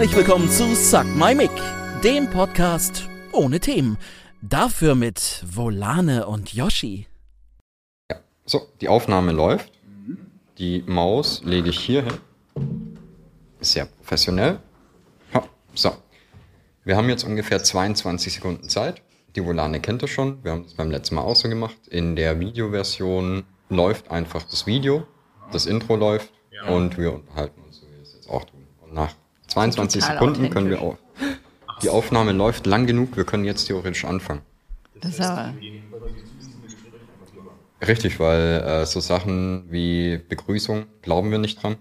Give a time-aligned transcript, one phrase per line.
[0.00, 1.50] Herzlich willkommen zu Suck My Mic,
[2.02, 3.98] dem Podcast ohne Themen.
[4.40, 7.06] Dafür mit Volane und Yoshi.
[8.10, 8.16] Ja,
[8.46, 9.70] so, die Aufnahme läuft.
[10.56, 12.96] Die Maus lege ich hier hin.
[13.60, 14.60] Sehr professionell.
[15.34, 15.92] Ja, so.
[16.82, 19.02] Wir haben jetzt ungefähr 22 Sekunden Zeit.
[19.36, 20.42] Die Volane kennt ihr schon.
[20.42, 21.76] Wir haben das beim letzten Mal auch so gemacht.
[21.88, 25.06] In der Videoversion läuft einfach das Video.
[25.52, 26.32] Das Intro läuft.
[26.70, 28.66] Und wir unterhalten uns, so wie wir es jetzt auch tun.
[28.80, 29.14] Und nach
[29.50, 30.96] 22 Total Sekunden können wir auch.
[31.82, 34.42] Die Aufnahme läuft lang genug, wir können jetzt theoretisch anfangen.
[35.00, 35.54] Das ist aber.
[37.86, 41.76] Richtig, weil äh, so Sachen wie Begrüßung glauben wir nicht dran.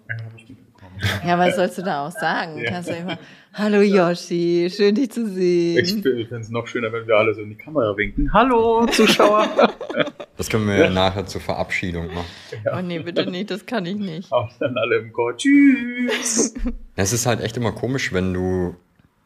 [1.25, 2.63] Ja, was sollst du da auch sagen?
[2.67, 3.17] Kannst du immer,
[3.53, 5.83] Hallo Yoshi, schön dich zu sehen.
[5.83, 8.31] Ich finde es noch schöner, wenn wir alle so in die Kamera winken.
[8.33, 9.47] Hallo, Zuschauer.
[10.37, 12.25] Das können wir ja nachher zur Verabschiedung machen.
[12.73, 14.31] Oh nee, bitte nicht, das kann ich nicht.
[14.31, 15.35] Auch dann alle im Chor.
[15.35, 16.53] Tschüss.
[16.95, 18.73] Es ist halt echt immer komisch, wenn du,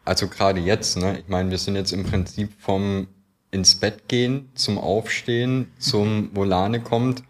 [0.06, 3.08] also gerade jetzt, ne, ich meine, wir sind jetzt im Prinzip vom
[3.52, 7.22] ins Bett gehen, zum Aufstehen, zum Volane kommt.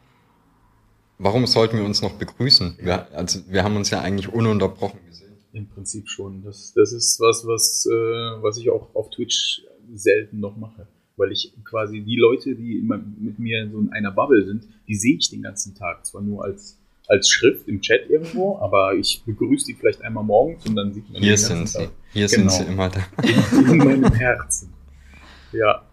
[1.18, 2.78] Warum sollten wir uns noch begrüßen?
[2.80, 5.13] Wir, also wir haben uns ja eigentlich ununterbrochen gesehen.
[5.54, 6.44] Im Prinzip schon.
[6.44, 7.94] Das, das ist was, was, äh,
[8.42, 10.88] was ich auch auf Twitch selten noch mache.
[11.16, 14.96] Weil ich quasi die Leute, die immer mit mir so in einer Bubble sind, die
[14.96, 16.06] sehe ich den ganzen Tag.
[16.08, 20.66] Zwar nur als, als Schrift im Chat irgendwo, aber ich begrüße die vielleicht einmal morgens
[20.66, 21.78] und dann sieht man Hier sind sie.
[21.78, 21.92] Tag.
[22.14, 22.50] Hier Genau.
[22.50, 23.06] sind sie immer da.
[23.72, 24.74] in meinem Herzen.
[25.52, 25.84] Ja.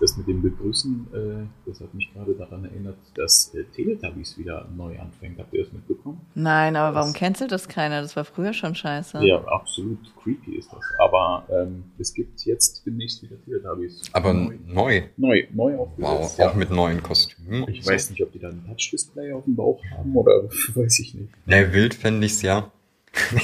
[0.00, 4.38] Das, das mit dem Begrüßen, äh, das hat mich gerade daran erinnert, dass äh, Teletubbies
[4.38, 5.38] wieder neu anfängt.
[5.38, 6.20] Habt ihr das mitbekommen?
[6.34, 8.00] Nein, aber warum cancelt das keiner?
[8.02, 9.18] Das war früher schon scheiße.
[9.24, 10.82] Ja, absolut creepy ist das.
[10.98, 14.02] Aber ähm, es gibt jetzt demnächst wieder Teletubbies.
[14.12, 15.02] Aber neu, neu.
[15.16, 16.40] neu, neu Wow, aufgesetzt.
[16.48, 17.68] auch mit neuen Kostümen.
[17.68, 20.44] Ich weiß nicht, ob die da ein Touch-Display auf dem Bauch haben oder
[20.74, 21.28] weiß ich nicht.
[21.46, 22.79] Ne, wild fände ich's ja, wenn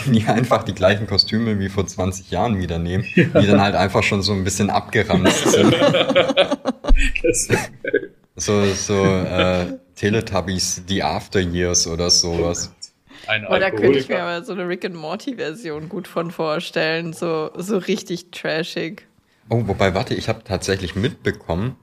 [0.06, 4.02] die einfach die gleichen Kostüme wie vor 20 Jahren wieder nehmen, die dann halt einfach
[4.02, 5.74] schon so ein bisschen abgeranzt sind.
[7.22, 7.48] Das,
[8.36, 12.74] So, so äh, Teletubbies, die After Years oder sowas.
[13.26, 16.30] ein Oh, da könnte ich mir aber so eine Rick and Morty Version gut von
[16.30, 17.14] vorstellen.
[17.14, 19.06] So, so richtig trashig.
[19.48, 21.76] Oh, wobei, warte, ich habe tatsächlich mitbekommen,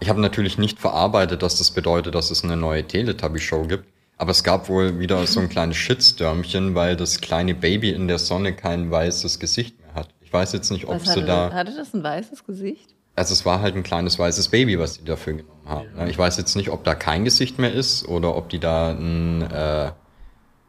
[0.00, 3.86] ich habe natürlich nicht verarbeitet, dass das bedeutet, dass es eine neue Teletubby-Show gibt,
[4.20, 8.18] aber es gab wohl wieder so ein kleines Shitstürmchen, weil das kleine Baby in der
[8.18, 10.08] Sonne kein weißes Gesicht mehr hat.
[10.20, 11.50] Ich weiß jetzt nicht, ob Was sie hatte, da...
[11.54, 12.94] hatte das ein weißes Gesicht?
[13.16, 15.88] Also es war halt ein kleines weißes Baby, was die dafür genommen haben.
[15.96, 16.10] ne?
[16.10, 19.40] Ich weiß jetzt nicht, ob da kein Gesicht mehr ist oder ob die da ein
[19.40, 19.90] äh,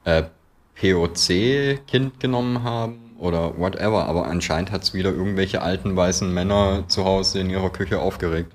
[0.06, 0.24] äh,
[0.80, 4.06] POC-Kind genommen haben oder whatever.
[4.06, 8.54] Aber anscheinend hat's wieder irgendwelche alten weißen Männer zu Hause in ihrer Küche aufgeregt.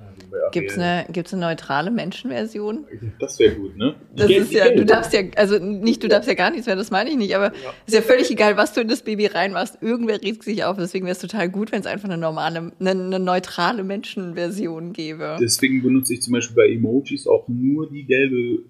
[0.52, 2.86] Gibt's eine, gibt's eine neutrale Menschenversion?
[3.18, 3.94] Das wäre gut, ne?
[4.12, 6.76] Die Das ist ja, du darfst ja, also nicht, du darfst ja gar nichts mehr,
[6.76, 7.52] das meine ich nicht, aber
[7.86, 9.78] ist ja völlig egal, was du in das Baby reinmachst.
[9.80, 10.76] Irgendwer regt sich auf.
[10.76, 15.36] Deswegen wäre es total gut, wenn es einfach eine normale, eine, eine neutrale Menschenversion gäbe.
[15.40, 18.64] Deswegen benutze ich zum Beispiel bei Emojis auch nur die gelbe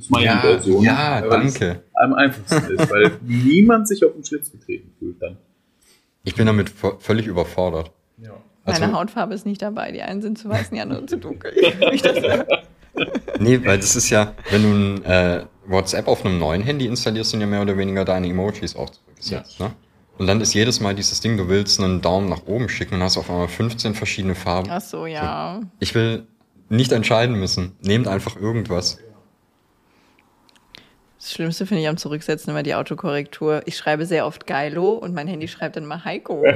[0.00, 0.84] Smiley-Version.
[0.84, 1.70] ja, weil danke.
[1.70, 5.36] es Am einfachsten ist, weil niemand sich auf den Schlips getreten fühlt dann.
[6.24, 7.92] Ich bin damit völlig überfordert.
[8.66, 8.72] Ja.
[8.72, 9.92] Meine Also- Hautfarbe ist nicht dabei.
[9.92, 11.52] Die einen sind zu weiß, die anderen zu dunkel.
[11.92, 12.16] Ich das,
[13.40, 17.30] Nee, weil das ist ja, wenn du ein äh, WhatsApp auf einem neuen Handy installierst,
[17.32, 19.58] sind ja mehr oder weniger deine Emojis auch zurückgesetzt.
[19.58, 19.72] Ne?
[20.16, 23.02] Und dann ist jedes Mal dieses Ding, du willst einen Daumen nach oben schicken und
[23.02, 24.70] hast auf einmal 15 verschiedene Farben.
[24.70, 25.60] ach so, ja.
[25.80, 26.28] Ich will
[26.68, 27.76] nicht entscheiden müssen.
[27.82, 28.98] Nehmt einfach irgendwas.
[31.18, 33.62] Das Schlimmste finde ich am Zurücksetzen immer die Autokorrektur.
[33.66, 36.44] Ich schreibe sehr oft Geilo und mein Handy schreibt dann mal Heiko.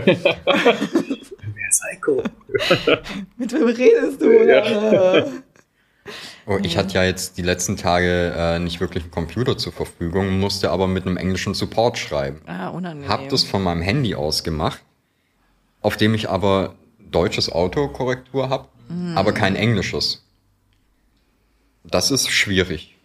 [1.69, 2.23] Ist Heiko?
[3.37, 4.33] Mit wem redest du?
[4.33, 5.27] Ja.
[6.47, 10.41] Oh, ich hatte ja jetzt die letzten Tage äh, nicht wirklich einen Computer zur Verfügung,
[10.41, 12.41] musste aber mit einem englischen Support schreiben.
[12.47, 13.11] Ah, unangenehm.
[13.11, 14.83] Hab das von meinem Handy aus gemacht,
[15.83, 18.69] auf dem ich aber deutsches Autokorrektur habe,
[19.15, 20.25] aber kein englisches.
[21.85, 22.97] Das ist schwierig.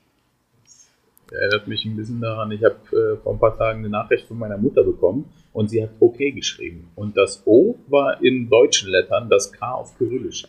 [1.29, 4.37] Erinnert mich ein bisschen daran, ich habe äh, vor ein paar Tagen eine Nachricht von
[4.37, 6.89] meiner Mutter bekommen und sie hat okay geschrieben.
[6.95, 10.45] Und das O war in deutschen Lettern, das K auf Kyrillisch.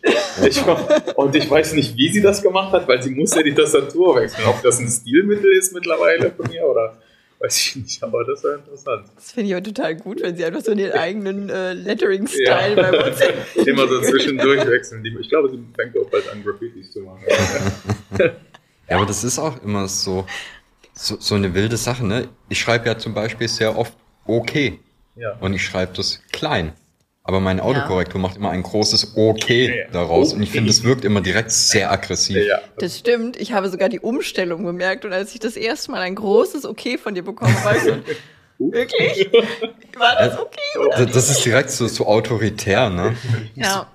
[0.48, 0.80] Ich war,
[1.16, 4.16] und ich weiß nicht, wie sie das gemacht hat, weil sie muss ja die Tastatur
[4.16, 4.46] wechseln.
[4.48, 6.96] Ob das ein Stilmittel ist mittlerweile von ihr oder
[7.40, 9.06] weiß ich nicht, aber das war interessant.
[9.14, 12.90] Das finde ich auch total gut, wenn sie einfach so den eigenen äh, Lettering-Style Ja.
[12.90, 13.34] bei WhatsApp.
[13.66, 15.04] Immer so zwischendurch wechseln.
[15.20, 17.20] Ich glaube, sie fängt auch bald an, Graffitis zu machen.
[18.88, 20.26] Ja, aber das ist auch immer so,
[20.92, 22.28] so, so eine wilde Sache, ne?
[22.50, 23.94] Ich schreibe ja zum Beispiel sehr oft
[24.26, 24.78] okay
[25.16, 25.36] Ja.
[25.40, 26.72] und ich schreibe das klein.
[27.26, 29.90] Aber meine Autokorrektur macht immer ein großes Okay Ja.
[29.92, 30.58] daraus und ich Okay.
[30.58, 32.36] finde, es wirkt immer direkt sehr aggressiv.
[32.46, 32.58] ja.
[32.78, 33.38] Das stimmt.
[33.40, 36.98] Ich habe sogar die Umstellung bemerkt und als ich das erste Mal ein großes Okay
[36.98, 37.96] von dir bekommen habe, war ich so,
[38.58, 39.30] Wirklich?
[39.96, 40.78] War das okay?
[40.78, 41.04] Oder?
[41.06, 43.16] Das, das ist direkt so, so autoritär, ne?
[43.56, 43.88] Ja.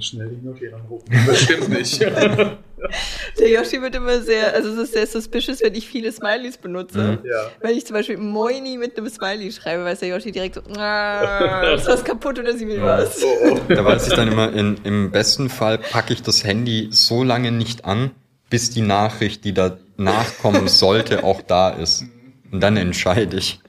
[0.00, 1.06] Schnell den Yoshi anrufen.
[1.26, 2.00] Das stimmt nicht.
[3.38, 7.18] Der Yoshi wird immer sehr, also es ist sehr suspicious, wenn ich viele Smileys benutze.
[7.24, 7.50] ja.
[7.60, 11.74] Wenn ich zum Beispiel Moini mit einem Smiley schreibe, weiß der Yoshi direkt so, ah,
[11.76, 13.22] ist was kaputt oder sie will was.
[13.22, 13.60] Oh, oh.
[13.68, 17.52] Da weiß ich dann immer, in, im besten Fall packe ich das Handy so lange
[17.52, 18.10] nicht an,
[18.50, 22.04] bis die Nachricht, die da nachkommen sollte, auch da ist.
[22.50, 23.60] Und dann entscheide ich.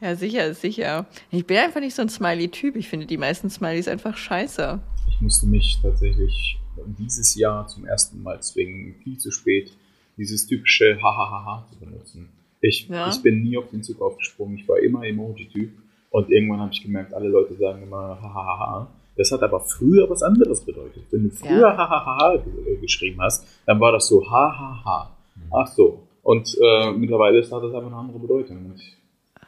[0.00, 1.06] Ja, sicher, sicher.
[1.30, 2.76] Ich bin einfach nicht so ein Smiley-Typ.
[2.76, 4.80] Ich finde die meisten Smileys einfach scheiße.
[5.18, 6.60] Ich musste mich tatsächlich
[6.96, 9.72] dieses Jahr zum ersten Mal zwingen, viel zu spät
[10.16, 12.28] dieses typische Hahaha zu benutzen.
[12.60, 13.08] Ich, Ja.
[13.10, 14.58] ich bin nie auf den Zug aufgesprungen.
[14.58, 15.70] Ich war immer Emoji-Typ.
[16.10, 18.86] Und irgendwann habe ich gemerkt, alle Leute sagen immer Hahaha.
[19.16, 21.02] Das hat aber früher was anderes bedeutet.
[21.10, 21.76] Wenn du früher Ja.
[21.76, 25.10] Hahaha ge- geschrieben hast, dann war das so Hahaha.
[25.52, 26.04] Ach so.
[26.22, 28.56] Und äh, mittlerweile hat das aber eine andere Bedeutung.
[28.66, 28.80] Und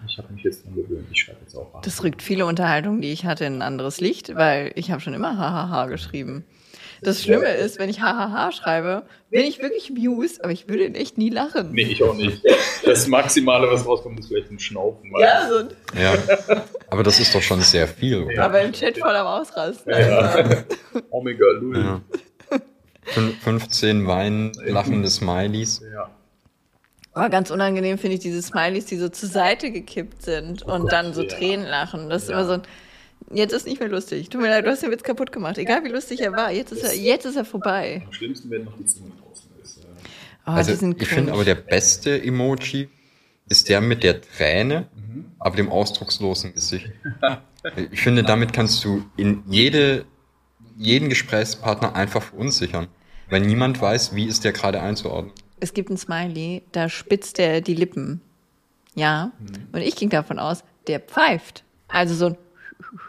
[0.07, 1.07] ich habe mich jetzt dran gewöhnt.
[1.13, 1.83] Ich schreibe jetzt auch Hahaha.
[1.83, 5.15] Das rückt viele Unterhaltungen, die ich hatte, in ein anderes Licht, weil ich habe schon
[5.15, 6.45] immer hahaha geschrieben.
[7.03, 10.95] Das Schlimme ist, wenn ich hahaha schreibe, bin ich wirklich amused, aber ich würde in
[10.95, 11.73] echt nie lachen.
[11.73, 12.43] Nee, ich auch nicht.
[12.85, 15.11] Das Maximale, was rauskommt, ist vielleicht ein Schnaufen.
[15.19, 15.69] Ja, so,
[15.99, 16.15] Ja.
[16.89, 18.45] Aber das ist doch schon sehr viel, oder?
[18.45, 19.91] aber im Chat voll am Ausrasten.
[19.93, 20.45] Ja.
[21.11, 21.79] Omega, Lul.
[21.79, 22.01] Ja.
[23.15, 25.81] Fün- 15 Wein, lachende Smileys.
[25.93, 26.11] Ja.
[27.15, 30.93] Oh, ganz unangenehm finde ich diese Smileys, die so zur Seite gekippt sind und Gott,
[30.93, 31.29] dann so ja.
[31.29, 32.09] Tränen lachen.
[32.09, 32.37] Das ist Ja.
[32.39, 32.63] immer so ein,
[33.33, 34.29] jetzt ist nicht mehr lustig.
[34.31, 35.59] Tut mir leid, du hast den Witz kaputt gemacht.
[35.59, 38.03] Egal wie lustig er war, jetzt ist er, jetzt ist er vorbei.
[38.07, 39.79] Am schlimmsten, wenn noch die Zunge draußen ist.
[39.79, 39.81] äh.
[40.47, 42.89] Oh, Also die sind ich finde aber der beste Emoji
[43.49, 44.87] ist der mit der Träne,
[45.41, 46.89] aber dem ausdruckslosen Gesicht.
[47.91, 50.05] Ich finde, damit kannst du in jede,
[50.79, 52.87] jeden Gesprächspartner einfach verunsichern.
[53.29, 55.33] Weil niemand weiß, wie ist der gerade einzuordnen.
[55.61, 58.21] Es gibt ein Smiley, da spitzt er die Lippen.
[58.95, 59.31] Ja.
[59.73, 61.65] Und ich ging davon aus, der pfeift.
[61.89, 62.37] Also so ein,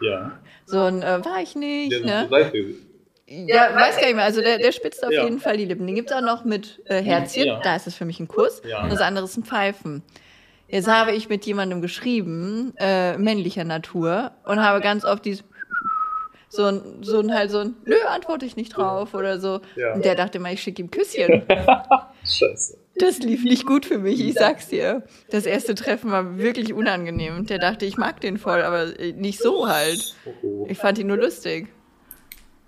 [0.00, 0.32] Ja.
[0.66, 2.28] so ein, äh, war ich nicht, Der ne?
[2.30, 2.58] Seite.
[3.26, 4.24] Ja, weiß gar nicht mehr.
[4.24, 5.24] Also der, der spitzt auf Ja.
[5.24, 5.86] jeden Fall die Lippen.
[5.86, 7.46] Den gibt's auch noch mit äh, Herzchen.
[7.46, 7.60] Ja.
[7.60, 8.60] Da ist es für mich ein Kuss.
[8.68, 8.82] Ja.
[8.82, 10.02] Und das andere ist ein Pfeifen.
[10.68, 15.44] Jetzt habe ich mit jemandem geschrieben, äh, männlicher Natur, und habe ganz oft dieses
[16.48, 19.60] so ein, so ein halt so ein, nö, antworte ich nicht drauf oder so.
[19.76, 19.94] Ja.
[19.94, 21.42] Und der dachte mal, ich schicke ihm Küsschen.
[22.38, 22.78] Scheiße.
[22.98, 25.02] Das lief nicht gut für mich, ich sag's dir.
[25.30, 27.46] Das erste Treffen war wirklich unangenehm.
[27.46, 30.14] Der dachte, ich mag den voll, aber nicht so halt.
[30.42, 30.66] Oh.
[30.68, 31.68] Ich fand ihn nur lustig.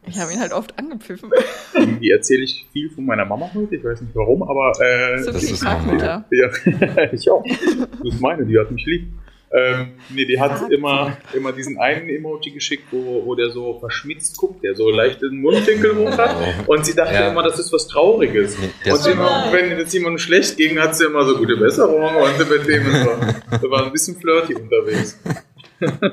[0.07, 1.31] Ich habe ihn halt oft angepfiffen.
[1.75, 3.77] Irgendwie erzähle ich viel von meiner Mama heute.
[3.77, 6.25] Ich weiß nicht warum, aber äh, So Das viel ist ich mag normal.
[6.31, 6.87] Mütter.
[6.97, 7.45] ja, ich auch.
[7.45, 9.09] Das ist meine, die hat mich lieb.
[9.57, 14.37] Ähm, nee, die hat immer, immer diesen einen Emoji geschickt, wo, wo der so verschmitzt
[14.37, 16.35] guckt, der so leicht den Mundwinkel hoch hat.
[16.67, 17.31] Und sie dachte Ja.
[17.31, 18.57] immer, das ist was Trauriges.
[18.85, 22.51] Der und immer, wenn es jemandem schlecht ging, hat sie immer so gute Besserung und
[22.51, 25.21] mit dem war, sie war ein bisschen flirty unterwegs.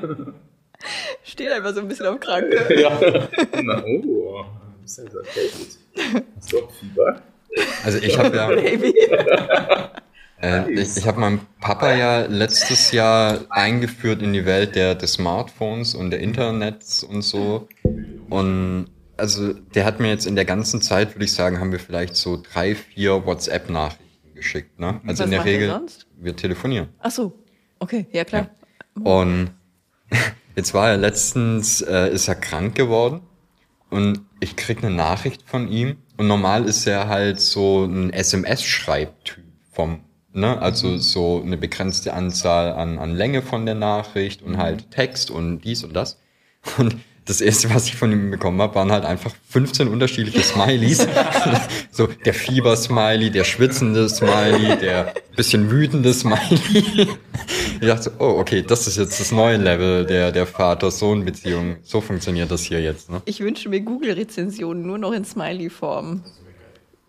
[1.24, 2.80] Steht einfach so ein bisschen auf Kranke.
[2.80, 2.98] ja.
[3.62, 4.44] Na, oh,
[4.82, 6.24] das ist ja sehr gut.
[6.36, 7.22] Hast du auch Fieber?
[7.84, 9.92] Also ich habe ja.
[10.42, 15.14] äh, ich, ich habe meinem Papa ja letztes Jahr eingeführt in die Welt der, des
[15.14, 17.68] Smartphones und der Internets und so.
[18.28, 21.78] Und also der hat mir jetzt in der ganzen Zeit, würde ich sagen, haben wir
[21.78, 24.80] vielleicht so drei, vier WhatsApp-Nachrichten geschickt.
[24.80, 25.00] Ne?
[25.06, 26.06] Also Was in der macht er Regel, sonst?
[26.18, 26.88] wir telefonieren.
[26.98, 27.38] Ach so.
[27.78, 28.50] Okay, ja klar.
[29.02, 29.50] Und
[30.56, 33.20] jetzt war er letztens, äh, ist er krank geworden
[33.90, 39.44] und ich krieg eine Nachricht von ihm und normal ist er halt so ein SMS-Schreibtyp
[39.70, 40.00] vom,
[40.32, 45.30] ne, also so eine begrenzte Anzahl an, an Länge von der Nachricht und halt Text
[45.30, 46.18] und dies und das.
[46.78, 51.06] Und das erste, was ich von ihm bekommen habe, waren halt einfach 15 unterschiedliche Smileys.
[51.92, 57.08] so der Fieber-Smiley, der schwitzende Smiley, der bisschen wütende Smiley.
[57.80, 61.76] ich dachte, so, oh, okay, das ist jetzt das neue Level der, der Vater-Sohn-Beziehung.
[61.82, 63.22] So funktioniert das hier jetzt, ne?
[63.24, 66.24] Ich wünsche mir Google-Rezensionen nur noch in Smiley-Form.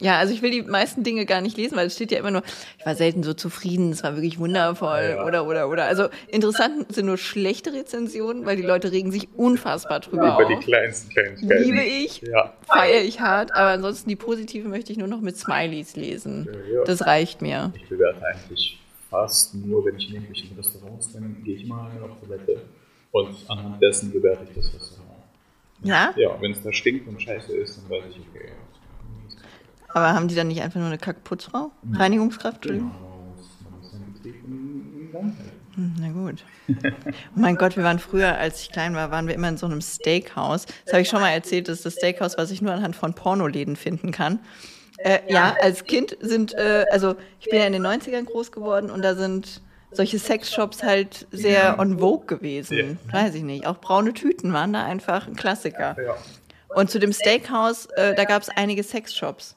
[0.04, 2.30] Ja, also ich will die meisten Dinge gar nicht lesen, weil es steht ja immer
[2.32, 2.44] nur,
[2.78, 5.26] ich war selten so zufrieden, es war wirklich wundervoll Ja.
[5.26, 5.86] oder oder oder.
[5.86, 10.56] Also interessant sind nur schlechte Rezensionen, weil die Leute regen sich unfassbar drüber Über die
[10.56, 10.64] auf.
[10.64, 11.64] kleinsten Kleinigkeiten.
[11.64, 12.54] Liebe ich, Ja.
[12.68, 16.50] feiere ich hart, aber ansonsten die positive möchte ich nur noch mit Smileys lesen.
[16.74, 16.84] Ja.
[16.84, 17.72] Das reicht mir.
[17.82, 18.80] Ich bewerte eigentlich
[19.10, 22.62] fast nur, wenn ich in irgendwelchen Restaurants bin, gehe ich mal auf Toilette.
[23.12, 25.10] Und anhand dessen bewerte ich das Restaurant.
[25.84, 26.14] Ja?
[26.18, 28.50] Ja, wenn es da stinkt und scheiße ist, dann weiß ich, okay.
[29.94, 31.72] Aber haben die dann nicht einfach nur eine Kackputzfrau?
[31.94, 32.92] Reinigungskraft, Entschuldigung?
[35.76, 36.44] Na gut.
[36.68, 39.66] Oh mein Gott, wir waren früher, als ich klein war, waren wir immer in so
[39.66, 40.66] einem Steakhouse.
[40.86, 43.14] Das habe ich schon mal erzählt, das ist das Steakhouse, was ich nur anhand von
[43.14, 44.40] Pornoläden finden kann.
[45.00, 48.90] Äh, ja, als Kind sind, äh, also ich bin ja in den 90ern groß geworden
[48.90, 52.98] und da sind solche Sexshops halt sehr on vogue gewesen.
[53.12, 53.66] Weiß ich nicht.
[53.68, 55.96] Auch braune Tüten waren da einfach ein Klassiker.
[56.04, 56.16] Ja.
[56.76, 59.56] Und zu dem Steakhouse, äh, da gab es einige Sexshops.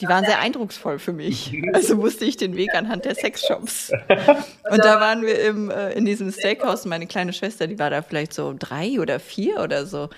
[0.00, 1.52] Die waren sehr eindrucksvoll für mich.
[1.72, 3.90] Also wusste ich den Weg anhand der Sexshops.
[4.70, 6.84] Und da waren wir im, äh, in diesem Steakhouse.
[6.84, 10.08] Meine kleine Schwester, die war da vielleicht so drei oder vier oder so.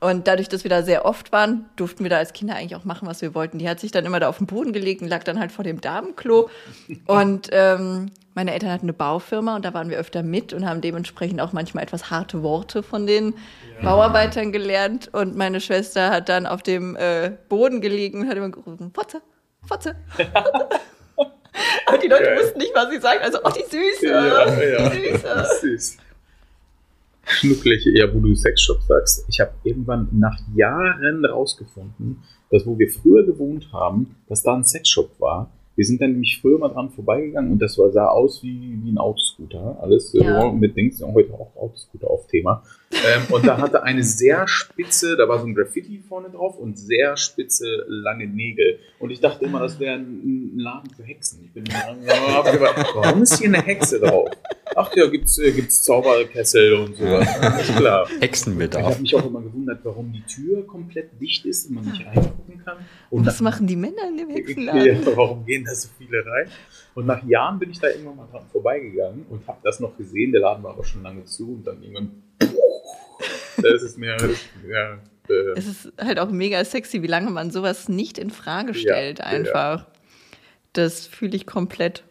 [0.00, 2.84] Und dadurch, dass wir da sehr oft waren, durften wir da als Kinder eigentlich auch
[2.84, 3.58] machen, was wir wollten.
[3.58, 5.62] Die hat sich dann immer da auf den Boden gelegt und lag dann halt vor
[5.62, 6.48] dem Damenklo.
[7.06, 10.80] Und ähm, meine Eltern hatten eine Baufirma und da waren wir öfter mit und haben
[10.80, 13.34] dementsprechend auch manchmal etwas harte Worte von den
[13.82, 15.10] Bauarbeitern gelernt.
[15.12, 19.20] Und meine Schwester hat dann auf dem äh, Boden gelegen und hat immer gerufen, Fotze,
[19.66, 19.94] Fotze.
[21.86, 22.38] Aber die Leute Geil.
[22.38, 23.22] wussten nicht, was sie sagt.
[23.22, 24.88] Also, oh, die Süße, Ja, ja.
[24.88, 25.46] die Süße.
[25.60, 25.96] Süß.
[27.26, 29.24] Schnuckliche, ja, wo du Sexshop sagst.
[29.28, 34.64] Ich habe irgendwann nach Jahren rausgefunden, dass wo wir früher gewohnt haben, dass da ein
[34.64, 35.50] Sexshop war.
[35.76, 38.98] Wir sind dann nämlich früher mal dran vorbeigegangen und das sah aus wie, wie ein
[38.98, 39.78] Autoscooter.
[39.80, 40.50] Alles Ja.
[40.50, 42.62] mit Dings, heute auch Autoscooter auf Thema.
[42.92, 46.76] Ähm, und da hatte eine sehr spitze, da war so ein Graffiti vorne drauf und
[46.76, 48.80] sehr spitze, lange Nägel.
[48.98, 51.44] Und ich dachte immer, das wäre ein, Laden für Hexen.
[51.44, 51.96] Ich bin gedacht,
[52.94, 54.28] warum ist hier eine Hexe drauf?
[54.74, 57.04] Ach ja, gibt's, äh, gibt's Zauberkessel und so.
[57.04, 58.08] Ist klar.
[58.16, 58.84] Ich Hexenbedarf.
[58.84, 62.62] habe mich auch immer gewundert, warum die Tür komplett dicht ist und man nicht reingucken
[62.64, 62.78] kann.
[63.08, 65.06] Und Was nach- machen die Männer in dem ja, Hexenladen?
[65.16, 66.48] warum gehen da so viele rein?
[66.94, 70.32] Und nach Jahren bin ich da irgendwann mal dran vorbeigegangen und habe das noch gesehen.
[70.32, 72.22] Der Laden war aber schon lange zu und dann irgendwann.
[73.62, 74.16] Das ist mir.
[74.68, 74.98] Ja,
[75.28, 79.18] äh, Es ist halt auch mega sexy, wie lange man sowas nicht in Frage stellt,
[79.20, 79.24] ja.
[79.26, 79.86] einfach.
[80.72, 82.04] Das fühle ich komplett.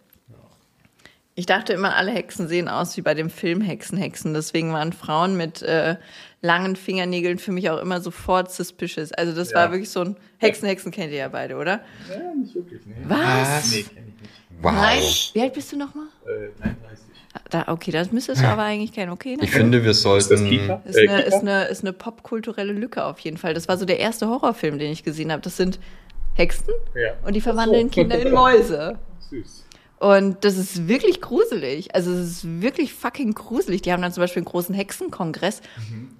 [1.35, 4.33] Ich dachte immer, alle Hexen sehen aus wie bei dem Film Hexen, Hexen.
[4.33, 5.95] Deswegen waren Frauen mit äh,
[6.41, 9.13] langen Fingernägeln für mich auch immer sofort suspicious.
[9.13, 9.57] Also das Ja.
[9.57, 11.79] war wirklich so ein Hexen, Hexen kennt ihr ja beide, oder?
[12.09, 12.81] ja, nicht wirklich.
[12.85, 12.93] Nee.
[13.05, 13.71] Was?
[13.71, 14.33] Nee, kenne ich nicht.
[14.61, 14.73] Wow.
[14.73, 15.01] Nein.
[15.33, 16.07] Wie alt bist du nochmal?
[16.25, 17.05] Äh, 33.
[17.51, 19.11] Da, okay, das müsstest du aber eigentlich kennen.
[19.11, 20.45] Okay, Ich finde, wir Ist das sollten.
[20.85, 21.17] Ist Äh, eine, Kita?
[21.27, 23.53] ist, eine, ist eine popkulturelle Lücke auf jeden Fall.
[23.53, 25.41] Das war so der erste Horrorfilm, den ich gesehen habe.
[25.41, 25.79] Das sind
[26.35, 27.13] Hexen Ja.
[27.25, 27.93] und die verwandeln so.
[27.93, 28.97] Kinder in Mäuse.
[29.29, 29.65] Süß.
[29.99, 31.93] Und das ist wirklich gruselig.
[31.93, 33.81] Also es ist wirklich fucking gruselig.
[33.81, 35.61] Die haben dann zum Beispiel einen großen Hexenkongress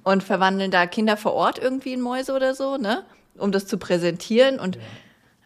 [0.03, 3.03] und verwandeln da Kinder vor Ort irgendwie in Mäuse oder so, ne?
[3.37, 4.59] Um das zu präsentieren.
[4.59, 4.77] Und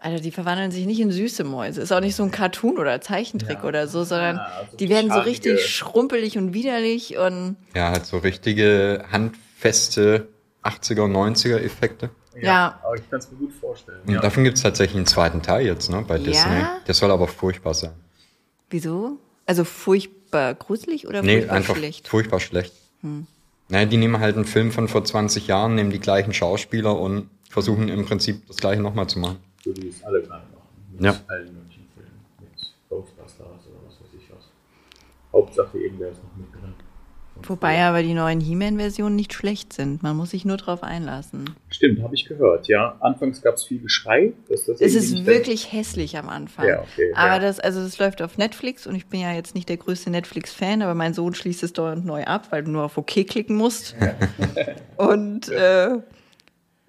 [0.03, 1.81] Alter, die verwandeln sich nicht in süße Mäuse.
[1.81, 3.63] Ist auch nicht so ein Cartoon oder Zeichentrick Ja.
[3.63, 7.91] oder so, sondern Ah, also die werden so schartige- richtig schrumpelig und widerlich und Ja,
[7.91, 10.27] halt so richtige handfeste
[10.61, 12.09] 80er, 90er Effekte.
[12.41, 12.79] Ja.
[12.83, 13.99] Aber ich kann es mir gut vorstellen.
[14.05, 14.19] Und Ja.
[14.21, 16.23] davon gibt es tatsächlich einen zweiten Teil jetzt, ne, bei Ja?
[16.23, 16.63] Disney.
[16.87, 17.91] Der soll aber furchtbar sein.
[18.69, 19.17] wieso?
[19.45, 22.05] Also furchtbar gruselig oder Nee, furchtbar einfach schlecht?
[22.05, 22.09] Hm.
[22.09, 22.73] furchtbar schlecht.
[23.69, 27.29] Naja, die nehmen halt einen Film von vor 20 Jahren, nehmen die gleichen Schauspieler und
[27.49, 29.37] versuchen im Prinzip das gleiche nochmal zu machen.
[29.63, 30.61] So wie es alle gerade machen.
[30.91, 31.15] Mit Ja.
[31.27, 32.11] allen möglichen Filmen.
[32.39, 32.49] Mit
[32.89, 34.49] Ghostbusters oder was weiß ich was.
[35.31, 36.73] Hauptsache irgendwer ist noch mit drin.
[37.35, 40.03] Und Wobei aber die neuen He-Man-Versionen nicht schlecht sind.
[40.03, 41.49] Man muss sich nur drauf einlassen.
[41.69, 42.95] Stimmt, habe ich gehört, ja.
[42.99, 44.33] Anfangs gab es viel Geschrei.
[44.49, 46.67] Dass das Es ist wirklich hässlich am Anfang.
[46.67, 47.39] Ja, okay, aber ja.
[47.39, 50.83] das, also das läuft auf Netflix und ich bin ja jetzt nicht der größte Netflix-Fan,
[50.83, 53.95] aber mein Sohn schließt es dauernd neu ab, weil du nur auf OK klicken musst.
[54.97, 55.97] und äh,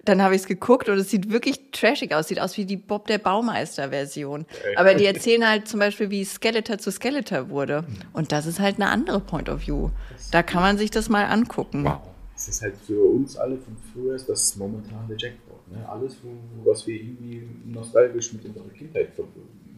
[0.05, 2.27] dann habe ich es geguckt und es sieht wirklich trashig aus.
[2.27, 4.45] Sieht aus wie die Bob der Baumeister-Version.
[4.75, 7.85] Aber die erzählen halt zum Beispiel, wie Skeletor zu Skeletor wurde.
[8.13, 9.89] Und das ist halt eine andere Point of View.
[10.31, 11.83] Da kann man sich das mal angucken.
[11.85, 12.01] Wow.
[12.35, 15.71] Es ist halt für uns alle von früher ist das momentan der Jackpot.
[15.71, 15.87] Ne?
[15.87, 16.17] Alles,
[16.65, 19.23] was wir irgendwie nostalgisch mit unserer Kindheit ver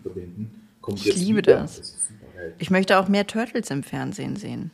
[0.02, 1.58] verbinden, kommt Ich jetzt liebe wieder.
[1.62, 1.78] das.
[1.78, 2.12] Das ist.
[2.58, 4.72] Ich möchte auch mehr Turtles im Fernsehen sehen.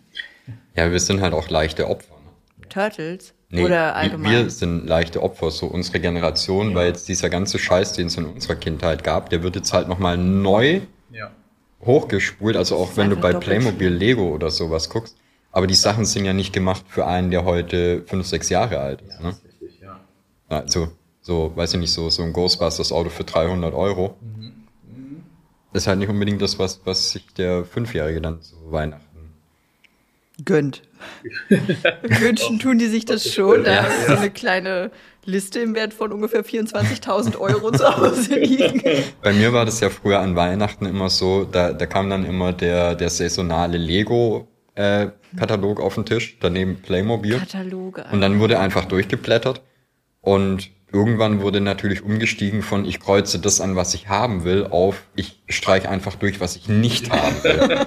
[0.75, 2.15] Ja, wir sind halt auch leichte Opfer.
[2.15, 2.69] Ne?
[2.69, 3.33] Turtles?
[3.53, 4.31] Nee, Oder wir- allgemein?
[4.31, 8.25] wir sind leichte Opfer, so unsere Generation, weil jetzt dieser ganze Scheiß, den es in
[8.25, 10.81] unserer Kindheit gab, der wird jetzt halt nochmal neu
[11.11, 11.29] Ja.
[11.85, 15.15] hochgespult, also auch wenn du bei Playmobil Lego oder sowas guckst.
[15.51, 19.01] Aber die Sachen sind ja nicht gemacht für einen, der heute fünf, sechs Jahre alt
[19.03, 19.19] ist.
[19.21, 19.35] Ne?
[19.45, 19.99] Richtig, ja.
[20.49, 20.87] Also,
[21.21, 24.17] so, weiß ich nicht, so, so ein Ghostbusters-Auto für 300 Euro.
[25.73, 29.03] Ist halt nicht unbedingt das, was, was sich der Fünfjährige dann zu Weihnachten.
[30.43, 30.81] Gönnt.
[31.49, 33.63] Wünschen tun die sich das schon.
[33.63, 34.91] Da ist so eine kleine
[35.25, 38.81] Liste im Wert von ungefähr 24.000 Euro zu Hause liegen.
[39.21, 42.53] Bei mir war das ja früher an Weihnachten immer so, da, da kam dann immer
[42.53, 47.39] der, der saisonale Lego-Katalog auf den Tisch, daneben Playmobil.
[47.39, 48.05] Kataloge.
[48.11, 49.61] Und dann wurde einfach durchgeblättert.
[50.21, 55.03] Und irgendwann wurde natürlich umgestiegen von ich kreuze das an, was ich haben will, auf
[55.15, 57.79] ich streiche einfach durch, was ich nicht haben will.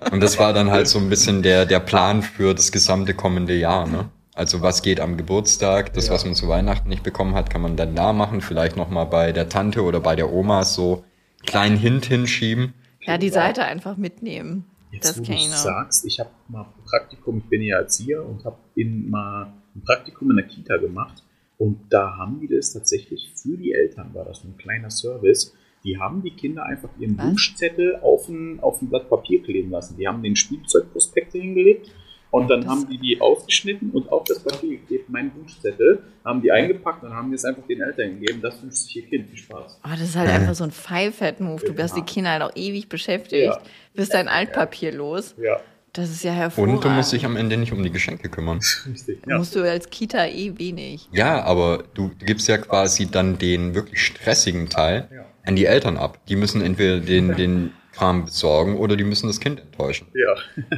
[0.12, 3.54] Und das war dann halt so ein bisschen der, der Plan für das gesamte kommende
[3.56, 4.10] Jahr, ne?
[4.36, 7.76] Also was geht am Geburtstag, das, was man zu Weihnachten nicht bekommen hat, kann man
[7.76, 11.04] dann da machen, vielleicht nochmal bei der Tante oder bei der Oma so
[11.46, 12.74] kleinen Hint hinschieben.
[13.00, 14.64] Ja, die Seite einfach mitnehmen.
[14.90, 15.56] Jetzt, Das wo kenn du ich noch.
[15.56, 19.82] sagst, ich habe mal ein Praktikum, ich bin ja Erzieher und habe in mal ein
[19.82, 21.23] Praktikum in der Kita gemacht.
[21.58, 25.54] Und da haben die das tatsächlich für die Eltern, war das so ein kleiner Service.
[25.84, 27.26] Die haben die Kinder einfach ihren Was?
[27.26, 29.96] Wunschzettel auf ein, auf ein Blatt Papier kleben lassen.
[29.98, 31.90] Die haben den Spielzeugprospekte hingelegt
[32.30, 36.40] und dann Das- haben die die aufgeschnitten und auf das Papier geklebt, mein Wunschzettel, haben
[36.42, 38.40] die eingepackt und haben die es einfach den Eltern gegeben.
[38.42, 39.28] Das wünscht sich ihr Kind.
[39.28, 39.80] Viel Spaß.
[39.84, 41.64] Oh, das ist halt einfach so ein Pfeifett-Move.
[41.66, 43.60] Du wirst die Kinder halt auch ewig beschäftigt, Ja.
[43.94, 45.36] bist dein Altpapier los.
[45.40, 45.60] Ja,
[45.94, 46.76] Das ist ja hervorragend.
[46.76, 48.60] Und du musst dich am Ende nicht um die Geschenke kümmern.
[48.90, 49.20] richtig.
[49.26, 49.38] Ja.
[49.38, 51.08] musst du als Kita eh wenig.
[51.12, 55.24] Ja, aber du gibst ja quasi dann den wirklich stressigen Teil Ja.
[55.46, 56.18] an die Eltern ab.
[56.28, 60.08] Die müssen entweder den, den Kram besorgen oder die müssen das Kind enttäuschen.
[60.14, 60.34] ja.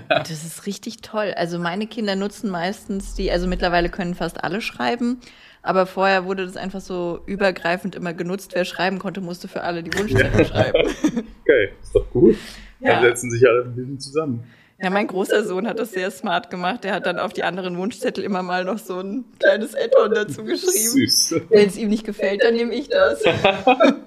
[0.18, 1.32] Das ist richtig toll.
[1.34, 5.20] Also meine Kinder nutzen meistens die, also mittlerweile können fast alle schreiben,
[5.62, 8.50] aber vorher wurde das einfach so übergreifend immer genutzt.
[8.54, 10.90] Wer schreiben konnte, musste für alle die Wunschzettel schreiben.
[11.46, 12.36] Geil, ist doch gut.
[12.80, 12.92] Ja.
[13.00, 14.44] Dann setzen sich alle ein bisschen zusammen.
[14.78, 16.84] Ja, mein großer Sohn hat das sehr smart gemacht.
[16.84, 20.44] Der hat dann auf die anderen Wunschzettel immer mal noch so ein kleines Add-on dazu
[20.44, 20.90] geschrieben.
[21.08, 21.34] Süß.
[21.48, 23.24] Wenn es ihm nicht gefällt, dann nehme ich das.
[23.24, 24.00] Hätte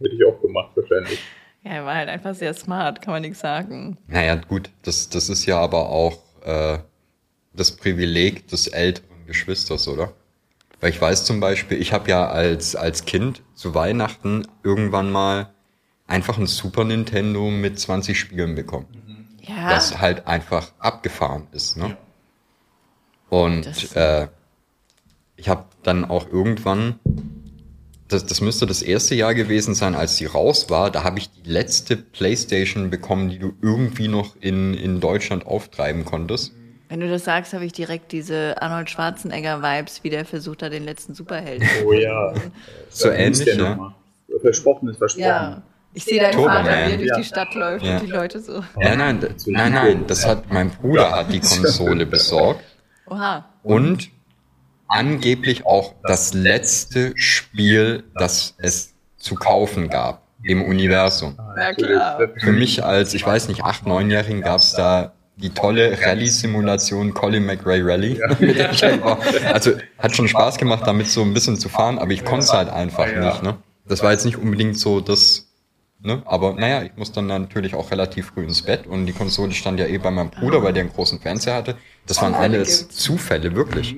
[0.00, 1.20] ich auch gemacht, wahrscheinlich.
[1.62, 3.98] Ja, er war halt einfach sehr smart, kann man nichts sagen.
[4.08, 6.78] Naja, gut, das, das ist ja aber auch äh,
[7.52, 10.12] das Privileg des älteren Geschwisters, oder?
[10.80, 15.50] Weil ich weiß zum Beispiel, ich habe ja als, als Kind zu Weihnachten irgendwann mal
[16.06, 19.09] einfach ein Super Nintendo mit 20 Spielen bekommen.
[19.56, 21.76] Ja, das halt einfach abgefahren ist.
[21.76, 21.96] Ne?
[23.28, 24.28] Und Das- äh,
[25.36, 26.98] ich habe dann auch irgendwann,
[28.08, 31.30] das, das müsste das erste Jahr gewesen sein, als die raus war, da habe ich
[31.30, 36.52] die letzte Playstation bekommen, die du irgendwie noch in, in Deutschland auftreiben konntest.
[36.88, 40.84] wenn du das sagst, habe ich direkt diese Arnold Schwarzenegger-Vibes, wie der versucht hat, den
[40.84, 41.66] letzten Superhelden.
[41.86, 42.34] Oh ja.
[42.90, 43.94] So hieß ähnlich, ja.
[44.42, 45.24] Versprochen ist versprochen.
[45.26, 45.62] Ja.
[45.92, 46.64] Ich sehe deinen Turboman.
[46.66, 47.16] Vater, wie er durch Ja.
[47.16, 47.94] die Stadt läuft Ja.
[47.96, 48.62] und die Leute so.
[48.80, 52.62] Ja, nein, d- nein, nein, das hat, mein Bruder hat die Konsole besorgt
[53.06, 53.44] Oha.
[53.64, 54.08] und
[54.88, 61.36] angeblich auch das letzte Spiel, das es zu kaufen gab im Universum.
[61.56, 62.18] Ja, klar.
[62.38, 67.46] Für mich als, ich weiß nicht, acht, neunjährigen gab es da die tolle Rallye-Simulation Colin
[67.46, 68.18] McRae Rally.
[68.20, 69.18] war.
[69.52, 72.52] Also hat schon Spaß gemacht, damit so ein bisschen zu fahren, aber ich konnte es
[72.52, 73.20] halt einfach Ja.
[73.30, 73.42] nicht.
[73.42, 73.56] Ne?
[73.86, 75.49] Das war jetzt nicht unbedingt so das,
[76.02, 76.22] ne?
[76.24, 79.80] aber naja, ich muss dann natürlich auch relativ früh ins Bett und die Konsole stand
[79.80, 81.76] ja eh bei meinem Bruder, weil der einen großen Fernseher hatte.
[82.06, 82.88] Das waren alles.
[82.88, 83.96] Zufälle, wirklich.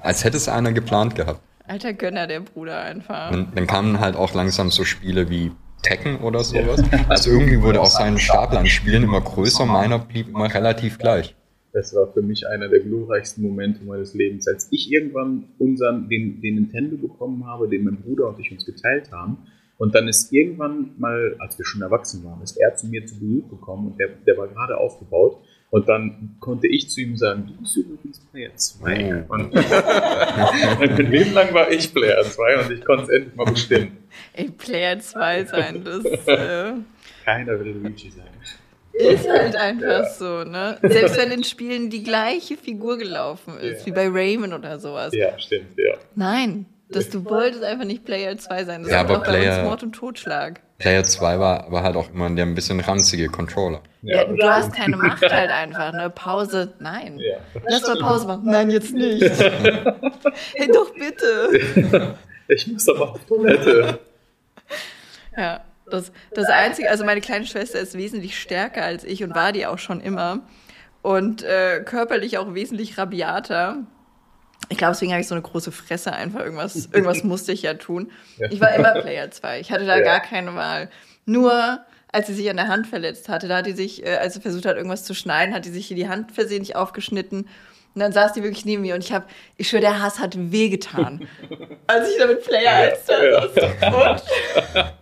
[0.00, 1.40] Als hätte es einer geplant gehabt.
[1.66, 3.30] Alter Gönner, der Bruder einfach.
[3.30, 5.52] Und dann kamen halt auch langsam so Spiele wie
[5.82, 6.82] Tekken oder sowas.
[7.08, 11.34] Also irgendwie wurde auch sein Stapel an Spielen immer größer, meiner blieb immer relativ gleich.
[11.72, 14.46] Das war für mich einer der glorreichsten Momente meines Lebens.
[14.46, 18.64] Als ich irgendwann unseren, den, den Nintendo bekommen habe, den mein Bruder und ich uns
[18.64, 19.38] geteilt haben,
[19.78, 23.18] und dann ist irgendwann mal, als wir schon erwachsen waren, ist er zu mir zu
[23.18, 25.38] Besuch gekommen und der, der war gerade aufgebaut.
[25.70, 29.24] Und dann konnte ich zu ihm sagen, du bist übrigens Player 2.
[29.28, 29.32] Oh.
[29.34, 29.52] Und
[30.78, 33.96] mein Leben lang war ich Player 2 und ich konnte es endlich mal bestimmen.
[34.34, 36.74] Ey, Player 2 sein, das äh,
[37.24, 38.24] Keiner will Luigi sein.
[38.92, 40.78] ist halt einfach so, ne?
[40.82, 43.86] Selbst wenn in Spielen die gleiche Figur gelaufen ist, Ja.
[43.86, 45.12] wie bei Rayman oder sowas.
[45.12, 45.94] Ja, stimmt, ja.
[46.14, 48.82] Nein, das, du wolltest einfach nicht Player 2 sein.
[48.82, 50.60] Das Ja, war aber auch bei Player- uns Mord und Totschlag.
[50.78, 53.80] Player 2 war aber halt auch immer der ein bisschen ranzige Controller.
[54.02, 56.10] Ja, du hast keine Macht halt einfach, ne?
[56.10, 57.18] Pause, nein.
[57.18, 57.36] Ja.
[57.68, 58.42] Lass mal Pause machen.
[58.44, 59.22] Nein, jetzt nicht.
[60.54, 62.14] hey, doch bitte.
[62.48, 63.98] Ich muss aber auf Toilette.
[65.34, 69.52] Ja, das, das Einzige, also meine kleine Schwester ist wesentlich stärker als ich und war
[69.52, 70.40] die auch schon immer.
[71.00, 73.78] Und äh, körperlich auch wesentlich rabiater.
[74.68, 76.40] Ich glaube, deswegen habe ich so eine große Fresse einfach.
[76.40, 78.10] Irgendwas, irgendwas musste ich ja tun.
[78.50, 79.60] Ich war immer Player 2.
[79.60, 80.02] Ich hatte da Ja.
[80.04, 80.88] gar keine Wahl.
[81.26, 81.80] Nur
[82.12, 84.40] als sie sich an der Hand verletzt hatte, da hat die sich, äh, als sie
[84.40, 87.48] versucht hat, irgendwas zu schneiden, hat die sich hier die Hand versehentlich aufgeschnitten.
[87.94, 89.24] Und dann saß die wirklich neben mir und ich habe,
[89.56, 91.28] ich schwöre, der Hass hat wehgetan.
[91.86, 94.92] als ich da mit Player 1 da Ja.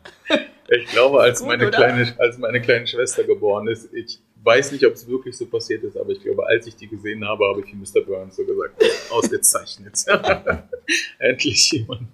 [0.69, 4.85] Ich glaube, als Gut, meine, kleine, als meine kleine Schwester geboren ist, ich weiß nicht,
[4.87, 7.61] ob es wirklich so passiert ist, aber ich glaube, als ich die gesehen habe, habe
[7.61, 8.05] ich wie Mr.
[8.05, 10.05] Burns so gesagt, ausgezeichnet.
[11.19, 12.09] Endlich jemand,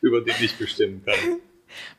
[0.00, 1.40] über den ich bestimmen kann.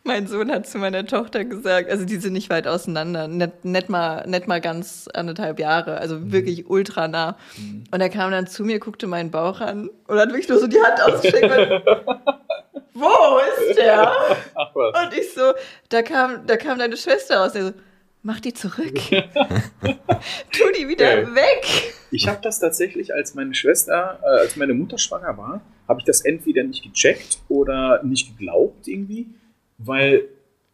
[0.03, 3.89] Mein Sohn hat zu meiner Tochter gesagt, also die sind nicht weit auseinander, nicht, nicht,
[3.89, 7.37] mal, nicht mal ganz anderthalb Jahre, also wirklich ultra nah.
[7.89, 10.67] Und er kam dann zu mir, guckte meinen Bauch an und hat wirklich nur so
[10.67, 11.45] die Hand ausgestreckt.
[11.45, 11.83] und,
[12.93, 14.11] Wo ist der?
[14.55, 15.05] Ach was.
[15.05, 15.53] Und ich so,
[15.89, 17.53] da kam, da kam deine Schwester raus.
[17.53, 17.73] Der so,
[18.23, 18.93] mach die zurück.
[20.51, 21.35] tu die wieder Geil.
[21.35, 21.93] weg.
[22.11, 26.05] Ich habe das tatsächlich, als meine Schwester, äh, als meine Mutter schwanger war, habe ich
[26.05, 29.27] das entweder nicht gecheckt oder nicht geglaubt irgendwie,
[29.77, 30.27] weil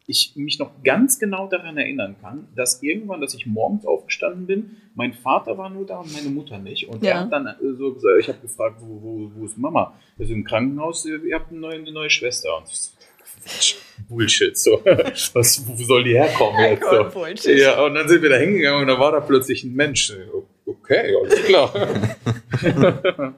[0.05, 4.77] ich mich noch ganz genau daran erinnern kann, dass irgendwann, dass ich morgens aufgestanden bin,
[4.95, 6.88] mein Vater war nur da und meine Mutter nicht.
[6.89, 7.12] Und Ja.
[7.12, 9.93] er hat dann äh, so gesagt, ich habe gefragt, wo, wo, wo ist Mama?
[10.17, 12.57] Also im Krankenhaus, ihr habt eine neue, eine neue Schwester.
[12.57, 12.91] Und ich so,
[14.08, 14.82] Bullshit, so.
[15.34, 16.84] Was, wo soll die herkommen jetzt?
[16.84, 17.04] So.
[17.10, 17.58] Bullshit.
[17.58, 20.13] Ja, und dann sind wir da hingegangen und da war da plötzlich ein Mensch.
[20.65, 21.73] Okay, alles klar.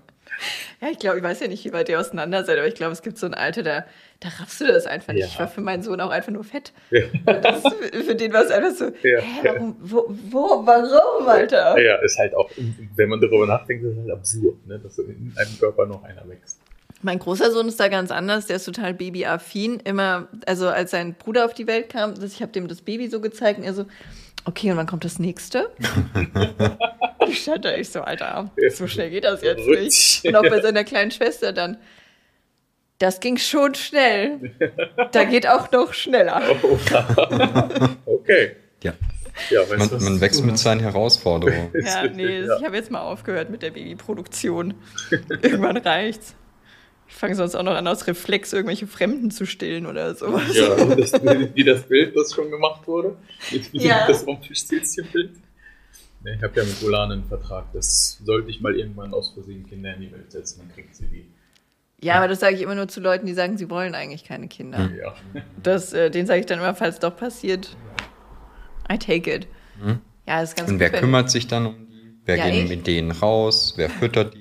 [0.82, 2.92] Ja, ich glaube, ich weiß ja nicht, wie weit ihr auseinander seid, aber ich glaube,
[2.94, 3.86] es gibt so ein Alter, da,
[4.20, 5.22] da raffst du das einfach nicht.
[5.22, 5.28] Ja.
[5.28, 6.74] Ich war für meinen Sohn auch einfach nur fett.
[6.90, 7.02] Ja.
[7.34, 7.62] Das,
[8.04, 9.20] für den war es einfach so, Ja.
[9.22, 11.80] hä, warum, wo, wo, warum, Alter?
[11.80, 12.50] Ja, ist halt auch,
[12.96, 14.80] wenn man darüber nachdenkt, ist es halt absurd, ne?
[14.80, 16.60] dass in einem Körper noch einer wächst.
[17.04, 19.80] Mein großer Sohn ist da ganz anders, der ist total babyaffin.
[19.80, 23.20] Immer, also als sein Bruder auf die Welt kam, ich habe dem das Baby so
[23.22, 23.86] gezeigt und er so,
[24.46, 25.72] okay, und wann kommt das nächste?
[27.28, 30.26] ich stand echt so, Alter, so schnell geht das jetzt nicht.
[30.26, 31.78] Und auch bei seiner kleinen Schwester dann,
[33.00, 34.54] das ging schon schnell.
[35.12, 36.42] Da geht auch noch schneller.
[36.62, 36.78] Oh,
[38.06, 38.56] okay.
[38.84, 38.94] Ja.
[39.50, 41.72] Ja, Man, man wächst mit seinen Herausforderungen.
[41.74, 42.58] Ja, nee, ja.
[42.58, 44.76] ich habe jetzt mal aufgehört mit der Babyproduktion.
[45.10, 46.36] Irgendwann reicht's.
[47.12, 50.56] Ich fange sonst auch noch an, aus Reflex irgendwelche Fremden zu stillen oder sowas.
[50.56, 51.14] Ja, das,
[51.54, 53.16] wie das Bild, das schon gemacht wurde.
[53.52, 54.08] Wie Ja.
[54.08, 55.32] Das Rumpelstilzchen-Bild.
[56.24, 57.66] Nee, ich habe ja mit Ulan einen Vertrag.
[57.74, 61.06] Das sollte ich mal irgendwann aus Versehen Kinder in die Welt setzen, dann kriegt sie
[61.08, 61.26] die.
[62.04, 64.48] Ja, aber das sage ich immer nur zu Leuten, die sagen, sie wollen eigentlich keine
[64.48, 64.90] Kinder.
[65.00, 65.14] Ja.
[65.62, 67.76] Das, äh, den sage ich dann immer, falls es doch passiert.
[68.92, 69.48] I take it.
[69.84, 70.00] Mhm.
[70.28, 72.14] Ja, ist ganz Und gut, wer wenn- kümmert sich dann um die?
[72.26, 72.70] Wer Ja, geht ich.
[72.70, 73.74] mit denen raus?
[73.76, 74.41] Wer füttert die?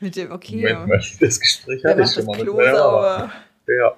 [0.00, 0.56] Mit dem, okay.
[0.56, 2.78] Moment mal, das Gespräch hatte ich schon das mal Klo mit meiner Mama.
[2.78, 3.32] sauber?
[3.66, 3.94] Ja.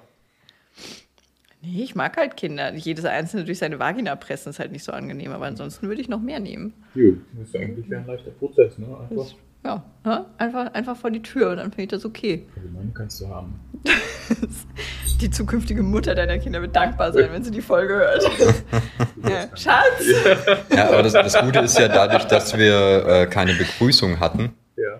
[1.61, 2.73] Nee, ich mag halt Kinder.
[2.75, 6.09] Jedes einzelne durch seine Vagina pressen ist halt nicht so angenehm, aber ansonsten würde ich
[6.09, 6.73] noch mehr nehmen.
[6.93, 8.87] Gut, das ist eigentlich ein leichter Prozess, ne?
[9.09, 9.33] Einfach.
[9.63, 12.45] Ja, ja, einfach, einfach vor die Tür und dann finde ich das okay.
[12.57, 13.59] Also meine kannst du haben.
[15.21, 18.23] Die zukünftige Mutter deiner Kinder wird dankbar sein, wenn sie die Folge hört.
[19.29, 19.47] ja.
[19.55, 20.03] Schatz!
[20.75, 24.53] Ja, aber das, das Gute ist ja dadurch, dass wir äh, keine Begrüßung hatten.
[24.77, 24.99] Ja.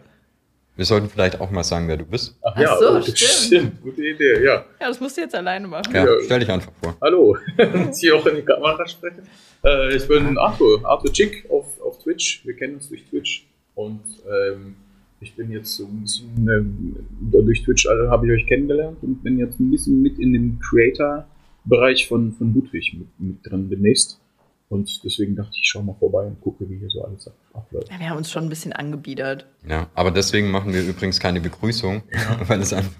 [0.75, 2.35] Wir sollten vielleicht auch mal sagen, wer du bist.
[2.41, 3.79] Ach Ach ja, so, oh, stimmt.
[3.83, 4.65] Gute Idee, ja.
[4.81, 5.93] Ja, das musst du jetzt alleine machen.
[5.93, 6.11] Ja, Ja.
[6.25, 6.97] stell dich einfach vor.
[6.99, 7.37] Hallo,
[7.75, 9.21] muss ich auch in die Kamera sprechen?
[9.63, 12.43] Äh, ich bin Arthur, Arthur Chick auf, auf Twitch.
[12.45, 13.45] Wir kennen uns durch Twitch.
[13.75, 14.75] Und ähm,
[15.21, 16.95] ich bin jetzt so ein bisschen, ähm,
[17.31, 20.59] durch Twitch äh, habe ich euch kennengelernt und bin jetzt ein bisschen mit in dem
[20.59, 24.19] Creator-Bereich von, von Ludwig mit, mit drin demnächst.
[24.73, 27.35] Und deswegen dachte ich, ich schau mal vorbei und gucke, wie hier so alles ab-
[27.53, 27.91] abläuft.
[27.91, 29.45] Ja, wir haben uns schon ein bisschen angebiedert.
[29.69, 32.01] Ja, aber deswegen machen wir übrigens keine Begrüßung,
[32.47, 32.91] weil es einfach.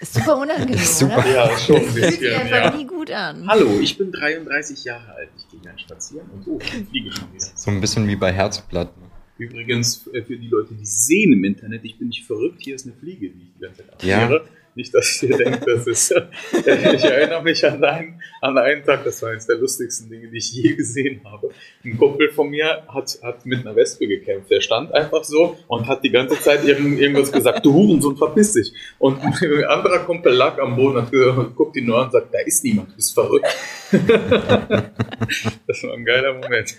[0.00, 1.18] Ist super unangenehm, Ist super.
[1.18, 1.32] oder?
[1.50, 2.76] Ja, schon ein Das fühlt sich einfach ja.
[2.76, 3.46] nie gut an.
[3.46, 5.28] Hallo, ich bin 33 Jahre alt.
[5.38, 7.46] Ich gehe gern spazieren und oh, ich fliege schon wieder.
[7.54, 8.96] So ein bisschen wie bei Herzblatt.
[8.98, 9.04] ne?
[9.38, 12.86] Übrigens, äh, für die Leute, die sehen im Internet, ich bin nicht verrückt, hier ist
[12.86, 14.28] eine Fliege, die ich die ganze Zeit Ja.
[14.76, 16.14] Nicht, dass ihr denkt, das ist.
[16.52, 20.38] ich erinnere mich an einen, an einen Tag, das war eines der lustigsten Dinge, die
[20.38, 21.50] ich je gesehen habe.
[21.84, 24.50] Ein Kumpel von mir hat, hat mit einer Wespe gekämpft.
[24.50, 28.54] Der stand einfach so und hat die ganze Zeit irgend, irgendwas gesagt: Du Hurensohn, verpiss
[28.54, 28.72] dich.
[28.98, 31.06] Und ein anderer Kumpel lag am Boden
[31.36, 33.46] und guckt ihn nur an und sagt: Da ist niemand, du bist verrückt.
[33.92, 36.76] das war ein geiler Moment.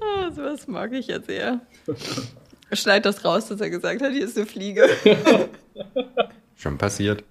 [0.00, 1.60] Ah, sowas mag ich ja sehr.
[2.74, 4.88] Schneid das raus, dass er gesagt hat, hier ist eine Fliege.
[6.56, 7.24] Schon passiert.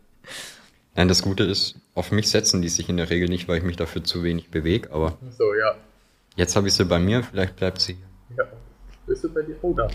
[0.95, 3.63] Nein, das Gute ist, auf mich setzen die sich in der Regel nicht, weil ich
[3.63, 5.75] mich dafür zu wenig bewege, aber So, ja.
[6.35, 8.37] jetzt habe ich sie bei mir, vielleicht bleibt sie hier.
[8.37, 8.43] ja.
[9.07, 9.55] Bist du bei dir?
[9.61, 9.87] Oh, da.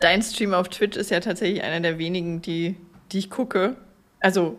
[0.00, 2.76] Dein Stream auf Twitch ist ja tatsächlich einer der wenigen, die,
[3.12, 3.76] die ich gucke.
[4.20, 4.58] Also,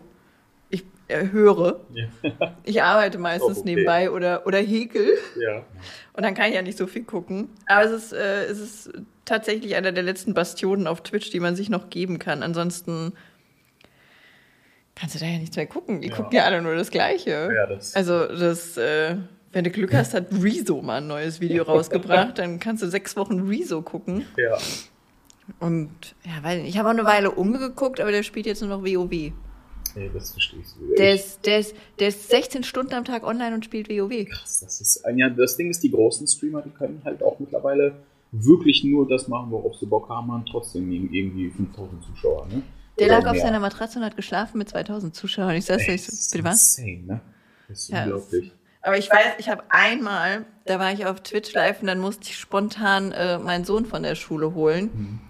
[1.30, 1.80] höre.
[1.92, 2.06] Ja.
[2.64, 3.70] Ich arbeite meistens Oh, okay.
[3.70, 5.18] nebenbei oder, oder häkel.
[5.38, 5.64] ja.
[6.14, 7.48] Und dann kann ich ja nicht so viel gucken.
[7.66, 8.90] Aber es ist, äh, es ist
[9.24, 12.42] tatsächlich einer der letzten Bastionen auf Twitch, die man sich noch geben kann.
[12.42, 13.12] Ansonsten
[14.94, 16.00] kannst du da ja nichts mehr gucken.
[16.02, 16.16] Die Ja.
[16.16, 17.50] gucken ja alle nur das Gleiche.
[17.54, 19.16] Ja, das- also, das, äh,
[19.52, 22.38] wenn du Glück hast, hat Rezo mal ein neues Video rausgebracht.
[22.38, 24.26] Dann kannst du sechs Wochen Rezo gucken.
[24.36, 24.58] Ja.
[25.58, 25.90] Und
[26.24, 29.32] ja, weil ich habe auch eine Weile umgeguckt, aber der spielt jetzt nur noch WoW.
[29.94, 30.94] Nee, das verstehst du.
[30.94, 34.24] Der Ich- ist, der, ist, der ist 16 Stunden am Tag online und spielt WoW.
[34.28, 37.38] Krass, das ist ein, ja, das Ding ist, die großen Streamer, die können halt auch
[37.38, 37.94] mittlerweile
[38.32, 42.62] wirklich nur das machen, worauf sie Bock haben, haben trotzdem irgendwie 5000 Zuschauer, ne?
[42.98, 43.42] Der Oder lag auf mehr.
[43.42, 45.50] seiner Matratze und hat geschlafen mit 2000 Zuschauern.
[45.56, 46.78] Ich ich so, ist bitte was?
[46.78, 47.20] insane, ne?
[47.68, 48.52] Das ist Ja, unglaublich.
[48.82, 52.24] Aber ich weiß, ich habe einmal, da war ich auf Twitch live und dann musste
[52.24, 54.90] ich spontan äh, meinen Sohn von der Schule holen.
[54.94, 55.20] Mhm.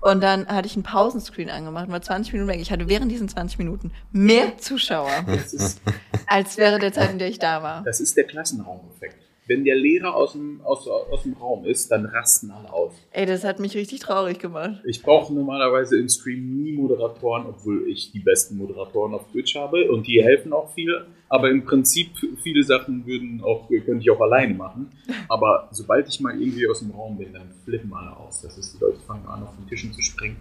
[0.00, 2.60] Und dann hatte ich einen Pausenscreen angemacht und war 20 Minuten weg.
[2.60, 5.80] Ich hatte während diesen 20 Minuten mehr Zuschauer, ist,
[6.26, 7.82] als während der Zeit, in der ich da war.
[7.82, 9.16] das ist der Klassenraumeffekt.
[9.48, 12.92] wenn der Lehrer aus dem, aus, aus dem Raum ist, dann rasten alle aus.
[13.12, 14.82] Ey, das hat mich richtig traurig gemacht.
[14.84, 19.90] Ich brauche normalerweise im Stream nie Moderatoren, obwohl ich die besten Moderatoren auf Twitch habe
[19.90, 21.06] und die helfen auch viel.
[21.28, 22.10] Aber im Prinzip
[22.42, 24.92] viele Sachen würden auch, könnte ich auch alleine machen.
[25.28, 28.42] Aber sobald ich mal irgendwie aus dem Raum bin, dann flippen alle aus.
[28.42, 30.36] Das ist, die Leute fangen an, auf den Tischen zu springen.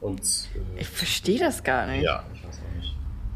[0.00, 2.02] Und äh, Ich verstehe das gar nicht.
[2.04, 2.94] ja, ich weiß auch nicht.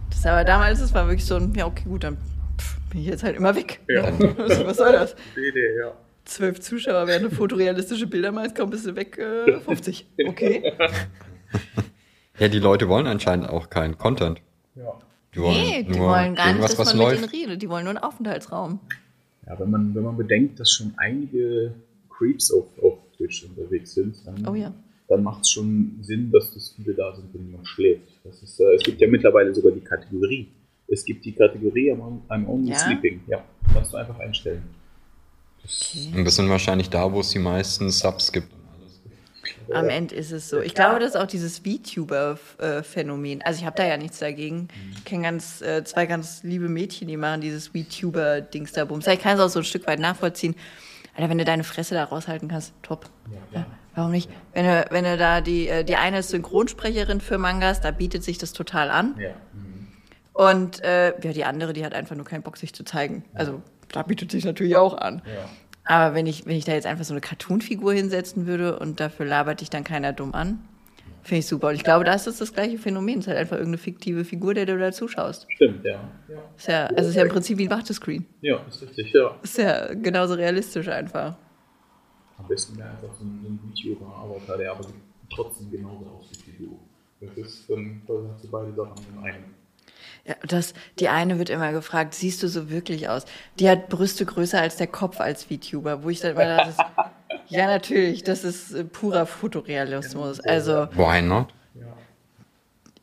[0.09, 2.17] Das ist aber damals, das war wirklich so ein, ja, okay, gut, dann
[2.59, 3.81] pff, bin ich jetzt halt immer weg.
[3.89, 4.05] Ja.
[4.39, 5.15] Was, was soll das?
[5.37, 5.93] Idee, ja.
[6.25, 10.07] Zwölf Zuschauer werden fotorealistische Bilder meinst, kaum bist du weg, äh, 50.
[10.27, 10.73] Okay.
[12.39, 14.41] Ja, die Leute wollen anscheinend auch keinen Content.
[14.75, 14.93] ja.
[15.35, 17.19] Die wollen Nee, die wollen gar nicht, dass was man mit läuft.
[17.21, 17.63] ihnen redet.
[17.63, 18.79] Die wollen nur einen Aufenthaltsraum.
[19.47, 21.75] Ja, wenn man, wenn man bedenkt, dass schon einige
[22.09, 24.73] Creeps auf, auf Twitch unterwegs sind, dann, Oh ja.
[25.09, 28.03] dann macht es schon Sinn, dass das viele da sind, wenn man schläft.
[28.25, 30.49] Das ist, äh, es gibt ja mittlerweile sogar die Kategorie.
[30.87, 32.79] Es gibt die Kategorie I'm, I'm only Ja?
[32.79, 33.21] sleeping.
[33.27, 34.63] Ja, kannst du einfach einstellen.
[35.63, 38.49] Das, Und das sind wahrscheinlich da, wo es die meisten Subs gibt.
[39.73, 40.61] Am Ende ist es so.
[40.61, 43.43] Ich glaube, das ist auch dieses VTuber-Phänomen.
[43.43, 44.69] Also ich habe da ja nichts dagegen.
[44.97, 49.07] Ich kenne ganz, äh, zwei ganz liebe Mädchen, die machen dieses VTuber-Dings da bums.
[49.07, 50.55] Ich kann es auch so ein Stück weit nachvollziehen.
[51.17, 53.09] Alter, wenn du deine Fresse da raushalten kannst, top.
[53.53, 54.29] Ja, warum nicht?
[54.53, 58.25] Wenn du, wenn du da die, äh, die eine ist Synchronsprecherin für Mangas, da bietet
[58.25, 59.15] sich das total an.
[59.19, 59.31] ja.
[59.53, 59.89] mhm.
[60.33, 63.25] Und äh, ja, die andere, die hat einfach nur keinen Bock, sich zu zeigen.
[63.35, 65.23] Also da bietet sich natürlich auch an.
[65.27, 65.49] ja.
[65.85, 69.27] Aber wenn ich, wenn ich da jetzt einfach so eine Cartoon-Figur hinsetzen würde und dafür
[69.27, 70.61] labert dich dann keiner dumm an,
[71.23, 71.69] finde ich super.
[71.69, 73.19] Und ich glaube, da ist das gleiche Phänomen.
[73.19, 75.47] Es ist halt einfach irgendeine fiktive Figur, der du da zuschaust.
[75.55, 76.09] Stimmt, ja.
[76.29, 78.27] Ja, Ist ja, also es ist ja im Prinzip wie ein Wachtescreen.
[78.41, 79.37] ja ist richtig, ja.
[79.43, 81.37] Ist ja genauso realistisch einfach.
[82.39, 84.87] Am besten wäre einfach so ein, VTuber-Avatar, der aber
[85.33, 86.79] trotzdem genauso aussieht wie du.
[87.21, 89.45] Das ist, dann hast du beide Sachen in einem.
[90.27, 93.27] Ja, das, die eine wird immer gefragt, siehst du so wirklich aus?
[93.59, 96.87] Die hat Brüste größer als der Kopf als VTuber, wo ich dann immer dachte, das,
[97.49, 100.41] ja natürlich, das ist äh, purer Fotorealismus.
[100.41, 101.49] Also Why not?
[101.75, 101.87] Ja.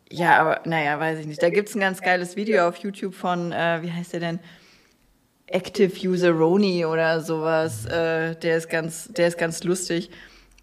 [0.09, 1.41] Ja, aber naja, weiß ich nicht.
[1.43, 4.39] Da gibt's ein ganz geiles Video auf YouTube von, äh, wie heißt der denn?
[5.47, 7.85] Active User Roni oder sowas.
[7.85, 10.09] Äh, der ist ganz, der ist ganz lustig.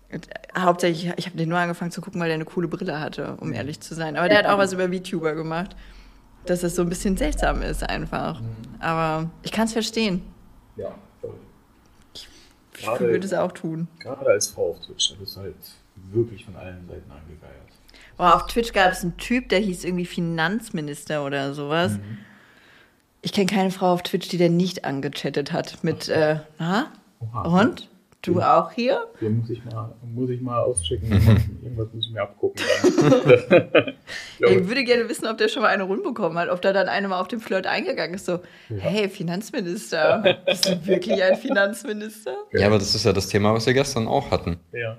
[0.09, 0.19] Äh,
[0.59, 3.53] Hauptsächlich, ich habe den nur angefangen zu gucken, weil der eine coole Brille hatte, um
[3.53, 4.17] ehrlich zu sein.
[4.17, 5.77] Aber der hat auch was über VTuber gemacht,
[6.51, 8.41] dass es so ein bisschen seltsam ist einfach.
[8.81, 10.23] Aber ich kann es verstehen.
[10.77, 11.35] Ja, voll.
[12.13, 13.89] Ich würde es auch tun.
[13.99, 15.57] Gerade als Frau auf Twitch, da bist du halt
[16.13, 17.55] wirklich von allen Seiten angegeiert.
[18.17, 21.93] Boah, auf Twitch gab es einen Typ, der hieß irgendwie Finanzminister oder sowas.
[21.93, 22.19] Mhm.
[23.23, 26.93] Ich kenne keine Frau auf Twitch, die der nicht angechattet hat mit, äh, na?
[27.21, 27.61] Oha.
[27.61, 27.89] Und?
[28.23, 29.07] Du auch hier?
[29.21, 31.11] Den muss ich mal, muss ich mal auschecken.
[31.63, 32.61] Irgendwas muss ich mir abgucken.
[34.41, 36.89] Ich würde gerne wissen, ob der schon mal eine Runde bekommen hat, ob da dann
[36.89, 38.27] einer mal auf den Flirt eingegangen ist.
[38.27, 42.35] So, hey, Finanzminister, bist du wirklich ein Finanzminister?
[42.53, 44.59] Ja, aber das ist ja das Thema, was wir gestern auch hatten.
[44.73, 44.97] ja.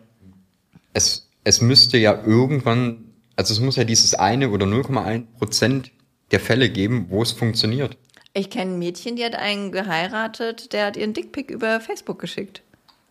[0.94, 5.92] Es, es müsste ja irgendwann, also es muss ja dieses eine oder 0,1 Prozent
[6.32, 7.96] der Fälle geben, wo es funktioniert.
[8.34, 12.64] Ich kenne ein Mädchen, die hat einen geheiratet, der hat ihren Dickpick über Facebook geschickt.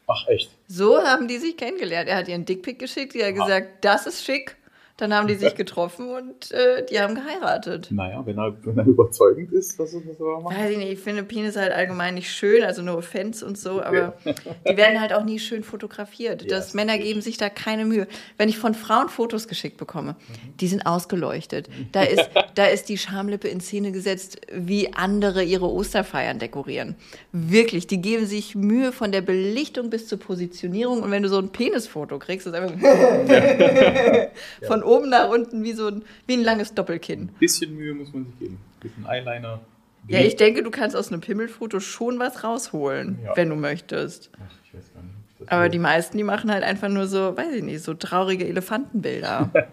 [0.09, 0.51] Ach, echt?
[0.66, 2.09] So haben die sich kennengelernt.
[2.09, 4.57] Er hat ihren Dickpick geschickt, die hat gesagt, das ist schick.
[4.97, 7.87] Dann haben die sich getroffen und äh, die haben geheiratet.
[7.92, 10.59] Naja, wenn er, wenn er überzeugend ist, dass er das aber macht.
[10.59, 13.81] Weiß ich nicht, ich finde Penis halt allgemein nicht schön, also no offense und so,
[13.81, 14.14] aber
[14.68, 16.42] die werden halt auch nie schön fotografiert.
[16.42, 18.09] Ja, Das Männer geben sich da keine Mühe.
[18.38, 20.16] Wenn ich von Frauen Fotos geschickt bekomme,
[20.59, 21.68] die sind ausgeleuchtet.
[21.92, 26.97] Da ist, da ist die Schamlippe in Szene gesetzt, wie andere ihre Osterfeiern dekorieren.
[27.31, 31.38] Wirklich, die geben sich Mühe von der Belichtung bis zur Positionierung und wenn du so
[31.38, 32.75] ein Penisfoto kriegst, ist einfach
[34.66, 37.21] von oben nach unten wie so ein, wie ein langes Doppelkinn.
[37.29, 38.59] Ein bisschen Mühe muss man sich geben.
[38.83, 39.61] Mit einem Eyeliner.
[40.09, 43.37] Ja, ich denke, du kannst aus einem Pimmelfoto schon was rausholen, Ja.
[43.37, 44.31] wenn du möchtest.
[44.35, 45.53] Ach, ich weiß gar nicht.
[45.53, 49.51] Aber die meisten, die machen halt einfach nur so, weiß ich nicht, so traurige Elefantenbilder.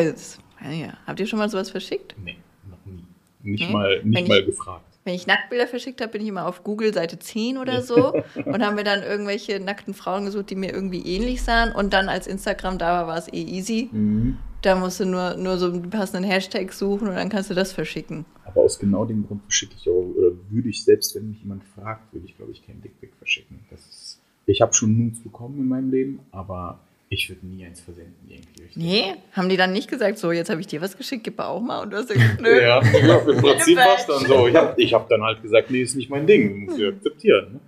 [0.00, 2.14] jetzt, ja, habt ihr schon mal sowas verschickt?
[2.22, 2.36] Nee,
[2.68, 3.04] noch nie.
[3.42, 3.72] Nicht Nee?
[3.72, 4.84] mal, Wenn nicht ich- mal gefragt.
[5.04, 8.12] Wenn ich Nacktbilder verschickt habe, bin ich immer auf Google Seite 10 oder so
[8.44, 11.72] und haben mir dann irgendwelche nackten Frauen gesucht, die mir irgendwie ähnlich sahen.
[11.72, 13.88] Und dann als Instagram da war, war es eh easy.
[13.90, 14.38] Mhm.
[14.60, 17.72] Da musst du nur, nur so einen passenden Hashtag suchen und dann kannst du das
[17.72, 18.24] verschicken.
[18.44, 21.64] Aber aus genau dem Grund verschicke ich auch, oder würde ich selbst, wenn mich jemand
[21.64, 23.58] fragt, würde ich, glaube ich, kein Dickpick verschicken.
[23.74, 26.78] Ist, ich habe schon Nudes bekommen in meinem Leben, aber
[27.12, 28.62] ich würde nie eins versenden irgendwie.
[28.62, 28.76] richtig.
[28.76, 31.60] Nee, haben die dann nicht gesagt, so, jetzt habe ich dir was geschickt, gib auch
[31.60, 31.82] mal.
[31.82, 32.60] Und du hast gesagt, nö.
[32.60, 34.48] Ja, ja, im Prinzip war es dann so.
[34.48, 37.52] Ich habe ich hab dann halt gesagt, nee, ist nicht mein Ding, muss ich akzeptieren.
[37.52, 37.60] Ne?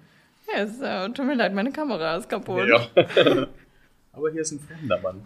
[0.53, 2.67] Ja, es, äh, tut mir leid, meine Kamera ist kaputt.
[2.69, 2.89] Ja.
[4.13, 5.23] Aber hier ist ein fremder Mann.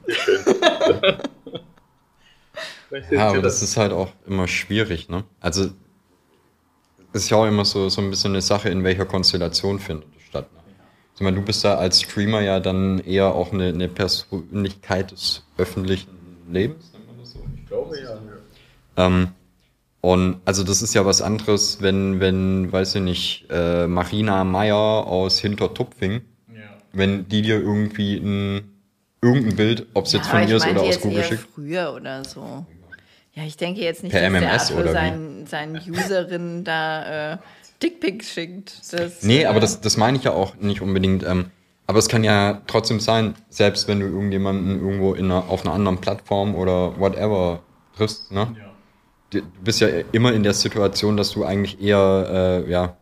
[3.10, 5.24] Ja, aber das ist halt auch immer schwierig, ne?
[5.40, 5.68] Also,
[7.12, 10.22] ist ja auch immer so, so ein bisschen eine Sache, in welcher Konstellation findet es
[10.22, 10.48] statt.
[11.18, 15.42] Ich meine, du bist da als Streamer ja dann eher auch eine, eine Persönlichkeit des
[15.56, 16.06] öffentlichen
[16.48, 17.40] Lebens, nennt man das so?
[17.56, 19.04] Ich glaube ja.
[19.04, 19.28] Ähm,
[20.00, 24.76] und also das ist ja was anderes, wenn, wenn, weiß ich nicht, äh, Marina Meyer
[24.76, 26.20] aus Hintertupfing,
[26.54, 26.60] Ja.
[26.92, 28.70] wenn die dir irgendwie ein,
[29.20, 31.48] irgendein Bild, ob es jetzt Ja, von ihr ist oder aus Google schickt.
[31.52, 32.64] früher oder so.
[33.34, 34.94] Ja, ich denke jetzt nicht, Per dass der MMS Arthur oder wie?
[34.94, 37.38] seinen, seinen Userinnen da äh,
[37.82, 38.92] Dickpics schickt.
[38.92, 41.24] Das, Nee, aber das, das meine ich ja auch nicht unbedingt.
[41.24, 41.50] Ähm,
[41.86, 45.74] aber es kann ja trotzdem sein, selbst wenn du irgendjemanden irgendwo in einer, auf einer
[45.74, 47.60] anderen Plattform oder whatever
[47.96, 48.54] triffst, ne?
[48.58, 48.64] Ja.
[49.30, 52.96] Du du bist ja immer in der Situation, dass du eigentlich eher äh, ja,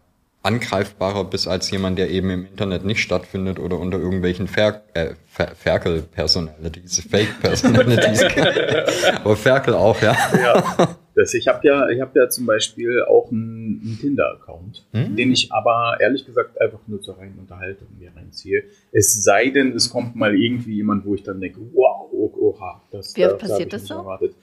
[0.46, 5.14] angreifbarer bist als jemand, der eben im Internet nicht stattfindet oder unter irgendwelchen Fer äh,
[5.26, 8.24] Fer Ferkel-Personalities, Fake-Personalities.
[9.24, 10.16] aber Ferkel auch, ja.
[10.40, 10.96] ja.
[11.16, 15.16] Das, ich habe ja, ich hab ja zum Beispiel auch einen, einen Tinder-Account, Hm?
[15.16, 18.64] den ich aber ehrlich gesagt einfach nur zur reinen Unterhaltung mir reinziehe.
[18.92, 22.82] Es sei denn, es kommt mal irgendwie jemand, wo ich dann denke, wow, oh, oha,
[22.90, 23.94] das Wie oft hab passiert ich das nicht so?
[23.94, 24.34] Erwartet.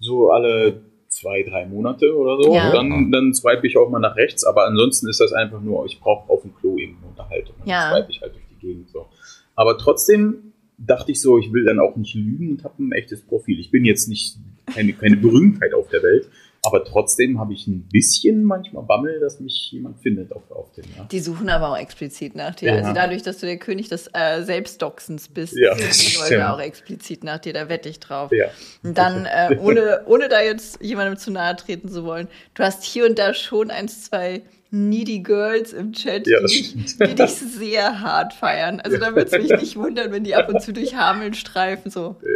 [0.00, 2.54] So alle zwei, drei Monate oder so.
[2.54, 2.72] Ja.
[2.72, 6.00] Dann, dann swipe ich auch mal nach rechts, aber ansonsten ist das einfach nur, ich
[6.00, 7.54] brauche auf dem Klo irgendeine Unterhaltung.
[7.60, 7.90] Und Ja.
[7.90, 9.06] dann swipe ich halt durch die Gegend so.
[9.54, 13.20] Aber trotzdem dachte ich so, ich will dann auch nicht lügen und habe ein echtes
[13.20, 13.60] Profil.
[13.60, 16.28] Ich bin jetzt nicht keine, keine Berühmtheit auf der Welt,
[16.64, 20.84] aber trotzdem habe ich ein bisschen manchmal Bammel, dass mich jemand findet auf, auf den.
[20.96, 21.04] Ja.
[21.10, 22.72] Die suchen aber auch explizit nach dir.
[22.72, 22.78] Ja.
[22.78, 26.18] Also dadurch, dass du der König des äh, Selbstdoxens bist, Ja, suchen die.
[26.36, 27.52] Leute auch explizit nach dir.
[27.52, 28.30] Da wette ich drauf.
[28.30, 28.46] Ja.
[28.84, 32.84] Und dann, äh, ohne, ohne da jetzt jemandem zu nahe treten zu wollen, du hast
[32.84, 34.42] hier und da schon ein, zwei
[34.72, 38.80] needy Girls im Chat, Ja, das die, die dich sehr hart feiern.
[38.80, 41.90] Also da würde es mich nicht wundern, wenn die ab und zu durch Hameln streifen,
[41.90, 42.16] so.
[42.22, 42.26] Wo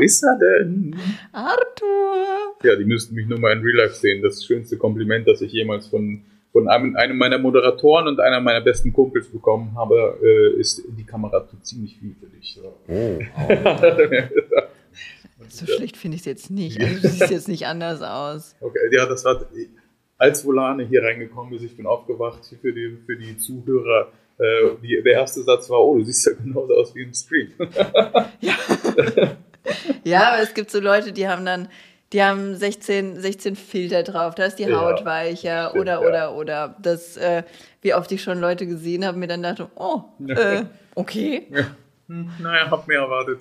[0.00, 0.96] ist er denn?
[1.32, 2.54] Arthur!
[2.64, 4.22] Ja, die müssten mich nur mal in Real Life sehen.
[4.22, 8.62] Das schönste Kompliment, das ich jemals von, von einem, einem meiner Moderatoren und einer meiner
[8.62, 12.58] besten Kumpels bekommen habe, äh, ist, die Kamera tut ziemlich viel für dich.
[12.58, 12.74] So.
[12.88, 13.18] Oh,
[15.48, 16.80] So schlecht finde ich es jetzt nicht.
[16.80, 18.54] Also du siehst jetzt nicht anders aus.
[18.60, 19.44] Okay, ja, das war,
[20.22, 24.12] als Volane hier reingekommen ist, ich bin aufgewacht für die, für die Zuhörer.
[24.38, 27.50] Äh, die, der erste Satz war, oh, du siehst ja genauso aus wie im Stream.
[28.40, 28.54] Ja.
[30.04, 31.68] ja, aber es gibt so Leute, die haben dann,
[32.12, 36.08] die haben 16, 16 Filter drauf, da ist die Ja, Haut weicher stimmt, oder, ja.
[36.08, 36.76] oder, oder.
[36.80, 37.42] Das, äh,
[37.80, 40.62] wie oft ich schon Leute gesehen habe, mir dann dachte, oh, äh,
[40.94, 41.48] okay.
[42.08, 43.40] Hm, naja, hab mir erwartet.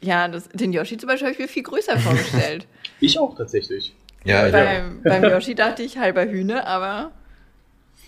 [0.00, 2.66] Ja, das, den Yoshi zum Beispiel habe ich mir viel größer vorgestellt.
[3.00, 3.94] Ich auch tatsächlich.
[4.28, 4.52] Ja, ja.
[4.52, 7.12] beim, beim Yoshi dachte ich halber Hühner, aber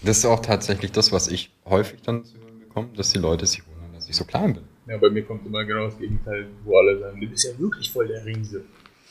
[0.03, 3.47] Das ist auch tatsächlich das, was ich häufig dann zu hören bekomme, dass die Leute
[3.47, 4.65] sich wundern, dass ich so klein bin.
[4.87, 7.91] Ja, bei mir kommt immer genau das Gegenteil, wo alle sagen, du bist ja wirklich
[7.91, 8.63] voll der Riese.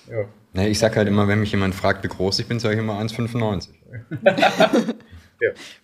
[0.09, 0.25] Ja.
[0.53, 2.79] Ne, ich sag halt immer, wenn mich jemand fragt, wie groß ich bin, sage ich
[2.79, 3.69] immer 1,95.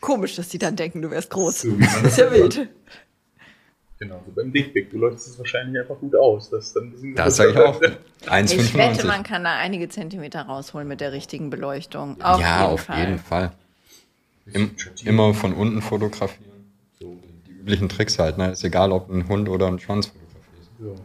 [0.01, 1.61] komisch, dass die dann denken, du wärst groß.
[1.61, 2.67] So Das ist ja wild.
[3.97, 4.91] Genau, so beim Dickpick.
[4.91, 6.49] Du leuchtest es wahrscheinlich einfach gut aus.
[6.49, 7.81] Das, ist dann Das sage ich auch.
[8.25, 9.05] Ich wette, 1,95.
[9.05, 12.19] man kann da einige Zentimeter rausholen mit der richtigen Beleuchtung.
[12.21, 12.99] Auf ja, jeden auf Fall.
[12.99, 13.51] jeden Fall.
[14.47, 14.71] Im,
[15.03, 16.73] immer von unten fotografieren.
[16.99, 18.51] So die üblichen Tricks halt, ne?
[18.51, 20.69] Ist egal, ob ein Hund oder ein Schwanz fotografiert.
[20.79, 20.95] So.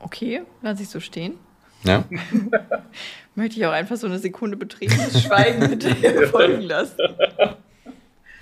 [0.00, 1.34] Okay, lass ich so stehen.
[1.84, 2.04] Ja?
[3.34, 6.96] Möchte ich auch einfach so eine Sekunde betretenes Schweigen mit dir folgen lassen.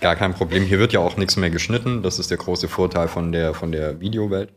[0.05, 0.65] Gar kein Problem.
[0.65, 2.03] Hier wird ja auch nichts mehr geschnitten.
[2.03, 4.53] Das ist der große Vorteil von der, von der Videowelt.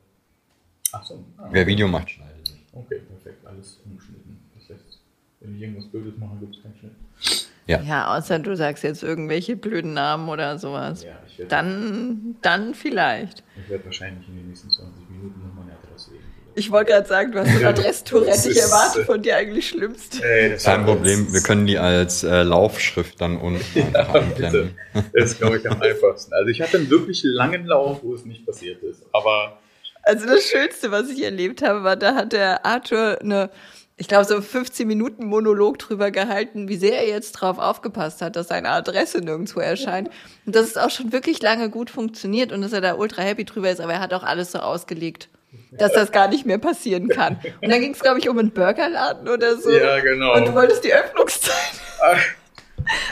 [0.92, 1.24] Ach so.
[1.38, 2.66] Ah, Wer Video macht, schneidet nicht.
[2.74, 3.48] okay, perfekt.
[3.48, 4.40] Alles umgeschnitten.
[4.56, 5.00] Das heißt,
[5.40, 7.48] wenn ich irgendwas Blödes mache, gibt es keinen Schnitt.
[7.66, 7.82] Ja.
[7.82, 11.06] Ja, außer du sagst jetzt irgendwelche blöden Namen oder sowas.
[11.06, 13.42] Ja, ich werde Dann, dann vielleicht.
[13.56, 16.26] ich werd wahrscheinlich in den nächsten 20 Minuten noch meine Adresse legen.
[16.58, 18.50] Ich wollte gerade sagen, du hast ein Adresstourette.
[18.50, 20.24] Ich erwarte äh, von dir eigentlich Schlimmste.
[20.28, 21.32] Ey, das Kein Problem.
[21.32, 24.72] Wir können die als äh, Laufschrift dann unten Ja, bitte.
[25.13, 26.34] Das ist, glaube ich, am einfachsten.
[26.34, 29.04] Also ich hatte einen wirklich langen Lauf, wo es nicht passiert ist.
[29.13, 29.60] Aber
[30.02, 33.52] Also das Schönste, was ich erlebt habe, war, da hat der Arthur eine,
[33.96, 38.36] ich glaube, so 15 Minuten Monolog drüber gehalten, wie sehr er jetzt drauf aufgepasst hat,
[38.36, 40.10] dass seine Adresse nirgendwo erscheint.
[40.47, 43.45] Und dass es auch schon wirklich lange gut funktioniert und dass er da ultra happy
[43.45, 45.30] drüber ist, aber er hat auch alles so ausgelegt,
[45.72, 47.39] dass das gar nicht mehr passieren kann.
[47.62, 49.72] Und dann ging es, glaube ich, um einen Burgerladen oder so.
[49.72, 50.36] Ja, genau.
[50.36, 51.54] Und du wolltest die Öffnungszeit.
[52.02, 52.24] ach,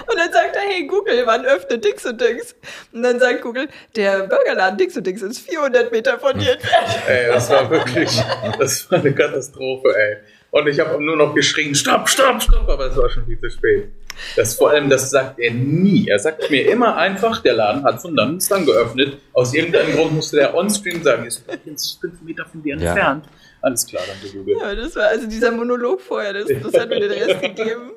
[0.08, 2.56] Und dann sagt er, hey Google, wann öffnet Dix und Dix?
[2.94, 6.98] Und dann sagt Google, der Burgerladen Dix und Dix ist 400 Meter von dir entfernt.
[7.08, 8.22] ey, das war wirklich,
[8.60, 10.18] das war eine Katastrophe, ey.
[10.52, 13.50] Und ich habe nur noch geschrien, stopp, stopp, stopp, aber es war schon viel zu
[13.50, 13.90] spät.
[14.36, 16.08] Das vor allem, das sagt er nie.
[16.08, 19.18] Er sagt mir immer einfach, der Laden hat von dann ist dann geöffnet.
[19.34, 22.90] Aus irgendeinem Grund musste der on-stream sagen, ist übrigens fünf Meter von dir Ja.
[22.92, 23.26] entfernt.
[23.62, 24.58] Alles klar, danke Google.
[24.62, 27.92] Ja, das war also dieser Monolog vorher, das, das hat mir den Rest gegeben.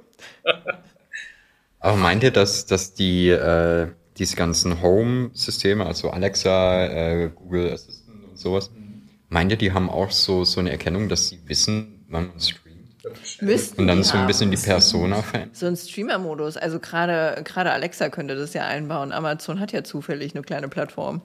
[1.81, 8.25] Aber meint ihr, dass, dass die, äh, diese ganzen Home-Systeme, also Alexa, äh, Google Assistant
[8.31, 8.71] und sowas,
[9.29, 12.68] meint ihr, die haben auch so, so eine Erkennung, dass sie wissen, wann man streamt?
[13.41, 15.51] Müssten Und dann so ein bisschen die Persona verändern?
[15.55, 16.57] So ein Streamer-Modus.
[16.57, 19.13] Also gerade gerade Alexa könnte das ja einbauen.
[19.13, 21.21] Amazon hat ja zufällig eine kleine Plattform.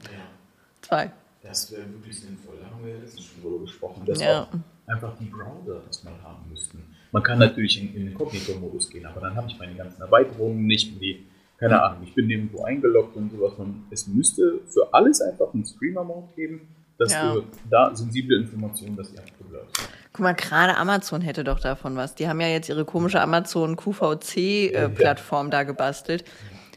[0.81, 1.11] Zwei.
[1.41, 2.55] Das wäre wirklich sinnvoll.
[2.61, 4.43] Da haben wir ja letztens schon drüber gesprochen, dass Ja.
[4.43, 4.47] auch
[4.91, 6.83] einfach die Browser das mal haben müssten.
[7.11, 10.65] Man kann natürlich in, in den Inkognito-Modus gehen, aber dann habe ich meine ganzen Erweiterungen
[10.65, 11.25] nicht, die,
[11.59, 13.53] keine Ahnung, ich bin nirgendwo eingeloggt und sowas.
[13.57, 16.67] Man, es müsste für alles einfach einen Streamer-Mode geben,
[16.97, 17.33] dass Ja.
[17.33, 19.67] du da sensible Informationen, dass die abgeblärt
[20.13, 22.13] Guck mal, gerade Amazon hätte doch davon was.
[22.13, 26.23] Die haben ja jetzt ihre komische Amazon QVC-Plattform äh, da gebastelt.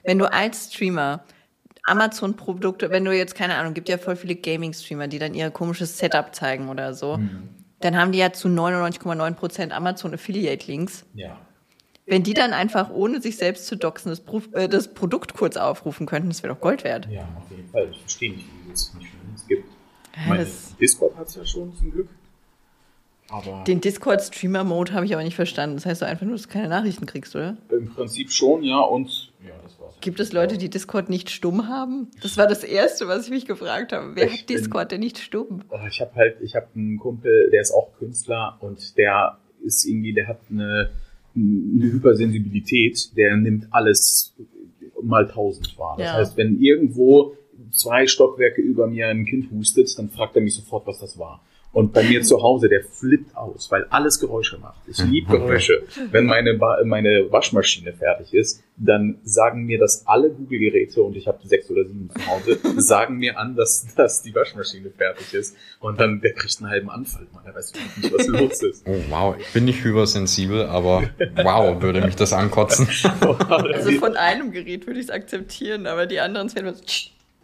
[0.04, 1.22] Wenn du als Streamer
[1.84, 5.98] Amazon-Produkte, wenn du jetzt, keine Ahnung, gibt ja voll viele Gaming-Streamer, die dann ihr komisches
[5.98, 7.20] Setup zeigen oder so,
[7.80, 11.04] dann haben die ja zu 99,9% Amazon Affiliate-Links.
[11.14, 11.38] Ja.
[12.06, 15.56] Wenn die dann einfach, ohne sich selbst zu doxen, das, Pro äh, das Produkt kurz
[15.56, 17.08] aufrufen könnten, das wäre doch Gold wert.
[17.10, 17.88] Ja, auf jeden Fall.
[17.90, 19.68] Ich verstehe nicht, wie es nicht es gibt.
[20.16, 22.08] Ja, Meine, das- Discord hat es ja schon zum Glück.
[23.28, 25.76] Aber Den Discord-Streamer-Mode habe ich aber nicht verstanden.
[25.76, 27.56] Das heißt doch einfach nur, dass du keine Nachrichten kriegst, oder?
[27.70, 29.94] im Prinzip schon, ja, und ja, das war's.
[30.00, 32.08] Gibt es Leute, die Discord nicht stumm haben?
[32.22, 34.12] Das war das Erste, was ich mich gefragt habe.
[34.14, 35.62] Wer Ich hat bin- Discord denn nicht stumm?
[35.70, 39.84] Oh, Ich habe halt, ich habe einen Kumpel, der ist auch Künstler und der ist
[39.86, 40.90] irgendwie, der hat eine,
[41.34, 44.34] eine Hypersensibilität, der nimmt alles
[45.02, 45.96] mal tausend wahr.
[45.98, 46.12] Das Ja.
[46.14, 47.34] heißt, wenn irgendwo
[47.72, 51.42] zwei Stockwerke über mir ein Kind hustet, dann fragt er mich sofort, was das war.
[51.76, 54.80] Und bei mir zu Hause, der flippt aus, weil alles Geräusche macht.
[54.88, 55.38] Ich liebe Okay.
[55.46, 55.82] Geräusche.
[56.10, 61.26] Wenn meine, Ba- meine Waschmaschine fertig ist, dann sagen mir das alle Google-Geräte, und ich
[61.26, 65.54] habe sechs oder sieben zu Hause, sagen mir an, dass, dass die Waschmaschine fertig ist.
[65.78, 67.26] Und dann, der kriegt einen halben Anfall.
[67.34, 68.86] Man, der weiß überhaupt nicht, was los ist.
[68.86, 69.36] Oh, wow.
[69.38, 71.10] Ich bin nicht hypersensibel, aber
[71.42, 72.88] wow, würde mich das ankotzen.
[73.48, 76.80] Also von einem Gerät würde ich es akzeptieren, aber die anderen zwei was.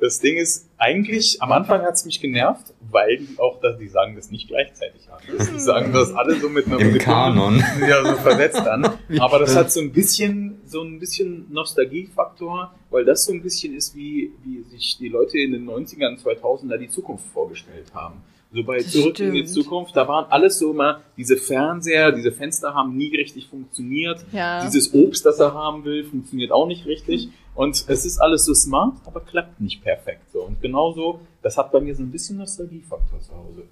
[0.02, 3.86] Das Ding ist, eigentlich, am Anfang hat es mich genervt, weil die auch, dass die
[3.86, 5.20] sagen das nicht gleichzeitig an.
[5.28, 7.64] Die sagen das alle so mit einer Im Sekunde- Kanon.
[7.88, 8.84] Ja, so versetzt an.
[9.20, 13.76] Aber das hat so ein bisschen, so ein bisschen Nostalgiefaktor, weil das so ein bisschen
[13.76, 18.22] ist, wie, wie sich die Leute in den 90ern, 2000er die Zukunft vorgestellt haben.
[18.52, 19.48] So bei Das Zurück in die stimmt.
[19.64, 24.24] Zukunft, da waren alles so immer, diese Fernseher, diese Fenster haben nie richtig funktioniert.
[24.32, 24.62] Ja.
[24.64, 27.28] Dieses Obst, das er haben will, funktioniert auch nicht richtig.
[27.54, 30.30] Und es ist alles so smart, aber klappt nicht perfekt.
[30.32, 30.42] So.
[30.44, 33.62] Und genauso, das hat bei mir so ein bisschen Nostalgiefaktor zu Hause.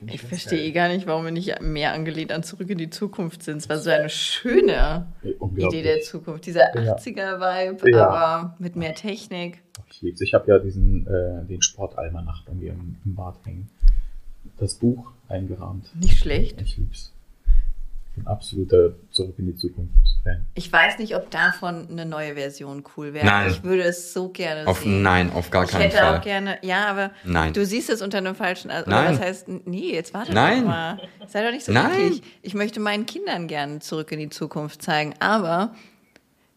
[0.00, 0.68] Ich ganz verstehe geil.
[0.68, 3.56] eh gar nicht, warum wir nicht mehr angelehnt an Zurück in die Zukunft sind.
[3.58, 5.06] Es war so eine schöne.
[5.56, 6.46] Idee der Zukunft.
[6.46, 6.94] Dieser Ja.
[6.94, 8.08] 80er-Vibe, Ja.
[8.08, 9.60] aber mit mehr Technik.
[9.90, 10.20] Ich lieb's.
[10.20, 13.68] Ich habe ja diesen, äh, den Sportalmanach bei mir im, im Bad hängen.
[14.58, 15.90] Das Buch eingerahmt.
[15.96, 16.60] Nicht schlecht.
[16.60, 17.12] Ich lieb's.
[18.18, 20.44] Ich bin absoluter Zurück in die Zukunft-Fan.
[20.54, 23.24] Ich weiß nicht, ob davon eine neue Version cool wäre.
[23.24, 23.50] Nein.
[23.50, 25.02] Ich würde es so gerne Auf, sehen.
[25.02, 26.20] nein, auf gar ich keinen hätte auch Fall.
[26.20, 27.52] gerne, ja, aber Nein.
[27.52, 29.12] du siehst es unter einem falschen, also Nein.
[29.12, 30.62] das heißt, nee, jetzt warte Nein.
[30.62, 31.00] doch mal.
[31.26, 31.92] Sei doch nicht so Nein.
[31.92, 32.22] eklig.
[32.42, 35.74] Ich möchte meinen Kindern gerne zurück in die Zukunft zeigen, aber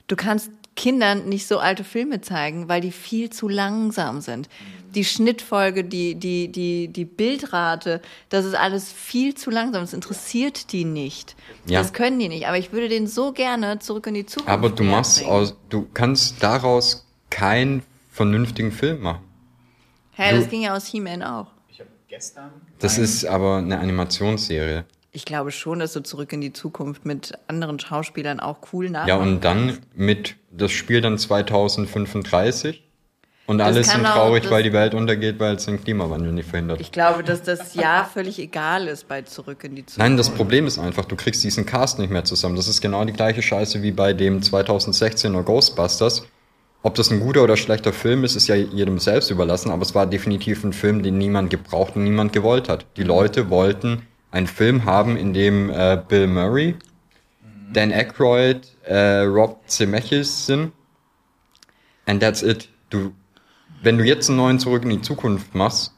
[0.07, 4.49] du kannst Kindern nicht so alte Filme zeigen, weil die viel zu langsam sind.
[4.93, 9.81] Die Schnittfolge, die, die, die, die Bildrate, das ist alles viel zu langsam.
[9.83, 11.35] Das interessiert die nicht.
[11.65, 11.79] Ja.
[11.79, 12.47] Das können die nicht.
[12.47, 15.87] Aber ich würde denen so gerne zurück in die Zukunft Aber du machst aus, du
[15.93, 19.23] kannst daraus keinen vernünftigen Film machen.
[20.11, 21.47] Hä, du- das ging ja aus He-Man auch.
[21.69, 22.51] Ich habe gestern.
[22.79, 24.83] Das ist aber eine Animationsserie.
[25.13, 29.07] Ich glaube schon, dass du zurück in die Zukunft mit anderen Schauspielern auch cool nach.
[29.07, 32.83] Ja, und dann mit, das Spiel dann 2035
[33.51, 36.79] und Das alle sind traurig, weil die Welt untergeht, weil es den Klimawandel nicht verhindert.
[36.79, 39.99] Ich glaube, dass das Jahr völlig egal ist bei Zurück in die Zukunft.
[39.99, 42.55] Nein, das Problem ist einfach, du kriegst diesen Cast nicht mehr zusammen.
[42.55, 46.25] Das ist genau die gleiche Scheiße wie bei dem 2016er Ghostbusters.
[46.81, 49.93] Ob das ein guter oder schlechter Film ist, ist ja jedem selbst überlassen, aber es
[49.93, 52.85] war definitiv ein Film, den niemand gebraucht und niemand gewollt hat.
[52.95, 56.75] Die Leute wollten einen Film haben, in dem äh, Bill Murray,
[57.73, 60.71] Dan Aykroyd, äh, Rob Zemeckis sind.
[62.05, 62.69] And that's it.
[62.89, 63.11] Du,
[63.81, 65.93] wenn du jetzt einen neuen Zurück in die Zukunft machst,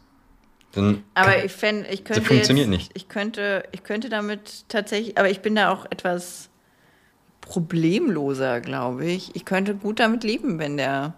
[0.74, 2.92] dann Aber ich fände, ich könnte funktioniert jetzt, nicht.
[2.96, 6.50] Ich könnte, ich könnte damit tatsächlich, aber ich bin da auch etwas
[7.42, 9.36] problemloser, glaube ich.
[9.36, 11.14] Ich könnte gut damit leben, wenn der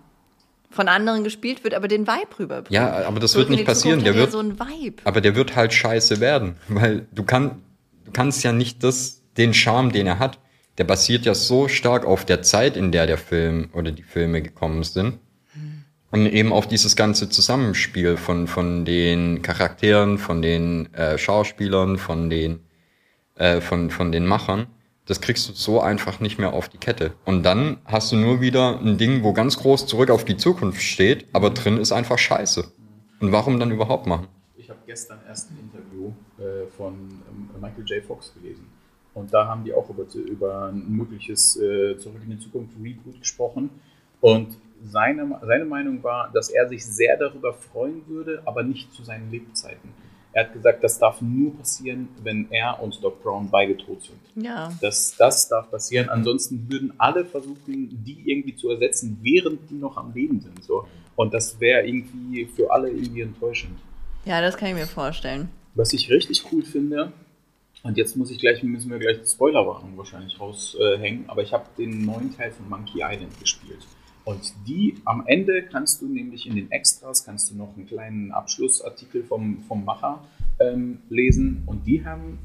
[0.72, 2.72] von anderen gespielt wird, aber den Vibe rüberbringt.
[2.72, 4.04] Ja, aber das Zurück wird nicht passieren.
[4.04, 5.04] Der ja wird, so ein Vibe.
[5.06, 7.62] aber der wird halt scheiße werden, weil du, kann,
[8.04, 10.40] du kannst ja nicht das, den Charme, den er hat,
[10.78, 14.42] der basiert ja so stark auf der Zeit, in der der Film oder die Filme
[14.42, 15.20] gekommen sind.
[16.16, 22.30] Und eben auf dieses ganze Zusammenspiel von, von den Charakteren, von den äh, Schauspielern, von
[22.30, 22.62] den,
[23.36, 24.68] äh, von, von den Machern.
[25.08, 27.12] Das kriegst du so einfach nicht mehr auf die Kette.
[27.26, 30.82] Und dann hast du nur wieder ein Ding, wo ganz groß zurück auf die Zukunft
[30.82, 32.64] steht, aber drin ist einfach Scheiße.
[33.20, 34.30] Und warum dann überhaupt machen?
[34.56, 38.02] Ich habe gestern erst ein Interview äh, von ähm, Michael J.
[38.02, 38.68] Fox gelesen.
[39.14, 43.20] Und da haben die auch über, über ein mögliches äh, Zurück in die Zukunft Reboot
[43.20, 43.70] gesprochen.
[44.22, 49.04] Und seine, seine Meinung war, dass er sich sehr darüber freuen würde, aber nicht zu
[49.04, 49.90] seinen Lebzeiten.
[50.34, 54.20] Er hat gesagt, das darf nur passieren, wenn er und Doc Brown beide tot sind.
[54.46, 54.70] Ja.
[54.82, 56.10] Das, das darf passieren.
[56.10, 60.62] Ansonsten würden alle versuchen, die irgendwie zu ersetzen, während die noch am Leben sind.
[60.62, 60.88] So.
[61.16, 63.80] Und das wäre irgendwie für alle irgendwie enttäuschend.
[64.26, 65.48] Ja, das kann ich mir vorstellen.
[65.74, 67.14] Was ich richtig cool finde,
[67.84, 71.66] und jetzt muss ich gleich, müssen wir gleich die Spoilerwarnung wahrscheinlich raushängen, aber ich habe
[71.78, 73.86] den neuen Teil von Monkey Island gespielt.
[74.26, 78.32] Und die am Ende kannst du nämlich in den Extras, kannst du noch einen kleinen
[78.32, 80.28] Abschlussartikel vom, vom Macher
[80.60, 81.62] ähm, lesen.
[81.68, 82.40] Und die haben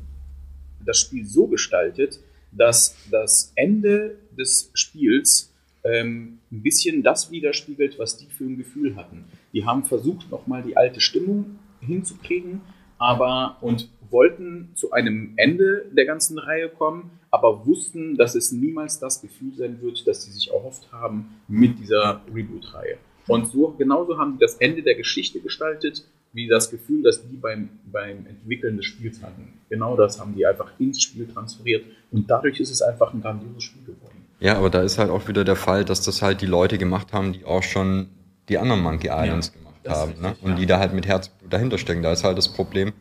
[0.84, 2.20] das Spiel so gestaltet,
[2.52, 5.52] dass das Ende des Spiels
[5.82, 9.24] ähm, ein bisschen das widerspiegelt, was die für ein Gefühl hatten.
[9.52, 12.60] Die haben versucht, nochmal die alte Stimmung hinzukriegen,
[12.98, 18.98] aber und wollten zu einem Ende der ganzen Reihe kommen, aber wussten, dass es niemals
[18.98, 22.98] das Gefühl sein wird, das sie sich erhofft haben mit dieser Reboot-Reihe.
[23.28, 27.36] Und so genauso haben die das Ende der Geschichte gestaltet, wie das Gefühl, das die
[27.36, 29.60] beim, beim Entwickeln des Spiels hatten.
[29.68, 33.64] Genau das haben die einfach ins Spiel transferiert und dadurch ist es einfach ein grandioses
[33.64, 34.26] Spiel geworden.
[34.40, 37.12] Ja, aber da ist halt auch wieder der Fall, dass das halt die Leute gemacht
[37.12, 38.08] haben, die auch schon
[38.48, 40.10] die anderen Monkey Islands ja, gemacht haben.
[40.10, 40.36] Richtig, ne?
[40.42, 40.56] Und ja.
[40.56, 42.02] die da halt mit Herz dahinter stecken.
[42.02, 42.92] Da ist halt das Problem,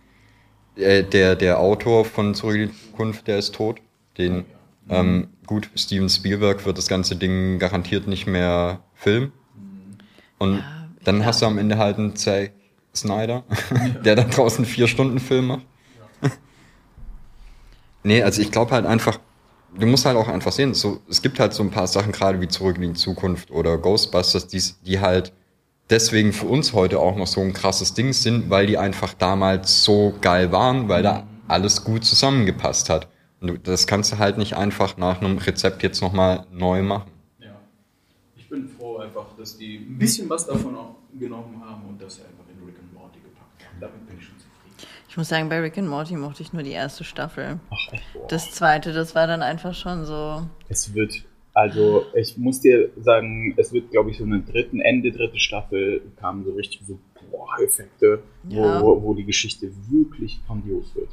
[0.78, 3.80] der, der, der Autor von Zurück in die Zukunft, der ist tot.
[4.20, 4.46] Den,
[4.90, 9.32] ähm, gut, Steven Spielberg wird das ganze Ding garantiert nicht mehr filmen.
[10.38, 10.64] Und ja,
[11.04, 12.52] dann hast du am Ende halt einen Zack
[12.96, 13.44] Snyder,
[14.06, 15.66] der da draußen vier Stunden Film macht.
[18.04, 19.20] nee, also ich glaube halt einfach,
[19.78, 22.42] du musst halt auch einfach sehen, so, es gibt halt so ein paar Sachen, gerade
[22.42, 25.34] wie Zurück in die Zukunft oder Ghostbusters, die, die halt
[25.90, 29.84] deswegen für uns heute auch noch so ein krasses Ding sind, weil die einfach damals
[29.84, 33.08] so geil waren, weil da alles gut zusammengepasst hat.
[33.64, 37.12] Das kannst du halt nicht einfach nach einem Rezept jetzt nochmal neu machen.
[37.40, 37.60] Ja.
[38.36, 42.20] Ich bin froh einfach, dass die ein bisschen was davon auch genommen haben und das
[42.20, 43.80] einfach in Rick and Morty gepackt haben.
[43.80, 44.90] Damit bin ich schon zufrieden.
[45.08, 47.60] Ich muss sagen, bei Rick and Morty mochte ich nur die erste Staffel.
[47.70, 48.04] Ach, echt?
[48.14, 48.28] Boah.
[48.28, 50.46] Das zweite, das war dann einfach schon so.
[50.68, 51.24] Es wird
[51.54, 56.02] also ich muss dir sagen, es wird, glaube ich, so eine dritten, Ende dritte Staffel
[56.18, 57.00] kamen so richtig so
[57.32, 58.82] Boah-Effekte, ja.
[58.82, 61.10] wo, wo die Geschichte wirklich grandios wird.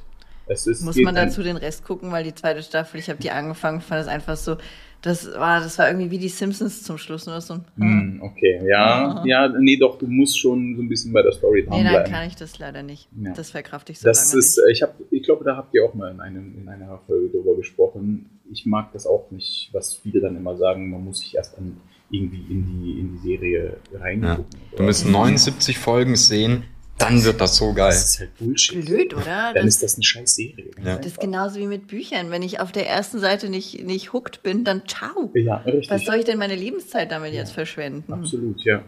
[0.49, 4.03] Muss man dazu den Rest gucken, weil die zweite Staffel, ich habe die angefangen, fand
[4.03, 4.57] es einfach so,
[5.03, 7.64] das war, das war irgendwie wie die Simpsons zum Schluss, nur so ein.
[7.76, 11.64] Mm, okay, ja, ja, nee, doch, du musst schon so ein bisschen bei der Story
[11.64, 11.84] dranbleiben.
[11.84, 13.09] Nee, dann kann ich das leider nicht.
[13.20, 13.32] Ja.
[13.34, 14.72] Das verkrafte ich so das lange ist, nicht.
[14.72, 17.57] Ich, hab, ich glaube, da habt ihr auch mal in, einem, in einer Folge darüber
[17.57, 18.30] gesprochen.
[18.51, 21.76] Ich mag das auch nicht, was viele dann immer sagen, man muss sich erst an
[22.11, 24.44] irgendwie in die, in die Serie reingucken.
[24.72, 24.76] Ja.
[24.76, 26.64] Du musst 79 Folgen sehen,
[26.99, 27.90] dann wird das so geil.
[27.90, 28.84] Das ist halt Bullshit.
[28.84, 29.53] Blöd, oder?
[29.53, 30.70] Dann das, ist das eine scheiß Serie.
[30.82, 30.97] Ja.
[30.97, 32.30] Das ist genauso wie mit Büchern.
[32.30, 35.30] Wenn ich auf der ersten Seite nicht, nicht hooked bin, dann ciao.
[35.34, 35.90] Ja, richtig.
[35.90, 37.40] Was soll ich denn meine Lebenszeit damit ja.
[37.40, 38.12] jetzt verschwenden?
[38.12, 38.82] Absolut, ja.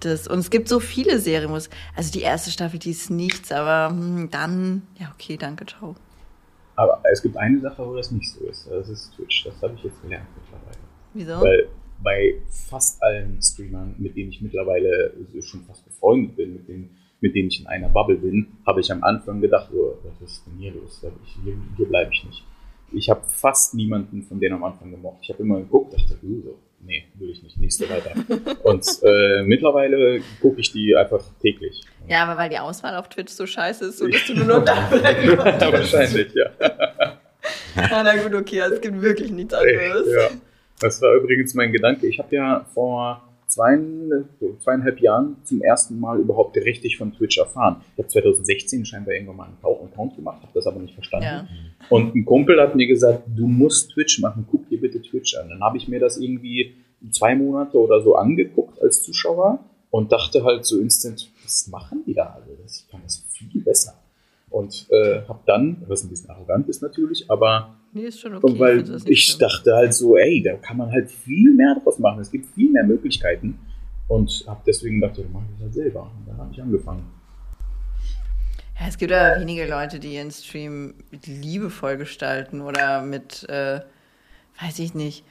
[0.00, 1.50] Das, und es gibt so viele Serien.
[1.50, 5.96] Also die erste Staffel, die ist nichts, aber hm, dann, ja, okay, danke, ciao.
[6.76, 8.68] Aber es gibt eine Sache, wo das nicht so ist.
[8.70, 9.44] Das ist Twitch.
[9.44, 10.78] Das habe ich jetzt gelernt mittlerweile.
[11.14, 11.40] Wieso?
[11.40, 11.68] Weil
[12.02, 16.90] bei fast allen Streamern, mit denen ich mittlerweile schon fast befreundet bin, mit denen,
[17.20, 20.46] mit denen ich in einer Bubble bin, habe ich am Anfang gedacht, so, was ist
[20.46, 21.04] denn hier los?
[21.44, 22.44] hier, hier bleibe ich nicht.
[22.92, 25.18] Ich habe fast niemanden von denen am Anfang gemocht.
[25.22, 28.12] Ich habe immer geguckt, dachte, uh, so, nee, will ich nicht, nächste weiter.
[28.62, 31.82] Und äh, mittlerweile gucke ich die einfach täglich.
[32.08, 34.64] Ja, aber weil die Auswahl auf Twitch so scheiße ist, so dass du nur noch
[34.64, 35.26] da bleibst.
[35.72, 36.50] Wahrscheinlich, ja.
[36.60, 38.02] ja.
[38.02, 40.06] Na gut, okay, es gibt wirklich nichts anderes.
[40.08, 40.28] Ja.
[40.80, 42.06] Das war übrigens mein Gedanke.
[42.06, 47.76] Ich habe ja vor zweieinhalb Jahren zum ersten Mal überhaupt richtig von Twitch erfahren.
[47.94, 51.24] Ich habe 2016 scheinbar irgendwann mal einen Account gemacht, habe das aber nicht verstanden.
[51.24, 51.48] Ja.
[51.88, 55.48] Und ein Kumpel hat mir gesagt, du musst Twitch machen, guck dir bitte Twitch an.
[55.48, 56.74] Dann habe ich mir das irgendwie
[57.10, 59.60] zwei Monate oder so angeguckt als Zuschauer
[59.90, 62.58] und dachte halt so instant, was machen die da alle?
[62.66, 63.94] Ich kann das viel besser.
[64.50, 68.58] Und äh, habe dann, was ein bisschen arrogant ist natürlich, aber Nee, ist schon okay.
[68.58, 72.20] Weil ich, ich dachte halt so, ey, da kann man halt viel mehr draus machen.
[72.20, 73.58] Es gibt viel mehr Möglichkeiten.
[74.06, 76.02] Und habe deswegen gedacht, ich mache das halt selber.
[76.02, 77.06] Und dann habe ich angefangen.
[78.78, 83.80] Ja, es gibt ja wenige Leute, die ihren Stream mit liebevoll gestalten oder mit, äh,
[84.60, 85.24] weiß ich nicht,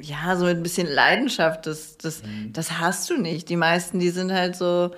[0.00, 1.66] ja, so mit ein bisschen Leidenschaft.
[1.66, 2.52] Das, das, mhm.
[2.52, 3.48] das hast du nicht.
[3.48, 4.90] Die meisten, die sind halt so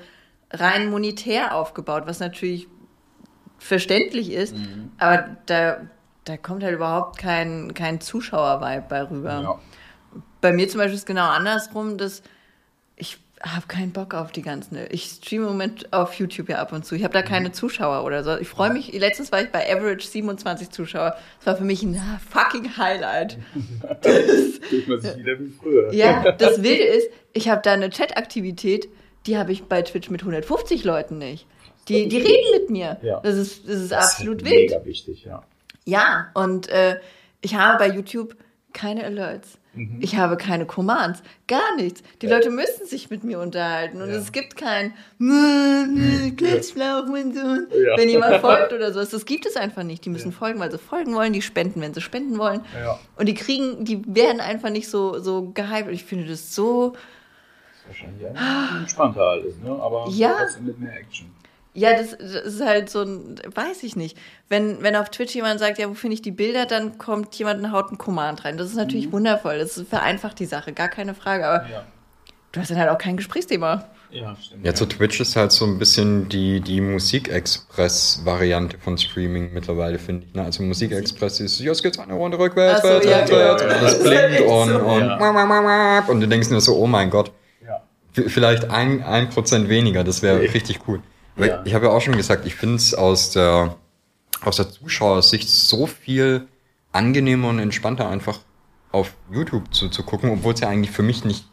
[0.55, 2.69] rein monetär aufgebaut, was natürlich
[3.59, 4.55] verständlich ist,
[4.99, 5.81] aber da,
[6.25, 9.41] da kommt halt überhaupt kein, kein Zuschauer-Vibe bei rüber.
[9.43, 9.59] Ja.
[10.41, 12.23] Bei mir zum Beispiel ist es genau andersrum, dass
[12.97, 14.79] ich habe keinen Bock auf die ganzen.
[14.91, 16.95] Ich streame im Moment auf YouTube ja ab und zu.
[16.95, 18.37] Ich habe da keine Zuschauer oder so.
[18.39, 18.93] Ich freue mich.
[18.93, 21.17] Letztens war ich bei Average 27 Zuschauer.
[21.39, 22.01] Das war für mich ein
[22.31, 23.39] fucking Highlight.
[24.69, 25.93] Fühlt man sich wieder wie früher.
[25.93, 28.89] Ja, das Wilde ist, ich habe da eine Chat-Aktivität,
[29.27, 31.47] die habe ich bei Twitch mit 150 Leuten nicht.
[31.89, 32.99] Die, die reden mit mir.
[33.03, 33.21] Ja.
[33.21, 34.71] Das ist, das ist Das absolut ist wild.
[34.71, 35.43] Mega wichtig, ja.
[35.85, 36.99] Ja, und äh,
[37.43, 38.37] ich habe bei YouTube
[38.73, 39.59] keine Alerts.
[39.75, 39.99] Mhm.
[40.01, 42.03] Ich habe keine Commands, gar nichts.
[42.23, 44.17] Die Leute müssen sich mit mir unterhalten und Ja.
[44.17, 44.95] es gibt kein
[46.37, 47.97] Glitchflauch und so, Ja.
[47.97, 49.11] wenn jemand folgt oder sowas.
[49.11, 50.05] Das gibt es einfach nicht.
[50.05, 52.61] Die müssen folgen, weil sie folgen wollen, die spenden, wenn sie spenden wollen.
[52.79, 52.99] Ja.
[53.17, 55.89] Und die kriegen, die werden einfach nicht so, so gehypt.
[55.89, 56.95] Und ich finde das so,
[57.87, 59.71] Wahrscheinlich ein entspannter alles, ne?
[59.71, 60.35] Aber Ja.
[60.39, 61.31] trotzdem mit mehr Action.
[61.77, 64.17] Ja, das, das ist halt so ein, weiß ich nicht.
[64.49, 67.63] Wenn, wenn auf Twitch jemand sagt, ja, wo finde ich die Bilder, dann kommt jemand
[67.65, 68.57] und haut einen Command rein.
[68.57, 69.59] Das ist natürlich wundervoll.
[69.59, 71.47] Das vereinfacht die Sache, gar keine Frage.
[71.47, 71.85] Aber Ja.
[72.53, 73.87] du hast dann halt auch kein Gesprächsthema.
[74.11, 74.65] Ja, stimmt.
[74.65, 80.27] Ja, zu Twitch ist halt so ein bisschen die, die Musikexpress-Variante von Streaming mittlerweile, finde
[80.29, 80.35] ich.
[80.35, 80.45] Ne?
[80.45, 83.43] Also Musikexpress ist, jetzt geht's eine Runde rückwärts, so, wärts, ja, wärts, genau.
[83.45, 86.05] wärts, und das blinkt und, und, Ja.
[86.07, 87.33] und du denkst nur so, oh mein Gott,
[88.15, 91.01] vielleicht ein, ein Prozent weniger, das wäre richtig cool.
[91.37, 91.63] Ja.
[91.65, 93.77] Ich habe ja auch schon gesagt, ich finde es aus der,
[94.43, 96.47] aus der Zuschauersicht so viel
[96.93, 98.39] angenehmer und entspannter einfach
[98.93, 101.47] auf YouTube zu, zu gucken, obwohl es ja eigentlich für mich nicht,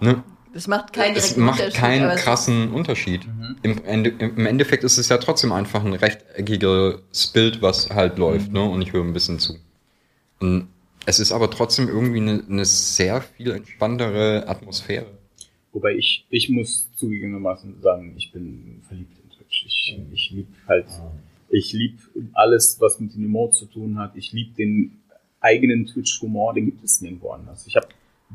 [0.00, 3.22] ne, Das macht keinen es macht keinen krassen Unterschied.
[3.62, 8.52] Im, Ende, Im Endeffekt ist es ja trotzdem einfach ein rechteckiges Bild, was halt läuft,
[8.52, 8.62] ne?
[8.62, 9.56] Und ich höre ein bisschen zu.
[10.40, 10.68] Und
[11.06, 15.06] es ist aber trotzdem irgendwie eine, eine sehr viel entspanntere Atmosphäre.
[15.72, 19.64] Wobei ich, ich muss zugegebenermaßen sagen, ich bin verliebt in Twitch.
[19.66, 20.86] Ich, ich lieb halt,
[21.48, 21.98] ich lieb
[22.34, 24.14] alles, was mit den Emotes zu tun hat.
[24.16, 25.00] Ich lieb den
[25.40, 27.66] eigenen Twitch-Humor, den gibt es nirgendwo anders.
[27.66, 27.88] Ich habe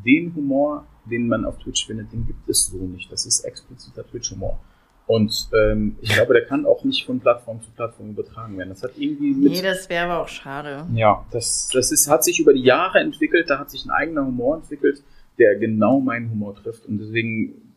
[0.05, 3.11] den Humor, den man auf Twitch findet, den gibt es so nicht.
[3.11, 4.59] Das ist expliziter Twitch-Humor.
[5.07, 8.69] Und ähm, ich glaube, der kann auch nicht von Plattform zu Plattform übertragen werden.
[8.69, 10.85] Das hat irgendwie mit Nee, das wäre aber auch schade.
[10.93, 14.25] ja, das, das ist, hat sich über die Jahre entwickelt, da hat sich ein eigener
[14.25, 15.01] Humor entwickelt,
[15.37, 16.85] der genau meinen Humor trifft.
[16.85, 17.73] Und deswegen,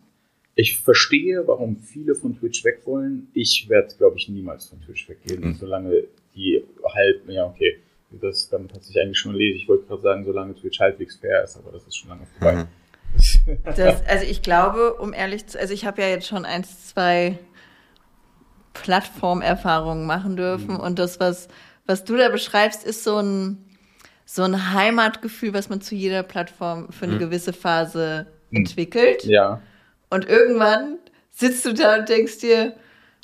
[0.54, 3.28] ich verstehe, warum viele von Twitch weg wollen.
[3.34, 5.54] Ich werde, glaube ich, niemals von Twitch weggehen, Mhm.
[5.54, 6.04] solange
[6.34, 7.78] die halb, ja, okay.
[8.20, 9.62] Das, damit hat sich eigentlich schon erledigt.
[9.62, 12.64] Ich wollte gerade sagen, solange Twitch halbwegs fair ist, aber das ist schon lange vorbei.
[12.64, 12.66] Mhm.
[13.76, 17.38] Das, also ich glaube, um ehrlich zu, also ich habe ja jetzt schon eins, zwei
[18.74, 21.48] Plattformerfahrungen machen dürfen und das, was,
[21.86, 23.58] was du da beschreibst, ist so ein,
[24.32, 29.24] so ein Heimatgefühl, was man zu jeder Plattform für eine gewisse Phase entwickelt.
[29.24, 29.60] Ja,
[30.08, 30.98] Und irgendwann
[31.30, 32.74] sitzt du da und denkst dir,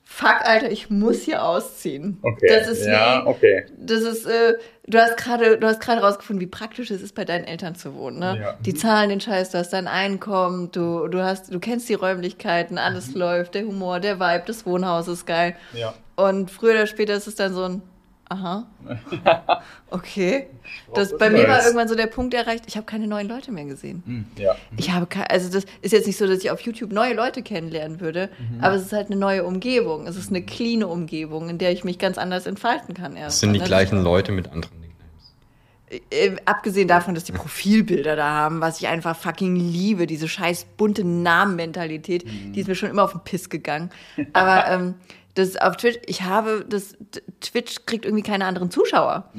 [0.05, 2.19] fuck, Alter, ich muss hier ausziehen.
[2.23, 2.47] okay.
[2.49, 3.67] Das ist ja, wie, okay.
[3.79, 4.55] das ist, äh,
[4.89, 7.95] du hast gerade, du hast gerade rausgefunden, wie praktisch es ist, bei deinen Eltern zu
[7.95, 8.19] wohnen.
[8.19, 8.39] Ne?
[8.41, 8.55] Ja.
[8.65, 12.79] Die zahlen den Scheiß, du hast dein Einkommen, du, du hast, du kennst die Räumlichkeiten,
[12.79, 13.21] alles Mhm.
[13.21, 15.55] läuft, der Humor, der Vibe des Wohnhauses ist geil.
[15.73, 15.95] Ja.
[16.17, 17.83] Und früher oder später ist es dann so ein,
[18.29, 18.67] aha,
[19.91, 20.47] okay.
[20.95, 23.65] Das, bei mir war irgendwann so der Punkt erreicht, ich habe keine neuen Leute mehr
[23.65, 24.03] gesehen.
[24.07, 24.55] Hm, Ja.
[24.77, 27.43] Ich habe keine, also das ist jetzt nicht so, dass ich auf YouTube neue Leute
[27.43, 28.29] kennenlernen würde,
[28.61, 30.07] aber es ist halt eine neue Umgebung.
[30.07, 33.35] Es ist eine clean Umgebung, in der ich mich ganz anders entfalten kann erst.
[33.37, 33.65] Es sind die Ne?
[33.65, 36.03] gleichen Leute mit anderen Nicknames.
[36.11, 40.67] Äh, abgesehen davon, dass die Profilbilder da haben, was ich einfach fucking liebe, diese scheiß
[40.77, 43.91] bunte Namenmentalität, die ist mir schon immer auf den Piss gegangen.
[44.33, 44.95] Aber ähm,
[45.37, 46.97] das auf Twitch, ich habe das
[47.41, 49.31] Twitch kriegt irgendwie keine anderen Zuschauer.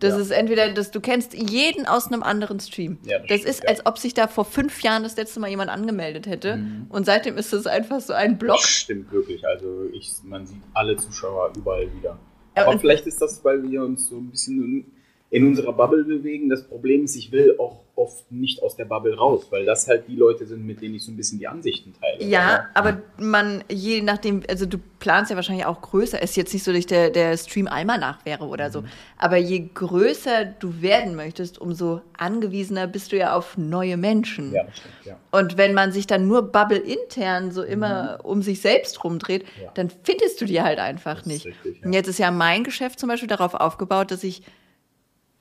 [0.00, 0.18] Das Ja.
[0.18, 2.98] ist entweder, dass du kennst jeden aus einem anderen Stream.
[3.04, 3.68] Ja, das das stimmt, ist, ja.
[3.68, 6.58] als ob sich da vor fünf Jahren das letzte Mal jemand angemeldet hätte.
[6.88, 8.58] Und seitdem ist es einfach so ein Block.
[8.60, 9.46] Stimmt wirklich.
[9.46, 12.18] Also ich, man sieht alle Zuschauer überall wieder.
[12.56, 14.86] Aber und- vielleicht ist das, weil wir uns so ein bisschen in,
[15.30, 16.48] in unserer Bubble bewegen.
[16.48, 20.08] Das Problem ist, ich will auch oft nicht aus der Bubble raus, weil das halt
[20.08, 22.24] die Leute sind, mit denen ich so ein bisschen die Ansichten teile.
[22.28, 26.20] Ja, aber man, je nachdem, also du planst ja wahrscheinlich auch größer.
[26.20, 28.82] Es ist jetzt nicht so, dass ich der, der Stream Almanach wäre oder so.
[29.16, 34.52] Aber je größer du werden möchtest, umso angewiesener bist du ja auf neue Menschen.
[34.52, 35.16] Ja, stimmt, ja.
[35.30, 39.70] Und wenn man sich dann nur Bubble intern so immer um sich selbst rumdreht, Ja.
[39.74, 41.46] dann findest du die halt einfach nicht.
[41.46, 41.86] richtig, ja.
[41.86, 44.42] Und jetzt ist ja mein Geschäft zum Beispiel darauf aufgebaut, dass ich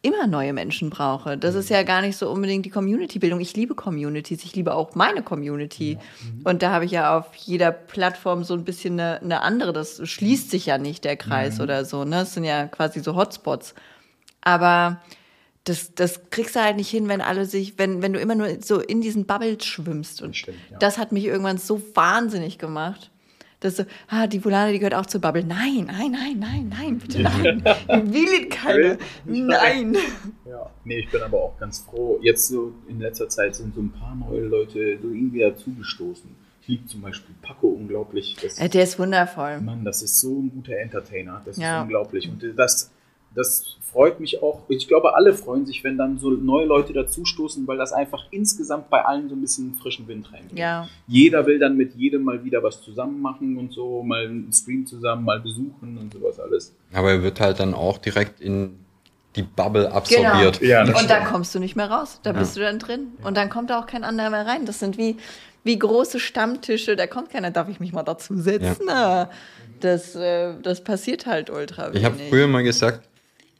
[0.04, 1.38] immer neue Menschen brauche.
[1.38, 3.39] Das ist ja gar nicht so unbedingt die Community-Bildung.
[3.39, 5.97] Ich liebe Communities, ich liebe auch meine Community.
[6.43, 9.72] Und da habe ich ja auf jeder Plattform so ein bisschen eine, eine andere.
[9.74, 12.04] Das schließt sich ja nicht der Kreis oder so.
[12.04, 12.18] Ne?
[12.18, 13.74] Das sind ja quasi so Hotspots.
[14.41, 15.01] Aber
[15.64, 18.62] das, das kriegst du halt nicht hin, wenn alle sich, wenn, wenn du immer nur
[18.62, 20.22] so in diesen Bubbles schwimmst.
[20.22, 20.78] Und Das stimmt, ja.
[20.80, 23.10] das hat mich irgendwann so wahnsinnig gemacht,
[23.64, 25.43] dass so, ah, die Volane, die gehört auch zur Bubble.
[25.43, 27.64] Nein, nein, nein, nein, nein, bitte nein.
[27.66, 28.97] Ich will ihn keine.
[29.26, 29.95] Nein.
[30.47, 30.70] Ja.
[30.86, 32.20] Nee, ich bin aber auch ganz froh.
[32.22, 36.30] Jetzt so in letzter Zeit sind so ein paar neue Leute so irgendwie dazugestoßen.
[36.61, 38.38] Ich liebe zum Beispiel Paco unglaublich.
[38.41, 39.59] Das, Äh, Der ist wundervoll.
[39.61, 41.41] Mann, das ist so ein guter Entertainer.
[41.45, 41.78] Das Ja.
[41.80, 42.30] ist unglaublich.
[42.30, 42.89] Und das,
[43.36, 44.62] das freut mich auch.
[44.70, 48.90] Ich glaube, alle freuen sich, wenn dann so neue Leute dazustoßen, weil das einfach insgesamt
[48.90, 50.58] bei allen so ein bisschen frischen Wind reinbringt.
[50.58, 50.88] Ja.
[51.08, 54.86] Jeder will dann mit jedem mal wieder was zusammen machen und so, mal einen Stream
[54.88, 56.74] zusammen, mal besuchen und sowas alles.
[56.92, 58.80] Aber er wird halt dann auch direkt in
[59.36, 60.62] die Bubble absorbiert.
[60.62, 61.10] Ja, das Und stimmt.
[61.12, 62.20] dann kommst du nicht mehr raus.
[62.24, 63.08] Da bist du dann drin.
[63.24, 64.66] Und dann kommt da auch kein anderer mehr rein.
[64.68, 65.18] Das sind wie,
[65.64, 66.96] wie große Stammtische.
[66.96, 67.50] Da kommt keiner.
[67.50, 68.84] Darf ich mich mal dazu setzen?
[68.86, 69.30] Na,
[69.82, 72.00] Das, äh, das passiert halt ultra wenig.
[72.00, 73.02] Ich habe früher mal gesagt,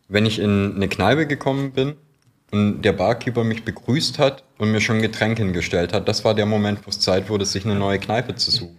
[0.08, 1.96] wenn ich in eine Kneipe gekommen bin
[2.52, 6.46] und der Barkeeper mich begrüßt hat und mir schon Getränke hingestellt hat, das war der
[6.46, 8.78] Moment, wo es Zeit wurde, sich eine neue Kneipe zu suchen.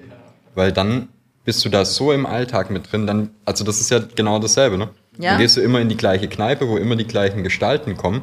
[0.54, 1.08] Weil dann
[1.44, 4.78] bist du da so im Alltag mit drin, dann, also das ist ja genau dasselbe,
[4.78, 4.90] ne?
[5.18, 5.32] Ja.
[5.32, 8.22] Dann gehst du immer in die gleiche Kneipe, wo immer die gleichen Gestalten kommen.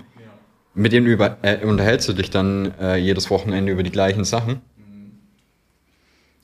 [0.74, 4.62] Mit denen über, äh, unterhältst du dich dann äh, jedes Wochenende über die gleichen Sachen.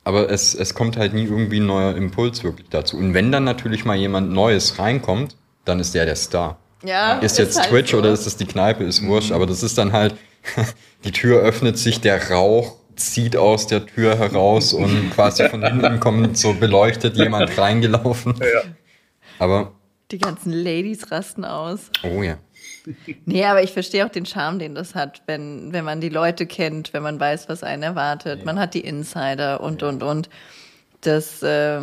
[0.04, 2.98] Aber es, es kommt halt nie irgendwie ein neuer Impuls wirklich dazu.
[2.98, 5.36] Und wenn dann natürlich mal jemand Neues reinkommt,
[5.68, 6.58] dann ist der der Star.
[6.84, 7.98] Ja, Ist jetzt halt Twitch so.
[7.98, 9.32] oder ist das die Kneipe, ist wurscht.
[9.32, 10.16] Aber das ist dann halt,
[11.04, 16.00] die Tür öffnet sich, der Rauch zieht aus der Tür heraus und quasi von hinten
[16.00, 18.36] kommt so beleuchtet jemand reingelaufen.
[19.40, 19.74] Aber,
[20.12, 21.92] Die ganzen Ladies rasten aus.
[22.04, 22.38] oh ja.
[23.26, 26.46] Nee, aber ich verstehe auch den Charme, den das hat, wenn, wenn man die Leute
[26.46, 28.46] kennt, wenn man weiß, was einen erwartet.
[28.46, 30.30] Man hat die Insider und, und, und.
[31.02, 31.82] Das, äh,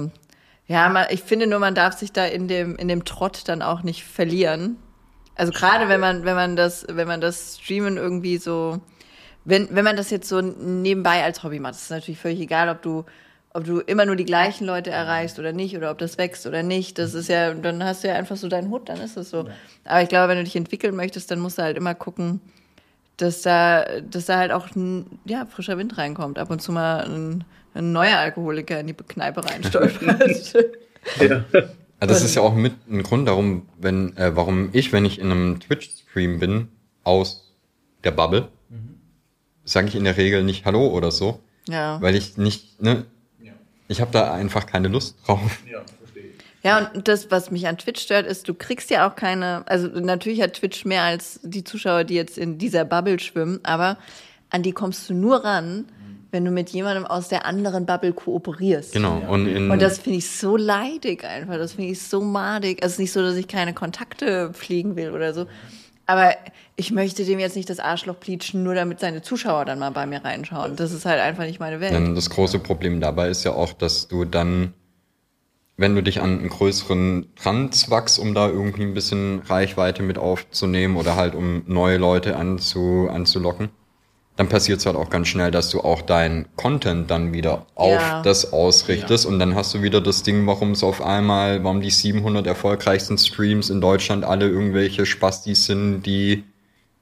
[0.66, 3.62] ja, man, ich finde nur, man darf sich da in dem, in dem Trott dann
[3.62, 4.76] auch nicht verlieren.
[5.36, 8.80] Also gerade wenn man, wenn man das, wenn man das Streamen irgendwie so,
[9.44, 12.68] wenn, wenn man das jetzt so nebenbei als Hobby macht, ist es natürlich völlig egal,
[12.68, 13.04] ob du,
[13.52, 16.62] ob du immer nur die gleichen Leute erreichst oder nicht, oder ob das wächst oder
[16.62, 16.98] nicht.
[16.98, 19.46] Das ist ja, dann hast du ja einfach so deinen Hut, dann ist es so.
[19.84, 22.40] Aber ich glaube, wenn du dich entwickeln möchtest, dann musst du halt immer gucken,
[23.16, 26.38] dass da, dass da halt auch ein, ja, frischer Wind reinkommt.
[26.38, 27.44] Ab und zu mal ein,
[27.74, 30.54] ein neuer Alkoholiker in die Kneipe reinstolpert.
[31.20, 31.44] Ja.
[31.52, 35.18] Ja, Das ist ja auch mit ein Grund darum, wenn, äh, warum ich, wenn ich
[35.18, 36.68] in einem Twitch-Stream bin,
[37.02, 37.54] aus
[38.04, 38.48] der Bubble,
[39.64, 42.00] sage ich in der Regel nicht Hallo oder so, ja.
[42.00, 43.04] weil ich nicht, ne,
[43.88, 45.40] ich habe da einfach keine Lust drauf.
[45.70, 46.32] Ja, verstehe ich.
[46.62, 49.88] Ja, und das, was mich an Twitch stört, ist, du kriegst ja auch keine, also
[49.88, 53.98] natürlich hat Twitch mehr als die Zuschauer, die jetzt in dieser Bubble schwimmen, aber
[54.50, 55.86] an die kommst du nur ran,
[56.35, 58.93] wenn du mit jemandem aus der anderen Bubble kooperierst.
[58.93, 59.22] Genau.
[59.28, 61.57] Und, in, Und das finde ich so leidig einfach.
[61.57, 62.82] Das finde ich so madig.
[62.82, 65.47] Also es ist nicht so, dass ich keine Kontakte pflegen will oder so.
[66.07, 66.35] Aber
[66.76, 70.07] ich möchte dem jetzt nicht das Arschloch pleatschen, nur damit seine Zuschauer dann mal bei
[70.07, 70.74] mir reinschauen.
[70.74, 71.93] Das ist halt einfach nicht meine Welt.
[71.93, 74.74] Denn das große Problem dabei ist ja auch, dass du dann,
[75.76, 80.18] wenn du dich an einen größeren dran zwachst, um da irgendwie ein bisschen Reichweite mit
[80.18, 83.70] aufzunehmen oder halt um neue Leute anzu, anzulocken,
[84.37, 88.01] dann passiert es halt auch ganz schnell, dass du auch deinen Content dann wieder auf
[88.01, 88.22] Ja.
[88.22, 91.91] das ausrichtest und dann hast du wieder das Ding, warum es auf einmal, warum die
[91.91, 96.43] 700 erfolgreichsten Streams in Deutschland alle irgendwelche Spastis sind, die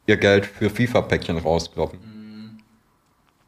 [0.06, 1.98] ihr Geld für FIFA-Päckchen rauskloppen.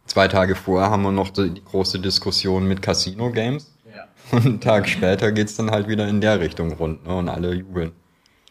[0.06, 3.72] Zwei Tage vorher haben wir noch die, die große Diskussion mit Casino-Games.
[3.94, 4.06] Ja.
[4.36, 7.14] Und einen Tag später geht's dann halt wieder in der Richtung rund ne?
[7.14, 7.92] und alle jubeln.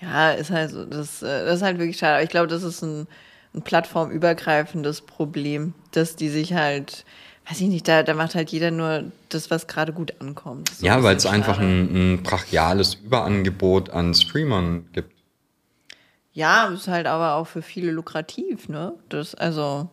[0.01, 2.15] Ja, ist halt so, das, äh, das ist halt wirklich schade.
[2.15, 3.07] Aber ich glaube, das ist ein,
[3.55, 7.05] ein plattformübergreifendes Problem, dass die sich halt,
[7.47, 10.69] weiß ich nicht, da, da macht halt jeder nur das, was gerade gut ankommt.
[10.69, 15.13] So Ja, ein weil es bisschen einfach ein, ein brachiales Überangebot an Streamern gibt.
[16.33, 18.93] Ja, ist halt aber auch für viele lukrativ, ne?
[19.09, 19.89] Das, also,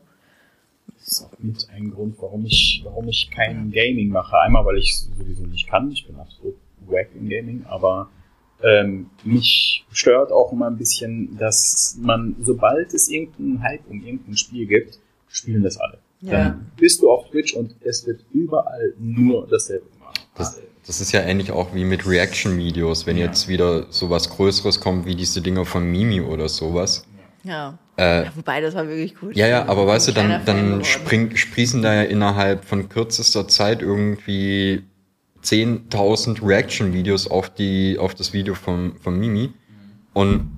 [0.99, 4.39] Das ist auch mit ein Grund, warum ich, warum ich kein Gaming mache.
[4.39, 5.91] Einmal, weil ich sowieso nicht kann.
[5.91, 6.55] Ich bin absolut
[6.87, 8.09] wack im Gaming, aber
[8.63, 14.37] ähm, mich stört auch immer ein bisschen, dass man, sobald es irgendeinen Hype um irgendein
[14.37, 14.99] Spiel gibt,
[15.29, 15.99] spielen das alle.
[16.23, 16.31] Ja.
[16.33, 20.21] Dann bist du auf Twitch und es wird überall nur dasselbe gemacht.
[20.37, 23.27] Das, das ist ja ähnlich auch wie mit Reaction-Videos, wenn Ja.
[23.27, 27.05] jetzt wieder sowas Größeres kommt, wie diese Dinger von Mimi oder sowas.
[27.45, 27.79] ja.
[27.97, 28.33] Äh, ja.
[28.35, 29.37] Wobei, das war wirklich gut.
[29.37, 33.83] Ja, ja, aber weißt du, dann, dann spring, sprießen da ja innerhalb von kürzester Zeit
[33.83, 34.85] irgendwie
[35.45, 39.53] 10.000 Reaction-Videos auf die, auf das Video von, von Mimi.
[40.13, 40.51] Und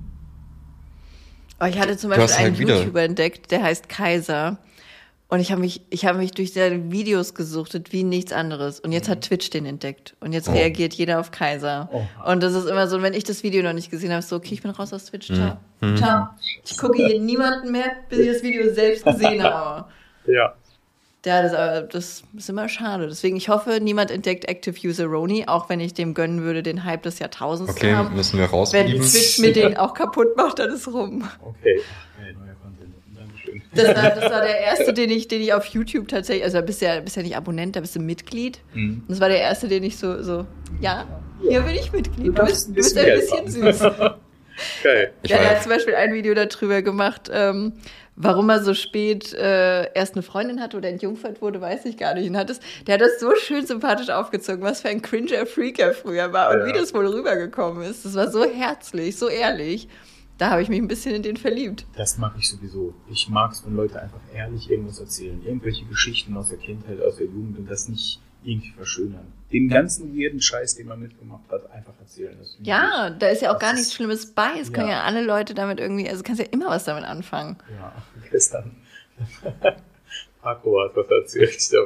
[1.59, 4.59] Aber ich hatte zum Beispiel halt einen wieder- YouTuber entdeckt, der heißt Kaiser.
[5.29, 8.81] Und ich habe mich, ich habe mich durch seine Videos gesuchtet wie nichts anderes.
[8.81, 10.15] Und jetzt hat Twitch den entdeckt.
[10.21, 10.53] Und jetzt Oh.
[10.53, 11.89] reagiert jeder auf Kaiser.
[11.91, 12.03] Oh.
[12.31, 14.53] Und das ist immer so, wenn ich das Video noch nicht gesehen habe, so, okay,
[14.53, 15.57] ich bin raus aus Twitch, ciao.
[15.81, 15.97] Mhm.
[15.97, 16.27] Ciao.
[16.67, 19.87] Ich gucke hier niemanden mehr, bis ich das Video selbst gesehen habe.
[20.27, 20.55] Ja.
[21.25, 23.07] Ja, das, aber das ist immer schade.
[23.07, 26.85] Deswegen, ich hoffe, niemand entdeckt Active User Roni, auch wenn ich dem gönnen würde, den
[26.85, 28.17] Hype des Jahrtausends Okay, zu haben.
[28.17, 29.01] müssen wir Wenn rausblieben.
[29.03, 31.29] Twitch mir den auch kaputt macht, dann ist rum.
[31.41, 31.81] Okay.
[32.19, 32.93] Hey, neuer Content.
[33.17, 33.63] Dankeschön.
[33.73, 36.63] Das war, das war der erste, den ich, den ich auf YouTube tatsächlich, also da
[36.63, 38.59] bist du ja, bist ja nicht Abonnent, da bist du Mitglied.
[38.75, 39.05] Mhm.
[39.07, 40.45] Das war der erste, den ich so, so,
[40.81, 41.07] ja,
[41.41, 42.37] hier bin ich Mitglied.
[42.37, 43.81] Du bist, ein du bist bisschen ein bisschen süß.
[44.83, 45.13] Geil.
[45.23, 47.73] Ich ja, der ja- hat zum Beispiel ein Video darüber gemacht, ähm,
[48.17, 52.15] warum er so spät äh, erst eine Freundin hatte oder entjungfert wurde, weiß ich gar
[52.15, 52.29] nicht.
[52.29, 55.79] Und hat das, der hat das so schön sympathisch aufgezogen, was für ein cringer Freak
[55.79, 56.67] er früher war und Ja.
[56.67, 58.05] wie das wohl rübergekommen ist.
[58.05, 59.89] Das war so herzlich, so ehrlich.
[60.39, 61.87] Da habe ich mich ein bisschen in den verliebt.
[61.97, 62.95] Das mag ich sowieso.
[63.11, 65.41] Ich mag es, wenn Leute einfach ehrlich irgendwas erzählen.
[65.45, 69.27] Irgendwelche Geschichten aus der Kindheit, aus der Jugend und das nicht irgendwie verschönern.
[69.53, 72.37] Den ganzen weirden Scheiß, den man mitgemacht hat, einfach erzählen.
[72.63, 74.59] Ja, da ist ja auch gar nichts Schlimmes bei.
[74.61, 74.95] Es können Ja.
[74.95, 77.57] ja alle Leute damit irgendwie, also kannst ja immer was damit anfangen.
[77.79, 77.93] ja,
[78.31, 78.71] gestern.
[80.41, 81.73] Paco hat was erzählt.
[81.73, 81.79] Da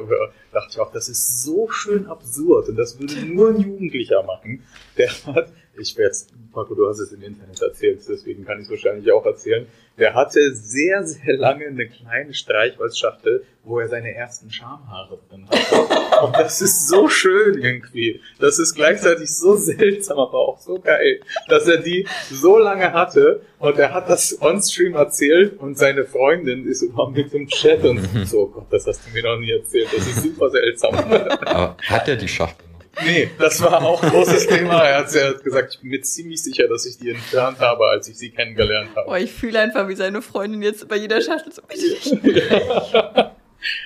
[0.53, 4.63] dachte ich auch, das ist so schön absurd und das würde nur ein Jugendlicher machen.
[4.97, 8.65] Der hat, ich werde jetzt, Paco, du hast es im Internet erzählt, deswegen kann ich
[8.65, 9.67] es wahrscheinlich auch erzählen.
[9.97, 16.23] Der hatte sehr, sehr lange eine kleine Streichholzschachtel, wo er seine ersten Schamhaare drin hatte.
[16.23, 18.21] Und das ist so schön irgendwie.
[18.39, 23.41] Das ist gleichzeitig so seltsam, aber auch so geil, dass er die so lange hatte
[23.59, 27.99] und er hat das on-stream erzählt und seine Freundin ist immer mit im Chat und
[28.25, 29.87] so, oh Gott, das hast du mir noch nie erzählt.
[29.95, 30.93] Das ist super seltsam.
[30.93, 32.66] Aber hat er die Schachtel?
[33.05, 34.83] Nee, das war auch ein großes Thema.
[34.83, 37.85] Er hat er hat gesagt, ich bin mir ziemlich sicher, dass ich die entfernt habe,
[37.85, 39.07] als ich sie kennengelernt habe.
[39.07, 43.31] Boah, ich fühle einfach, wie seine Freundin jetzt bei jeder Schachtel so bitte.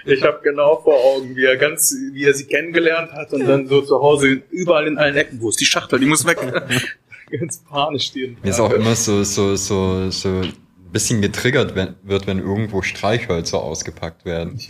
[0.06, 3.68] Ich habe genau vor Augen, wie er ganz, wie er sie kennengelernt hat und dann
[3.68, 6.40] so zu Hause überall in allen Ecken, wo ist die Schachtel, die muss weg.
[7.32, 8.38] ganz panisch stehen.
[8.44, 10.54] Mir ist auch immer so, so, so, so ein
[10.92, 14.58] bisschen getriggert wenn, wird, wenn irgendwo Streichhölzer ausgepackt werden.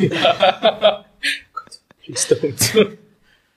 [2.04, 2.98] Please don't.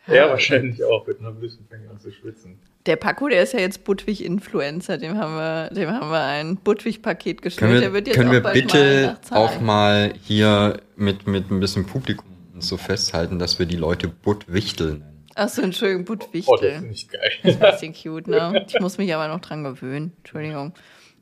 [0.07, 2.59] Er wahrscheinlich auch, mit einer Blüten fängt an zu schwitzen.
[2.87, 7.41] Der Paco, der ist ja jetzt Budwig-Influencer, dem haben wir, dem haben wir ein Budwig-Paket
[7.41, 7.59] geschnürt.
[7.61, 11.27] Können wir, der wird jetzt können auch wir bald bitte mal auch mal hier mit,
[11.27, 12.27] mit ein bisschen Publikum
[12.59, 15.25] so festhalten, dass wir die Leute Buttwichtel nennen?
[15.35, 16.73] Achso, Entschuldigung, Oh, das Budwichtel.
[16.75, 17.31] finde ich geil.
[17.43, 18.65] Ein bisschen cute, ne?
[18.69, 20.13] Ich muss mich aber noch dran gewöhnen.
[20.19, 20.75] Entschuldigung.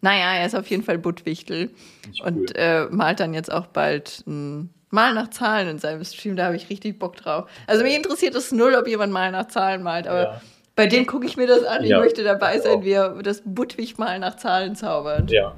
[0.02, 1.70] Naja, er ist auf jeden Fall Budwichtel
[2.12, 2.56] ich und cool.
[2.56, 6.36] äh, malt dann jetzt auch bald ein Mal nach Zahlen in seinem Stream.
[6.36, 7.48] Da habe ich richtig Bock drauf.
[7.66, 10.40] Also mich interessiert es null, ob jemand Mal nach Zahlen malt, aber Ja.
[10.76, 11.82] bei dem gucke ich mir das an.
[11.82, 15.30] Ich Ja, möchte dabei sein, wie er das Budwig mal nach Zahlen zaubert.
[15.30, 15.54] Ja,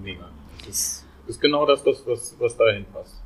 [0.00, 0.28] mega.
[0.66, 3.16] Das ist genau das, was, was, was dahin passt.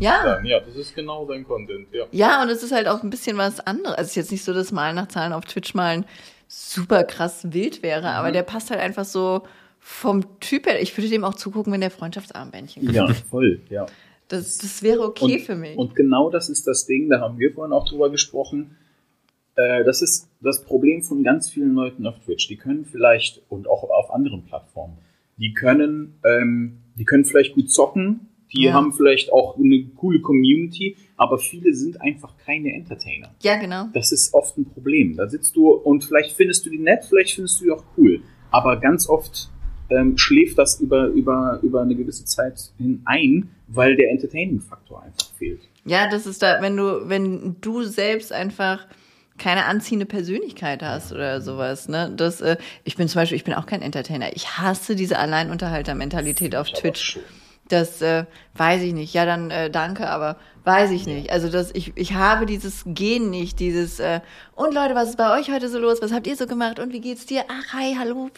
[0.00, 0.40] Ja.
[0.42, 2.06] Ja, das ist genau sein Content, ja.
[2.10, 3.96] Ja, und es ist halt auch ein bisschen was anderes.
[3.96, 6.04] Also es ist jetzt nicht so, dass Malen nach Zahlen auf Twitch malen
[6.48, 9.42] super krass wild wäre, aber der passt halt einfach so
[9.80, 10.80] vom Typ her.
[10.80, 13.84] Ich würde dem auch zugucken, wenn der Freundschaftsarmbändchen Ja, voll, ja.
[14.28, 15.76] Das, das wäre okay und, für mich.
[15.76, 18.76] Und genau das ist das Ding, da haben wir vorhin auch drüber gesprochen.
[19.56, 22.48] Äh, das ist das Problem von ganz vielen Leuten auf Twitch.
[22.48, 24.98] Die können vielleicht, und auch auf anderen Plattformen,
[25.36, 28.72] die können, ähm, die können vielleicht gut zocken, die Ja.
[28.72, 33.34] haben vielleicht auch eine coole Community, aber viele sind einfach keine Entertainer.
[33.42, 33.88] ja, genau.
[33.92, 35.16] Das ist oft ein Problem.
[35.16, 38.22] Da sitzt du und vielleicht findest du die nett, vielleicht findest du die auch cool.
[38.50, 39.50] Aber ganz oft
[39.90, 45.28] ähm, schläft das über, über, über eine gewisse Zeit hin ein, weil der Entertaining-Faktor einfach
[45.38, 45.60] fehlt.
[45.84, 48.86] Ja, das ist da, wenn du, wenn du selbst einfach
[49.36, 52.12] keine anziehende Persönlichkeit hast oder sowas, ne?
[52.16, 54.34] Das, äh, ich bin zum Beispiel, ich bin auch kein Entertainer.
[54.34, 57.02] Ich hasse diese Alleinunterhalter-Mentalität auf Twitch.
[57.02, 57.22] schon.
[57.68, 58.24] Das äh,
[58.56, 59.14] weiß ich nicht.
[59.14, 61.30] Ja, dann äh, danke, aber weiß ich nicht.
[61.30, 64.20] Also das, ich, ich habe dieses Gen nicht, dieses äh,
[64.54, 66.00] und Leute, was ist bei euch heute so los?
[66.02, 66.78] Was habt ihr so gemacht?
[66.78, 67.42] Und wie geht's dir?
[67.48, 68.28] Ach, hi, hallo.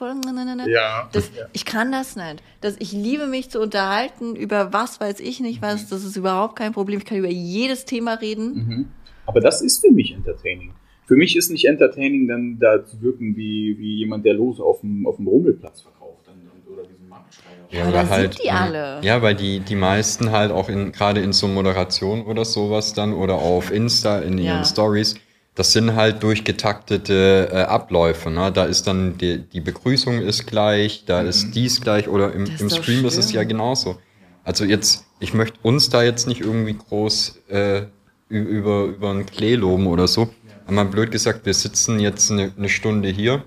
[0.66, 1.08] Ja.
[1.12, 1.46] Das, ja.
[1.52, 2.42] Ich kann das nicht.
[2.60, 5.66] Das, ich liebe mich zu unterhalten über was weiß ich nicht Mhm.
[5.66, 5.88] was.
[5.88, 6.98] Das ist überhaupt kein Problem.
[6.98, 8.54] Ich kann über jedes Thema reden.
[8.54, 8.88] Mhm.
[9.26, 10.72] Aber das ist für mich Entertaining.
[11.06, 14.80] Für mich ist nicht Entertaining, dann da zu wirken wie, wie jemand, der Lose auf
[14.80, 17.25] dem, auf dem Rummelplatz verkauft dann, und- oder diesen Marktschreier.
[17.70, 19.00] Ja, oder halt, sind die ähm, alle.
[19.02, 23.12] Ja, weil die, die meisten halt auch in, gerade in so Moderation oder sowas dann
[23.12, 24.54] oder auf Insta in Ja.
[24.54, 25.16] ihren Stories,
[25.54, 28.30] das sind halt durchgetaktete äh, Abläufe.
[28.30, 28.52] Ne?
[28.52, 32.54] Da ist dann die, die Begrüßung ist gleich, da ist dies gleich oder im, Das
[32.54, 33.98] ist im Stream ist es ja genauso.
[34.44, 37.82] Also jetzt, ich möchte uns da jetzt nicht irgendwie groß äh,
[38.28, 40.28] über, über einen Klee loben oder so.
[40.64, 43.44] Aber mal blöd gesagt, wir sitzen jetzt eine, eine Stunde hier,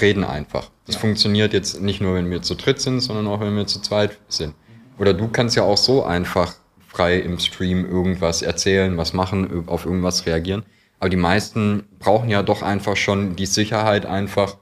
[0.00, 0.70] reden einfach.
[0.86, 3.80] Das funktioniert jetzt nicht nur, wenn wir zu dritt sind, sondern auch, wenn wir zu
[3.80, 4.54] zweit sind.
[4.98, 6.54] Oder du kannst ja auch so einfach
[6.88, 10.64] frei im Stream irgendwas erzählen, was machen, auf irgendwas reagieren.
[10.98, 14.56] Aber die meisten brauchen ja doch einfach schon die Sicherheit einfach,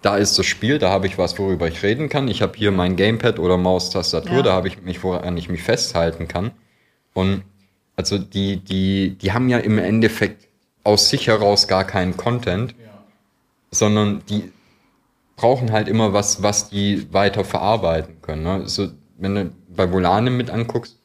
[0.00, 2.28] da ist das Spiel, da habe ich was, worüber ich reden kann.
[2.28, 4.42] Ich habe hier mein Gamepad oder Maustastatur, Ja.
[4.42, 6.52] da habe ich mich, woran ich mich festhalten kann.
[7.14, 7.42] Und
[7.94, 10.48] Also die, die, die haben ja im Endeffekt
[10.82, 12.74] aus sich heraus gar keinen Content,
[13.70, 14.50] sondern die
[15.36, 18.42] brauchen halt immer was, was die weiter verarbeiten können.
[18.42, 18.68] Ne?
[18.68, 20.98] So, wenn du bei Volane mit anguckst,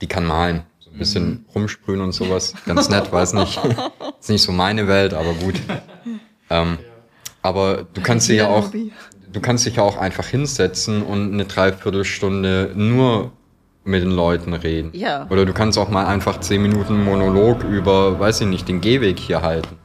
[0.00, 0.62] die kann malen.
[0.78, 1.44] So ein bisschen Mhm.
[1.54, 2.54] rumsprühen und sowas.
[2.66, 3.58] Ganz nett, weiß nicht.
[4.20, 5.54] Ist nicht so meine Welt, aber gut.
[6.50, 6.78] Ähm,
[7.42, 11.44] aber du kannst dir ja auch, du kannst dich ja auch einfach hinsetzen und eine
[11.44, 13.32] Dreiviertelstunde nur
[13.84, 14.90] mit den Leuten reden.
[14.94, 15.26] Ja.
[15.30, 19.18] Oder du kannst auch mal einfach zehn Minuten Monolog über, weiß ich nicht, den Gehweg
[19.20, 19.76] hier halten.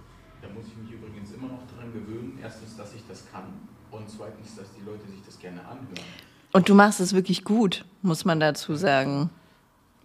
[0.41, 2.39] Da muss ich mich übrigens immer noch dran gewöhnen.
[2.41, 3.43] Erstens, dass ich das kann
[3.91, 5.85] und zweitens, dass die Leute sich das gerne anhören.
[6.53, 9.29] Und du machst es wirklich gut, muss man dazu sagen.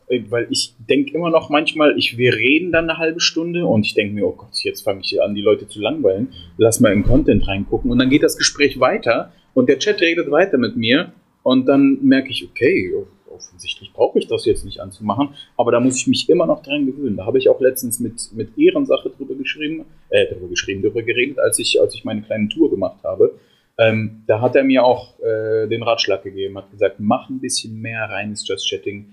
[0.09, 3.85] Äh, Weil ich denke immer noch manchmal, ich, wir reden dann eine halbe Stunde und
[3.85, 6.29] ich denke mir, oh Gott, jetzt fange ich an, die Leute zu langweilen.
[6.57, 7.91] Lass mal im Content reingucken.
[7.91, 11.13] Und dann geht das Gespräch weiter und der Chat redet weiter mit mir.
[11.43, 12.93] Und dann merke ich, okay,
[13.37, 15.31] offensichtlich brauche ich das jetzt nicht anzumachen.
[15.57, 17.17] Aber da muss ich mich immer noch dran gewöhnen.
[17.17, 21.39] Da habe ich auch letztens mit, mit Ehrensache drüber geschrieben, äh, drüber geschrieben, drüber geredet,
[21.39, 23.39] als ich, als ich meine kleine Tour gemacht habe.
[23.79, 27.79] Ähm, da hat er mir auch äh, den Ratschlag gegeben, hat gesagt, mach ein bisschen
[27.81, 29.13] mehr reines Just Chatting.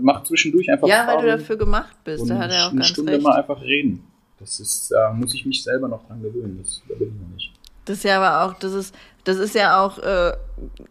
[0.00, 2.76] Mach zwischendurch einfach Ja, weil du Fragen dafür gemacht bist, da hat er auch eine
[2.76, 3.22] ganz Stunde recht.
[3.22, 4.04] mal einfach reden.
[4.38, 6.58] Das ist, da muss ich mich selber noch dran gewöhnen.
[6.62, 7.52] Das, da bin ich noch nicht.
[7.84, 10.32] Das ist ja aber auch, das ist, das ist ja auch, äh,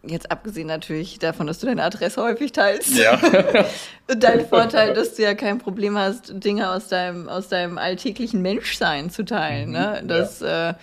[0.06, 2.96] jetzt abgesehen natürlich davon, dass du deine Adresse häufig teilst.
[2.98, 3.18] Ja.
[4.06, 9.10] Dein Vorteil, dass du ja kein Problem hast, Dinge aus deinem, aus deinem alltäglichen Menschsein
[9.10, 9.70] zu teilen.
[9.72, 10.00] Ne?
[10.02, 10.74] Mhm, Das, äh,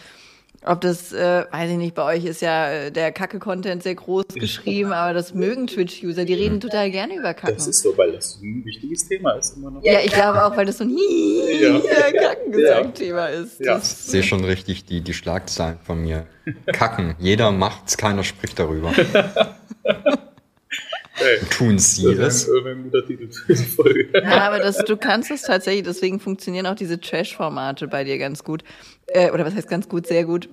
[0.65, 4.25] ob das, äh, weiß ich nicht, bei euch ist ja äh, der Kacke-Content sehr groß
[4.35, 7.55] geschrieben, aber das mögen Twitch-User, die reden total gerne über Kacken.
[7.55, 9.83] Das ist so, weil das ein wichtiges Thema ist immer noch.
[9.83, 10.95] ja, ich glaube auch, weil das so ein
[11.61, 11.79] Ja.
[12.21, 13.59] Kackengesang-Thema ist.
[13.59, 13.77] Ja.
[13.77, 16.25] Ich sehe schon richtig die, die Schlagzeilen von mir.
[16.73, 17.15] Kacken.
[17.19, 18.91] Jeder macht's, keiner spricht darüber.
[21.15, 22.47] Hey, Tun sie das es.
[22.47, 24.09] ist ein, ein guter Titel für die Folge.
[24.13, 28.43] Ja, aber das, du kannst es tatsächlich, deswegen funktionieren auch diese Trash-Formate bei dir ganz
[28.43, 28.63] gut.
[29.07, 30.49] Äh, oder was heißt ganz gut, sehr gut,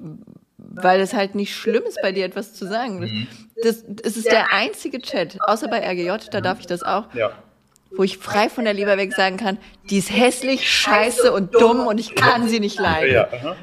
[0.58, 3.26] weil es halt nicht schlimm ist, bei dir etwas zu sagen.
[3.62, 7.12] Das, das, es ist der einzige Chat, außer bei RGJ, da darf ich das auch,
[7.14, 7.32] Ja.
[7.96, 9.56] wo ich frei von der Leber weg sagen kann,
[9.88, 13.14] die ist hässlich, scheiße und dumm und ich kann sie nicht leiden.
[13.14, 13.56] Ja, aha.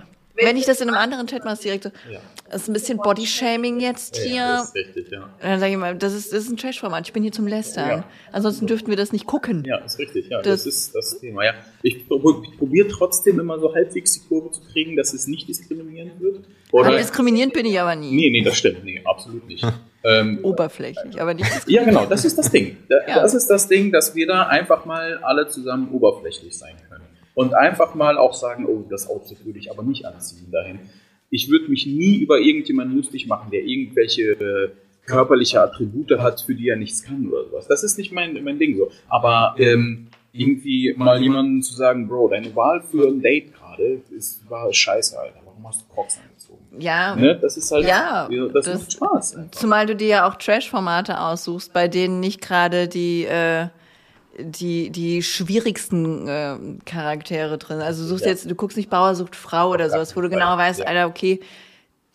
[0.46, 2.20] Wenn ich das in einem anderen Chat mache, direkt so, Ja.
[2.50, 4.36] das ist ein bisschen Bodyshaming jetzt hier.
[4.36, 4.58] ja.
[4.58, 5.30] Das ist richtig, ja.
[5.42, 7.90] Dann sage ich mal, das ist, das ist ein Trash-Format, ich bin hier zum Lästern.
[7.90, 8.04] Ja.
[8.32, 9.64] Ansonsten dürften wir das nicht gucken.
[9.66, 10.42] Ja, ist richtig, ja.
[10.42, 11.54] Das- Das, ist das Thema, ja.
[11.82, 15.48] Ich, prob- ich probiere trotzdem immer so halbwegs die Kurve zu kriegen, dass es nicht
[15.48, 16.46] diskriminierend wird.
[16.72, 18.12] Aber Oder, diskriminierend bin ich aber nie.
[18.12, 18.84] nee, nee, das stimmt.
[18.84, 19.66] Nee, absolut nicht.
[20.04, 22.78] ähm, Oberflächlich, aber nicht Ja, genau, das ist das Ding.
[22.90, 23.22] Da, Ja.
[23.22, 26.87] Das ist das Ding, dass wir da einfach mal alle zusammen oberflächlich sein können.
[27.38, 30.80] Und einfach mal auch sagen, oh, das Outfit würde ich aber nicht anziehen dahin.
[31.30, 34.70] Ich würde mich nie über irgendjemanden lustig machen, der irgendwelche äh,
[35.06, 37.68] körperliche Attribute hat, für die er nichts kann oder sowas.
[37.68, 38.90] Das ist nicht mein, mein Ding so.
[39.08, 44.50] Aber ähm, irgendwie mal jemandem zu sagen, Bro, deine Wahl für ein Date gerade ist,
[44.50, 45.40] war scheiße, Alter.
[45.46, 46.66] Warum hast du Crocs angezogen?
[46.80, 47.38] Ja, Ne?
[47.40, 49.36] Das ist halt, Ja, das, das- macht Spaß.
[49.36, 49.52] einfach.
[49.52, 53.68] zumal du dir ja auch Trash-Formate aussuchst, bei denen nicht gerade die, äh,
[54.40, 57.80] die, die schwierigsten äh, Charaktere drin.
[57.82, 58.32] Also du suchst Ja.
[58.32, 60.86] jetzt, du guckst nicht Bauer sucht Frau oder sowas, wo du genau weißt, Ja.
[60.86, 61.40] Alter, okay,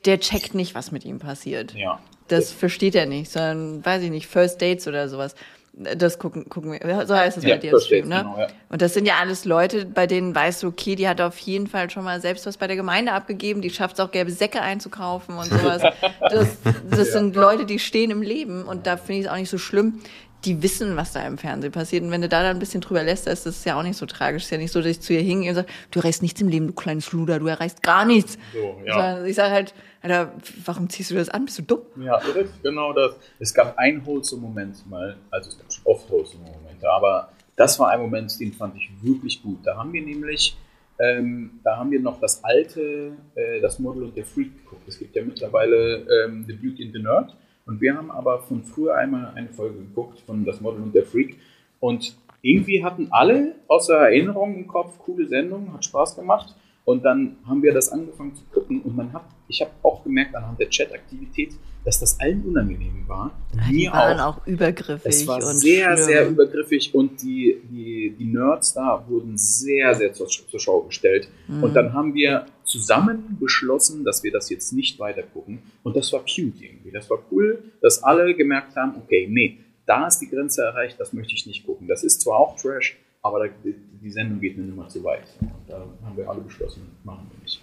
[0.05, 1.75] der checkt nicht, was mit ihm passiert.
[1.75, 2.01] Ja.
[2.29, 5.35] Das versteht er nicht, sondern, weiß ich nicht, First Dates oder sowas.
[5.75, 7.07] Das gucken, gucken wir.
[7.07, 8.19] So heißt es Ja, bei dir im Stream, ne?
[8.19, 8.47] genau, ja.
[8.69, 11.67] Und das sind ja alles Leute, bei denen weißt du, okay, die hat auf jeden
[11.67, 14.61] Fall schon mal selbst was bei der Gemeinde abgegeben, die schafft es auch, gelbe Säcke
[14.61, 15.83] einzukaufen und sowas.
[16.21, 16.59] Das,
[16.91, 19.59] das sind Leute, die stehen im Leben und da finde ich es auch nicht so
[19.59, 20.01] schlimm.
[20.45, 22.03] Die wissen, was da im Fernsehen passiert.
[22.03, 24.07] Und wenn du da dann ein bisschen drüber lässt, ist das ja auch nicht so
[24.07, 24.45] tragisch.
[24.45, 26.49] ist ja nicht so, dass ich zu ihr hingehe und sage, du erreichst nichts im
[26.49, 28.39] Leben, du kleines Luder, du erreichst gar nichts.
[28.53, 28.95] So, ja.
[28.95, 30.33] Sondern Ich sage halt, Alter,
[30.65, 31.45] warum ziehst du das an?
[31.45, 31.83] Bist du dumm?
[31.97, 32.21] Ja,
[32.63, 33.15] genau das.
[33.39, 37.79] Es gab einen wholesome Moment mal, also es gab schon oft wholesome Momente, aber das
[37.79, 39.61] war ein Moment, den fand ich wirklich gut.
[39.65, 40.57] Da haben wir nämlich,
[40.99, 44.89] ähm, da haben wir noch das alte, äh, das Model und der Freak geguckt.
[44.89, 47.37] Es gibt ja mittlerweile ähm, The Beauty and the Nerd
[47.67, 51.05] und wir haben aber von früher einmal eine Folge geguckt von das Model und der
[51.05, 51.37] Freak
[51.81, 56.55] und irgendwie hatten alle außer Erinnerung im Kopf coole Sendung, hat Spaß gemacht.
[56.85, 60.35] Und dann haben wir das angefangen zu gucken und man hat, ich habe auch gemerkt
[60.35, 61.53] anhand der Chat-Aktivität,
[61.85, 63.31] dass das allen unangenehm war.
[63.71, 64.39] Die Mir waren auch.
[64.39, 66.05] auch, übergriffig Es war sehr, schlimm.
[66.05, 71.29] sehr übergriffig und die, die, die Nerds da wurden sehr, sehr zur, zur Schau gestellt.
[71.47, 71.63] Mhm.
[71.63, 75.63] Und dann haben wir zusammen beschlossen, dass wir das jetzt nicht weiter gucken.
[75.83, 76.91] Und das war cute irgendwie.
[76.91, 81.13] Das war cool, dass alle gemerkt haben, okay, nee, da ist die Grenze erreicht, das
[81.13, 81.87] möchte ich nicht gucken.
[81.87, 85.27] Das ist zwar auch Trash, aber da, die, Sendung geht eine Nummer zu weit.
[85.41, 87.61] Und da haben wir alle beschlossen, machen wir nicht.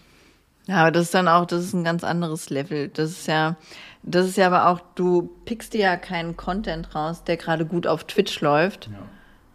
[0.67, 2.89] Ja, aber das ist dann auch, das ist ein ganz anderes Level.
[2.89, 3.57] Das ist ja,
[4.03, 7.87] das ist ja aber auch, du pickst dir ja keinen Content raus, der gerade gut
[7.87, 8.99] auf Twitch läuft, Ja.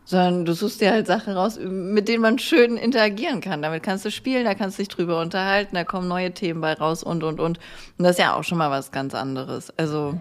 [0.06, 3.62] Sondern du suchst dir halt Sachen raus, mit denen man schön interagieren kann.
[3.62, 6.74] Damit kannst du spielen, da kannst du dich drüber unterhalten, da kommen neue Themen bei
[6.74, 7.58] raus und, und, und.
[7.98, 9.72] Und das ist ja auch schon mal was ganz anderes.
[9.78, 10.20] Also,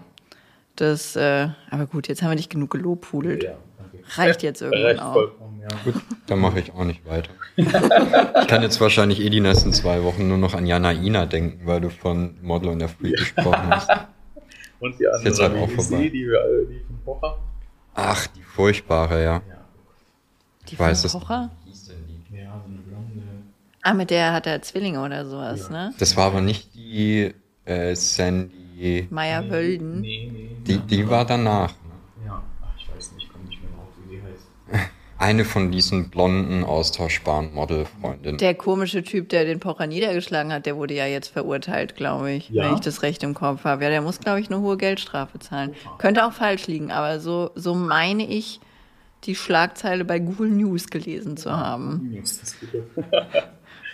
[0.76, 3.42] das, äh, aber gut, jetzt haben wir nicht genug gelobhudelt.
[3.44, 3.98] Ja, danke.
[4.16, 5.16] Reicht jetzt irgendwann Reicht auch.
[5.60, 5.68] ja.
[5.84, 5.94] Gut,
[6.28, 7.30] dann mache ich auch nicht weiter.
[7.56, 11.66] Ich kann jetzt wahrscheinlich eh die nächsten zwei Wochen nur noch an Jana Ina denken,
[11.66, 13.88] weil du von Model und der Freak gesprochen hast.
[14.80, 16.02] Und die andere, jetzt halt auch vorbei.
[16.04, 17.38] die, die, wir alle- die von Pocher?
[17.94, 19.32] Ach, die furchtbare, ja.
[19.34, 19.53] Ja.
[20.74, 22.36] Die weiß von es denn die?
[22.36, 23.22] Ja, so eine blonde.
[23.82, 25.94] Ah, mit der hat er Zwillinge oder sowas, ne?
[25.98, 27.32] Das war aber nicht die
[27.64, 29.06] äh, Sandy.
[29.10, 30.02] Meier Wölden.
[30.02, 30.62] Nee, nee.
[30.66, 31.70] Die, die war danach.
[31.70, 32.24] ne?
[32.26, 34.90] Ja, ach, ich weiß nicht, ich komme nicht mehr drauf, wie die heißt.
[35.18, 38.36] Eine von diesen blonden, austauschbaren Modelfreundinnen.
[38.38, 42.50] Der komische Typ, der den Pocher niedergeschlagen hat, der wurde ja jetzt verurteilt, glaube ich,
[42.50, 42.64] Ja?
[42.64, 43.84] wenn ich das recht im Kopf habe.
[43.84, 45.74] Ja, der muss, glaube ich, eine hohe Geldstrafe zahlen.
[45.98, 48.60] Könnte auch falsch liegen, aber so, so meine ich,
[49.26, 52.14] die Schlagzeile bei Google News gelesen zu haben.
[52.22, 52.84] Ist das bitte?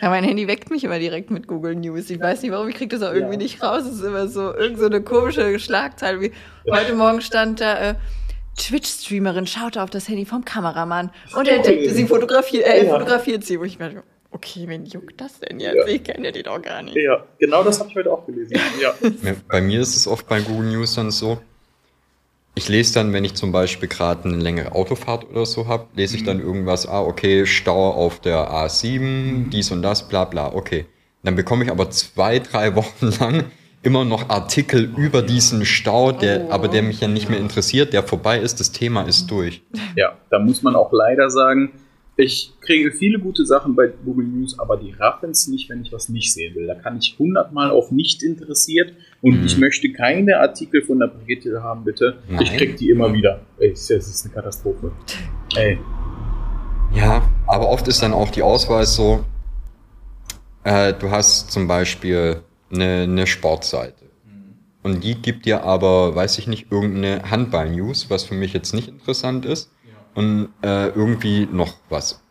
[0.03, 2.09] Ja, mein Handy weckt mich immer direkt mit Google News.
[2.11, 3.39] Ich weiß nicht warum, ich kriege das auch irgendwie Ja.
[3.43, 3.83] nicht raus.
[3.85, 6.21] Es ist immer so irgend so eine komische Schlagzeile.
[6.21, 6.33] Wie
[6.71, 7.95] heute Morgen stand da, äh,
[8.57, 12.93] Twitch-Streamerin schaute auf das Handy vom Kameramann und er entdeckte, sie fotografiert, äh, Ja.
[12.93, 13.59] fotografiert sie.
[13.61, 14.03] Wo ich mir
[14.33, 15.77] okay, wen juckt das denn jetzt?
[15.77, 15.87] Ja.
[15.87, 16.97] Ich kenne die doch gar nicht.
[16.97, 18.55] Ja, genau das habe ich heute auch gelesen.
[18.83, 18.95] Ja.
[19.49, 21.41] Bei mir ist es oft bei Google News dann so,
[22.61, 26.17] ich lese dann, wenn ich zum Beispiel gerade eine längere Autofahrt oder so habe, lese
[26.17, 30.85] ich dann irgendwas, ah, okay, Stau auf der A7, dies und das, bla bla, okay.
[31.23, 33.45] Dann bekomme ich aber zwei, drei Wochen lang
[33.83, 36.51] immer noch Artikel über diesen Stau, der, Oh.
[36.51, 39.63] aber der mich ja nicht mehr interessiert, der vorbei ist, das Thema ist durch.
[39.97, 41.73] ja, da muss man auch leider sagen,
[42.17, 45.93] ich kriege viele gute Sachen bei Google News, aber die raffen es nicht, wenn ich
[45.93, 46.67] was nicht sehen will.
[46.67, 48.93] Da kann ich hundertmal auf nicht interessiert
[49.23, 49.47] und Mhm.
[49.47, 52.19] ich möchte keine Artikel von der Brigitte haben, bitte.
[52.29, 52.57] Ich Nein.
[52.59, 53.41] krieg die immer wieder.
[53.59, 54.93] Ey, das ist eine Katastrophe.
[55.57, 55.79] Ey,
[56.95, 59.25] Ja, aber oft ist dann auch die Auswahl so,
[60.65, 62.43] äh, du hast zum Beispiel
[62.73, 63.95] eine, eine Sportseite.
[64.83, 68.89] Und die gibt dir aber, weiß ich nicht, irgendeine Handball-News, was für mich jetzt nicht
[68.89, 69.71] interessant ist.
[70.15, 72.23] Und äh, irgendwie noch was.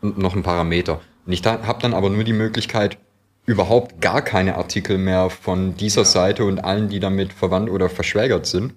[0.00, 1.00] Und noch ein Parameter.
[1.24, 2.98] Und ich da, habe dann aber nur die Möglichkeit,
[3.46, 8.46] überhaupt gar keine Artikel mehr von dieser Seite und allen, die damit verwandt oder verschwägert
[8.46, 8.74] sind.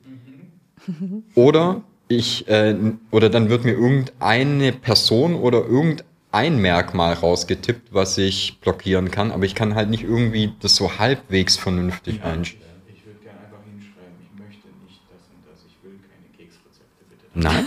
[1.36, 2.76] Oder ich, äh,
[3.12, 9.46] oder dann wird mir irgendeine Person oder irgendein Merkmal rausgetippt, was ich blockieren kann, aber
[9.46, 12.64] ich kann halt nicht irgendwie das so halbwegs vernünftig einstellen.
[12.94, 17.06] Ich würde gerne einfach hinschreiben, ich möchte nicht das und das, ich will keine Keksrezepte,
[17.10, 17.26] bitte.
[17.34, 17.66] Nein?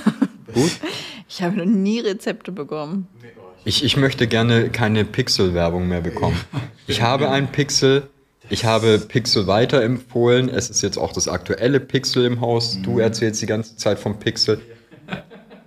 [0.55, 0.79] Gut.
[1.29, 3.09] Ich habe noch nie Rezepte bekommen.
[3.21, 3.29] Nee,
[3.69, 6.39] ich, Ich, möchte gerne keine Pixel-Werbung mehr bekommen.
[6.87, 8.09] Ich habe ein Pixel,
[8.49, 10.49] ich habe Pixel weiterempfohlen.
[10.49, 12.81] Es ist jetzt auch das aktuelle Pixel im Haus.
[12.83, 14.61] Du erzählst die ganze Zeit vom Pixel.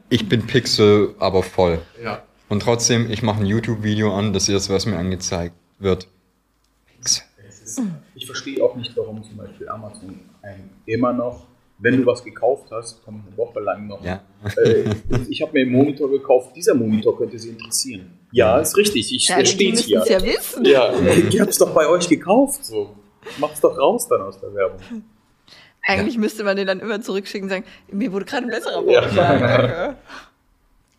[0.10, 1.80] Ich bin Pixel aber voll.
[2.04, 2.24] ja.
[2.50, 6.10] Und trotzdem, ich mache ein YouTube-Video an, das ist das, was mir angezeigt wird.
[6.88, 7.24] Pixel.
[8.16, 10.20] Ich verstehe auch nicht, warum zum Beispiel Amazon
[10.86, 11.48] immer noch,
[11.82, 14.04] wenn du was gekauft hast, kommt eine Woche lang noch.
[14.04, 14.22] Ja.
[14.64, 14.86] Äh,
[15.30, 18.18] ich habe mir einen Monitor gekauft, dieser Monitor könnte Sie interessieren.
[18.32, 20.02] Ja, ist richtig, ich, Ja, die steht hier.
[20.02, 20.64] es ja wissen.
[20.66, 20.94] Ja,
[21.28, 22.64] ich hab's doch bei euch gekauft.
[22.66, 22.96] So.
[23.40, 24.80] Mach's doch raus dann aus der Werbung.
[25.84, 29.02] Eigentlich müsste man den dann immer zurückschicken und sagen, mir wurde gerade ein besserer Ja.
[29.02, 29.40] vorgeschlagen.
[29.48, 29.96] Danke.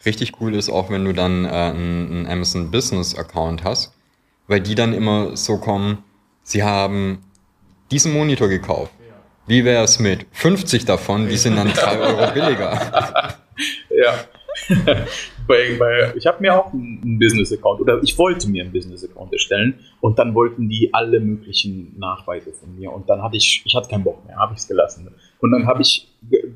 [0.04, 3.92] Richtig cool ist auch, wenn du dann äh, einen, einen Amazon Business Account hast,
[4.48, 6.02] weil die dann immer so kommen,
[6.42, 7.22] sie haben
[7.92, 8.92] diesen Monitor gekauft.
[9.46, 13.38] Wie wäre es mit 50 davon, die sind dann 3 Euro billiger.
[13.90, 14.14] Ja.
[15.46, 20.18] bei, ich habe mir auch einen Business-Account oder ich wollte mir einen Business-Account erstellen und
[20.18, 24.04] dann wollten die alle möglichen Nachweise von mir und dann hatte ich, ich hatte keinen
[24.04, 25.08] Bock mehr, habe ich es gelassen.
[25.42, 26.06] Und dann habe ich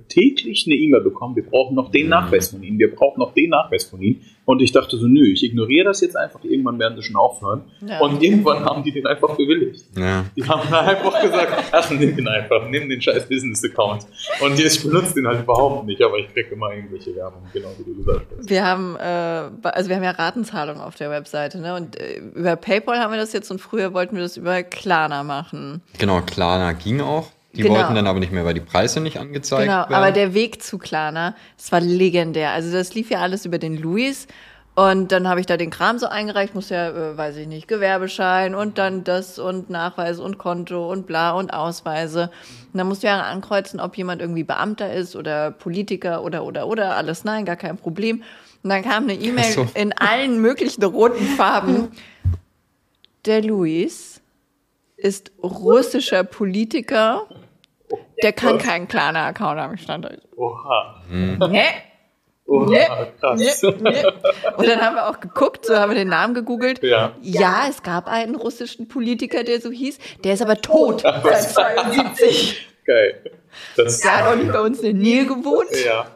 [0.08, 3.50] täglich eine E-Mail bekommen, wir brauchen noch den Nachweis von Ihnen, wir brauchen noch den
[3.50, 4.20] Nachweis von Ihnen.
[4.44, 7.62] Und ich dachte so, nö, ich ignoriere das jetzt einfach, irgendwann werden sie schon aufhören.
[7.84, 7.98] Ja.
[7.98, 9.84] Und irgendwann haben die den einfach bewilligt.
[9.96, 10.24] Ja.
[10.36, 14.06] Die haben dann einfach gesagt, ach, nimm den einfach, nimm den scheiß Business-Account.
[14.40, 17.70] Und jetzt, ich benutze den halt überhaupt nicht, aber ich kriege immer irgendwelche Werbung, genau
[17.78, 18.48] wie du gesagt hast.
[18.48, 21.74] Wir haben, äh, also wir haben ja Ratenzahlung auf der Webseite, ne?
[21.74, 25.24] Und äh, über PayPal haben wir das jetzt und früher wollten wir das über Klarna
[25.24, 25.82] machen.
[25.98, 27.32] Genau, Klarna ging auch.
[27.56, 27.74] Die Genau.
[27.76, 29.94] wollten dann aber nicht mehr, weil die Preise nicht angezeigt Genau, werden.
[29.94, 32.50] aber der Weg zu Klarna, das war legendär.
[32.50, 34.26] Also das lief ja alles über den Luis.
[34.74, 37.66] Und dann habe ich da den Kram so eingereicht, muss ja, äh, weiß ich nicht,
[37.66, 42.30] Gewerbeschein und dann das und Nachweis und Konto und bla und Ausweise.
[42.72, 46.66] Und dann musst du ja ankreuzen, ob jemand irgendwie Beamter ist oder Politiker oder oder
[46.66, 48.22] oder alles nein, gar kein Problem.
[48.62, 49.66] Und dann kam eine E-Mail so.
[49.72, 51.88] in allen möglichen roten Farben.
[53.24, 54.20] Der Luis
[54.98, 57.22] ist russischer Politiker.
[58.22, 59.74] Der kann keinen Klarna-Account haben.
[59.74, 60.10] Ich stand da.
[60.36, 61.02] Oha.
[61.10, 61.64] Hä?
[62.48, 62.86] Oh, Nee,
[63.20, 63.40] krass.
[63.62, 64.04] Nee, nee.
[64.56, 66.80] Und dann haben wir auch geguckt, so haben wir den Namen gegoogelt.
[66.82, 67.12] Ja.
[67.20, 69.98] Ja, es gab einen russischen Politiker, der so hieß.
[70.22, 72.68] Der ist aber tot seit 72.
[72.84, 73.20] Geil.
[73.76, 75.68] Das, Der hat auch nicht bei uns in der Nähe gewohnt.
[75.84, 76.06] Ja.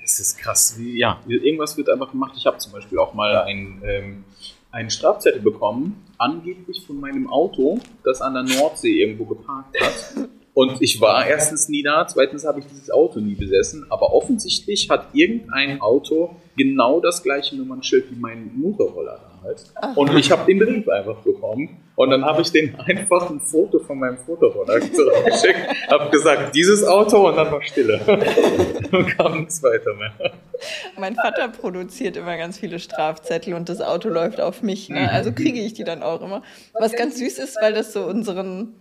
[0.00, 0.74] Das ist krass.
[0.78, 2.32] Wie, ja, irgendwas wird einfach gemacht.
[2.36, 4.24] Ich habe zum Beispiel auch mal ein, ähm,
[4.70, 10.28] einen Strafzettel bekommen, angeblich von meinem Auto, das an der Nordsee irgendwo geparkt hat.
[10.58, 14.90] Und ich war erstens nie da, zweitens habe ich dieses Auto nie besessen, aber offensichtlich
[14.90, 19.72] hat irgendein Auto genau das gleiche Nummernschild wie mein Motorroller damals.
[19.94, 21.76] Und ich habe den Brief einfach bekommen.
[21.94, 26.84] Und dann habe ich den einfach ein Foto von meinem Fotorroller zurückgeschickt, habe gesagt, dieses
[26.84, 28.00] Auto und dann war Stille.
[28.90, 30.32] Dann kam nichts weiter mehr.
[30.98, 34.88] Mein Vater produziert immer ganz viele Strafzettel und das Auto läuft auf mich.
[34.88, 35.08] Ne?
[35.08, 36.42] Also kriege ich die dann auch immer.
[36.72, 38.74] Was ganz süß ist, weil das so unseren.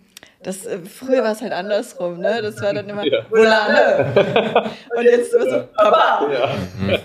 [0.43, 2.41] Das, äh, früher war es halt andersrum, ne?
[2.41, 3.25] Das war dann immer Ja.
[3.29, 4.71] Volane.
[4.95, 6.29] Und jetzt immer so, Papa.
[6.31, 6.99] Ja.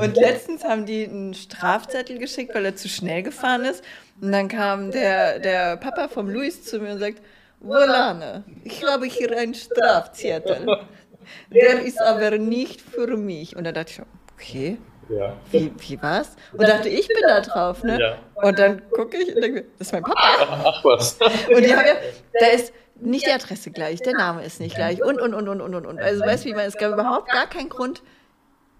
[0.00, 3.82] Und letztens haben die einen Strafzettel geschickt, weil er zu schnell gefahren ist.
[4.20, 7.20] Und dann kam der, der Papa vom Luis zu mir und sagt,
[7.60, 10.66] Volane, ich habe hier einen Strafzettel.
[11.52, 13.56] Der ist aber nicht für mich.
[13.56, 14.78] Und dann dachte ich, schon, okay,
[15.10, 15.36] Ja.
[15.50, 16.36] wie, wie was?
[16.52, 18.00] Und dachte, ich bin da drauf, ne?
[18.00, 18.18] Ja.
[18.34, 20.62] Und dann gucke ich und denke, das ist mein Papa.
[20.64, 21.14] Ach was.
[21.14, 21.94] Und die haben ja,
[22.38, 25.60] da ist nicht die Adresse gleich, der Name ist nicht gleich und, und, und, und,
[25.60, 25.98] und, und, und.
[25.98, 28.02] Also weißt du, wie man, es gab überhaupt gar keinen Grund,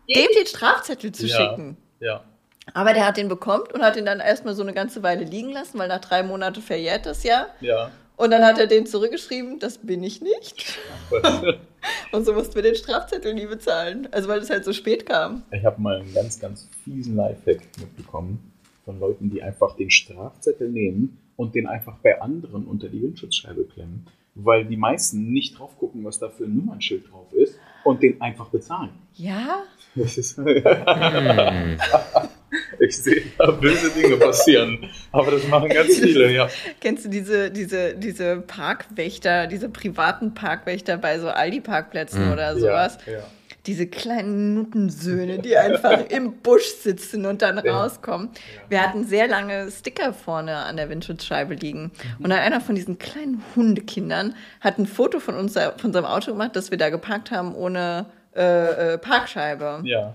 [0.09, 1.77] dem den Strafzettel zu schicken.
[2.01, 2.25] Ja.
[2.75, 5.53] Aber der hat den bekommen und hat ihn dann erstmal so eine ganze Weile liegen
[5.53, 7.49] lassen, weil nach drei Monaten verjährt das ja.
[7.61, 7.91] Ja.
[8.21, 10.79] Und dann hat er den zurückgeschrieben, das bin ich nicht.
[12.13, 14.09] Und so mussten wir den Strafzettel nie bezahlen.
[14.11, 15.43] Also weil es halt so spät kam.
[15.53, 18.53] Ich habe mal einen ganz, ganz fiesen Lifehack mitbekommen
[18.85, 23.65] von Leuten, die einfach den Strafzettel nehmen und den einfach bei anderen unter die Windschutzscheibe
[23.65, 27.55] klemmen, weil die meisten nicht drauf gucken, was da für ein Nummernschild drauf ist
[27.85, 28.91] und den einfach bezahlen.
[29.15, 29.63] Ja?
[29.95, 30.39] Das ist
[32.79, 36.49] ich sehe da böse Dinge passieren, aber das machen ganz viele, ja.
[36.81, 42.33] Kennst du diese, diese, diese Parkwächter, diese privaten Parkwächter bei so Aldi-Parkplätzen Mhm.
[42.33, 42.99] oder sowas?
[43.07, 43.23] Ja, ja.
[43.71, 47.81] Diese kleinen Nuttensöhne, die einfach im Busch sitzen und dann Ja.
[47.83, 48.31] rauskommen.
[48.69, 51.83] Wir hatten sehr lange Sticker vorne an der Windschutzscheibe liegen.
[52.19, 52.25] Mhm.
[52.25, 56.33] Und dann einer von diesen kleinen Hundekindern hat ein Foto von, uns, von unserem Auto
[56.33, 59.83] gemacht, das wir da geparkt haben ohne äh, äh, Parkscheibe.
[59.85, 60.15] ja.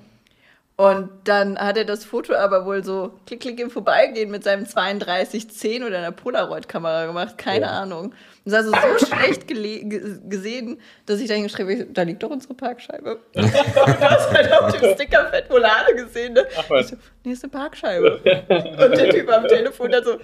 [0.77, 4.65] Und dann hat er das Foto aber wohl so klick, klick im Vorbeigehen mit seinem
[4.67, 7.81] 3210 oder einer Polaroid-Kamera gemacht, keine Ja.
[7.81, 8.13] Ahnung.
[8.45, 12.53] Es war also so schlecht gesehen, dass ich dann geschrieben habe, da liegt doch unsere
[12.53, 13.19] Parkscheibe.
[13.33, 16.33] du hast halt auf dem Sticker Fett Volane gesehen.
[16.33, 16.45] Ne?
[16.55, 16.89] Ach was.
[16.89, 18.17] So, nee, ist eine Parkscheibe.
[18.47, 20.19] Und der Typ am Telefon dann so,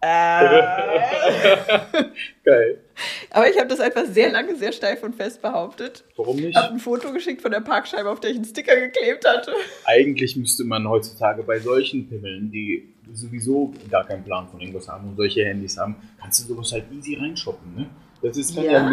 [0.00, 0.48] äh.
[2.44, 2.78] Geil.
[3.30, 6.04] Aber ich habe das einfach sehr lange, sehr steif und fest behauptet.
[6.16, 6.56] Warum nicht?
[6.56, 9.52] Hab ein Foto geschickt von der Parkscheibe, auf der ich einen Sticker geklebt hatte.
[9.84, 15.08] Eigentlich müsste man heutzutage bei solchen Pimmeln, die sowieso gar keinen Plan von irgendwas haben
[15.08, 17.86] und solche Handys haben, kannst du sowas halt easy reinshoppen, ne?
[18.22, 18.54] Das ist.
[18.56, 18.90] Ja.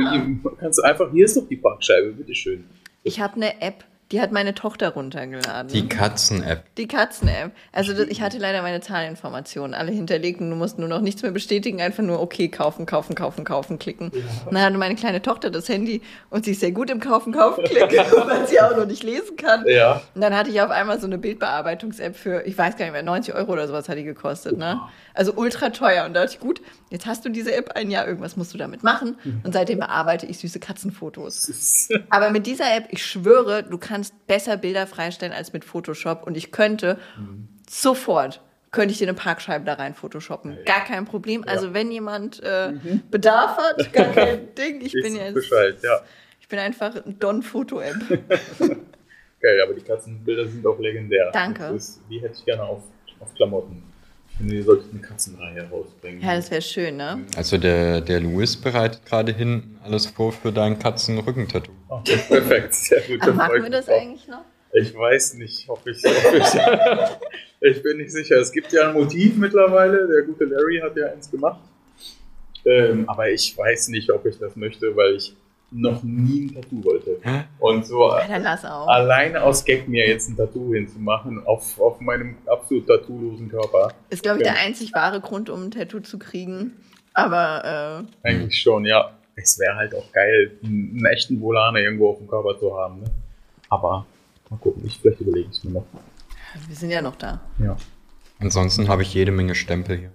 [0.60, 2.65] kannst du einfach, hier ist doch die Parkscheibe, bitteschön.
[3.03, 5.72] Ich habe eine App, die hat meine Tochter runtergeladen.
[5.72, 6.64] Die Katzen-App.
[6.76, 7.52] Die Katzen-App.
[7.72, 11.23] Also das, ich hatte leider meine Zahlinformationen alle hinterlegt und du musst nur noch nichts
[11.23, 14.10] mehr bestätigen, einfach nur okay, kaufen, kaufen, kaufen, kaufen, klicken.
[14.10, 17.34] Und dann hatte meine kleine Tochter das Handy und sie ist sehr gut im Kaufen,
[17.34, 19.65] kaufen, klicken, weil sie auch noch nicht lesen kann.
[19.68, 20.02] Ja.
[20.14, 23.02] Und dann hatte ich auf einmal so eine Bildbearbeitungs-App für, ich weiß gar nicht mehr,
[23.02, 24.82] 90 Euro oder sowas hat die gekostet, ne?
[25.15, 26.06] Also ultra teuer.
[26.06, 28.57] Und da dachte ich, gut, jetzt hast du diese App ein Jahr, irgendwas musst du
[28.57, 29.18] damit machen.
[29.44, 31.90] Und seitdem bearbeite ich süße Katzenfotos.
[32.10, 33.95] Aber mit dieser App, ich schwöre, du kannst
[34.28, 36.24] besser Bilder freistellen als mit Photoshop.
[36.26, 36.98] Und ich könnte
[37.70, 38.42] sofort,
[38.72, 40.58] könnte ich dir eine Parkscheibe da rein photoshoppen.
[40.66, 41.44] Gar kein Problem.
[41.48, 42.74] Also wenn jemand äh,
[43.10, 44.82] Bedarf hat, gar kein Ding.
[44.82, 46.02] Ich bin Ist jetzt, Bescheid, ja.
[46.40, 47.96] ich bin einfach ein Don-Foto-App.
[49.40, 51.32] Geil, aber die Katzenbilder sind auch legendär.
[51.32, 51.66] Danke.
[51.68, 52.82] Ist, die hätte ich gerne auf,
[53.20, 53.84] auf Klamotten.
[54.36, 56.22] Ich finde, ihr solltet eine Katzenreihe rausbringen.
[56.22, 57.24] Ja, das wäre schön, ne?
[57.38, 61.72] Also der, der Louis bereitet gerade hinten alles vor für dein Katzenrückentattoo.
[61.88, 63.34] Oh, perfekt, sehr gut.
[63.34, 64.44] Machen ich wir das eigentlich noch?
[64.74, 66.48] Ich weiß nicht, ob ich, ob ich,
[67.78, 68.36] ich bin nicht sicher.
[68.36, 70.06] Es gibt ja ein Motiv mittlerweile.
[70.06, 71.62] Der gute Larry hat ja eins gemacht.
[72.66, 75.34] Ähm, aber ich weiß nicht, ob ich das möchte, weil ich
[75.82, 77.18] noch nie ein Tattoo wollte.
[77.60, 78.88] Und so Ja, dann lass auch.
[78.88, 83.94] alleine aus Gag mir jetzt ein Tattoo hinzumachen auf, auf meinem absolut tattoolosen Körper.
[84.10, 84.54] Ist, glaube ich, Ja.
[84.54, 86.74] der einzig wahre Grund, um ein Tattoo zu kriegen.
[87.14, 89.12] Aber äh, Eigentlich schon, ja.
[89.36, 93.02] Es wäre halt auch geil, einen, einen echten Volane irgendwo auf dem Körper zu haben.
[93.02, 93.06] Ne?
[93.70, 94.06] Aber
[94.50, 95.86] mal gucken, ich vielleicht überlege ich es mir noch.
[96.68, 97.42] wir sind ja noch da.
[97.60, 97.76] Ja.
[98.40, 100.12] Ansonsten habe ich jede Menge Stempel hier.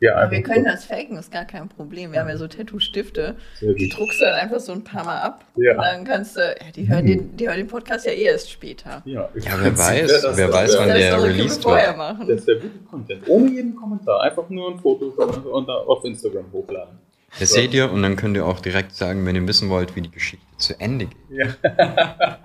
[0.00, 2.12] Ja, Aber wir können das faken, ist gar kein Problem.
[2.12, 3.36] Wir haben ja so Tattoo-Stifte.
[3.60, 5.44] Die druckst du dann einfach so ein paar Mal ab.
[5.56, 5.72] Ja.
[5.72, 8.50] Und dann kannst du, ja, die hören, den, die hören den Podcast ja eh erst
[8.50, 9.02] später.
[9.04, 11.96] Ja, Ja, wer weiß, wer weiß, wann Das der ich released vorher wird.
[11.98, 12.26] machen.
[12.28, 13.28] Das ist der gute Content.
[13.28, 14.22] Ohne jeden Kommentar.
[14.22, 16.98] Einfach nur ein Foto von, und da auf Instagram hochladen.
[17.38, 20.00] Das seht ihr und dann könnt ihr auch direkt sagen, wenn ihr wissen wollt, wie
[20.00, 21.16] die Geschichte zu Ende geht.
[21.30, 22.38] Ja.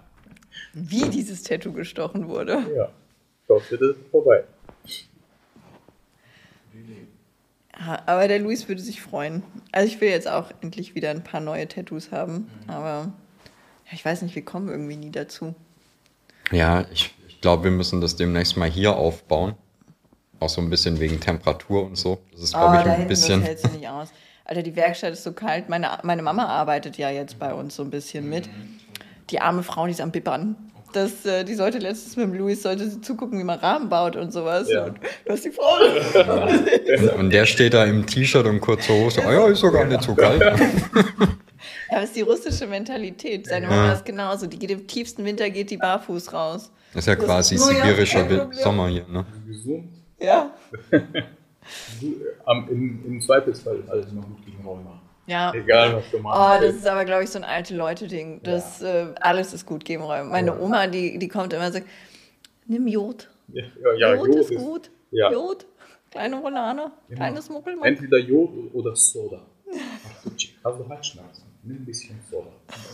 [0.74, 2.58] Wie dieses Tattoo gestochen wurde.
[2.76, 2.90] ja.
[3.48, 4.44] Schaut bitte vorbei.
[7.80, 9.44] Ja, aber der Luis würde sich freuen.
[9.72, 12.50] Also ich will jetzt auch endlich wieder ein paar neue Tattoos haben.
[12.68, 13.12] Aber
[13.86, 15.56] ja, ich weiß nicht, wir kommen irgendwie nie dazu.
[16.52, 19.56] Ja, ich, ich glaube, wir müssen das demnächst mal hier aufbauen.
[20.40, 22.20] Auch so ein bisschen wegen Temperatur und so.
[22.32, 23.40] Das ist, glaube Oh, ich, da ein hinten, bisschen.
[23.40, 24.10] das hältst du nicht aus.
[24.46, 25.70] Alter, die Werkstatt ist so kalt.
[25.70, 28.48] Meine, meine Mama arbeitet ja jetzt bei uns so ein bisschen mit.
[29.32, 30.56] Die arme Frau, die ist am Bibbern.
[30.96, 34.16] Das, äh, die sollte letztens mit dem Luis sollte sie zugucken, wie man Rahmen baut
[34.16, 34.70] und sowas.
[34.70, 34.86] Ja.
[34.86, 37.18] Und du hast die Frau.
[37.20, 39.22] Und der steht da im T-Shirt und kurzer Hose.
[39.28, 40.42] Oh ja, ist sogar nicht so kalt.
[40.42, 40.54] Ja,
[41.90, 43.48] aber es ist die russische Mentalität.
[43.48, 44.48] Seine Mama ist genauso.
[44.48, 46.72] Die geht im tiefsten Winter, geht die barfuß raus.
[46.94, 48.50] Das ist ja Das- quasi ja, sibirischer.
[48.54, 49.26] Sommer hier, ne?
[49.48, 49.90] Gesund.
[50.20, 50.52] Ja.
[52.46, 54.95] Am, im, Im Zweifelsfall ist alles noch gut gegen Rheuma.
[55.28, 55.54] Ja.
[55.54, 56.64] Egal, was du Oh, machst.
[56.64, 58.42] das ist aber, glaube ich, so ein alte Leute-Ding.
[58.44, 60.30] Das, äh, alles ist gut gegen Räume.
[60.30, 61.88] Meine Oma, die, die kommt immer und sagt,
[62.68, 63.30] nimm Jod.
[63.52, 63.64] ja,
[63.98, 64.92] ja, Jod, Jod ist ist gut.
[65.12, 65.32] ja.
[65.32, 65.66] Jod.
[66.12, 66.92] Kleine Banane.
[67.10, 67.18] Genau.
[67.20, 67.86] Kleines Muckelmann.
[67.90, 69.42] entweder Jod oder Soda.
[69.72, 71.44] Ach du Chick, hast du Halsschmerzen?
[71.64, 72.52] Nimm ein bisschen Soda.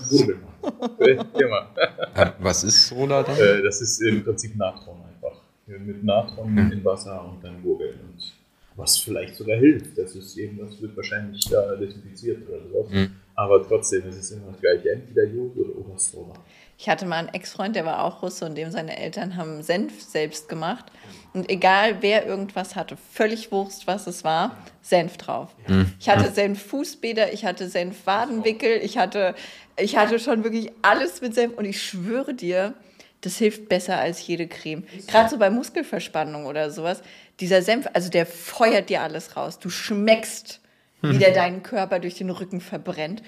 [0.10, 1.26] Gurgel mal.
[1.40, 1.68] Immer.
[2.16, 3.38] Äh, Was ist Soda dann?
[3.38, 5.38] Äh, das ist im Prinzip Natron einfach.
[5.68, 8.00] Mit Natron in Wasser und dann gurgeln.
[8.02, 8.34] Und
[8.76, 9.98] was vielleicht sogar hilft.
[9.98, 12.92] Das ist eben, das wird wahrscheinlich da desinfiziert oder sowas.
[12.92, 13.16] Mhm.
[13.36, 14.92] Aber trotzdem, es ist immer das gleiche.
[14.92, 16.34] Entweder Jod oder, Soda.
[16.78, 20.02] Ich hatte mal einen Ex-Freund, der war auch Russe und dem seine Eltern haben Senf
[20.02, 20.86] selbst gemacht.
[21.34, 25.56] Und egal wer irgendwas hatte, völlig Wurst, was es war, Senf drauf.
[26.00, 29.36] Ich hatte Senf-Fußbäder, ich hatte Senf-Wadenwickel, ich hatte,
[29.78, 32.74] ich hatte schon wirklich alles mit Senf und ich schwöre dir,
[33.22, 34.84] das hilft besser als jede Creme.
[35.08, 37.04] Gerade so bei Muskelverspannung oder sowas.
[37.40, 39.60] Dieser Senf, also der feuert dir alles raus.
[39.60, 40.62] Du schmeckst,
[41.02, 43.24] wie der deinen Körper durch den Rücken verbrennt.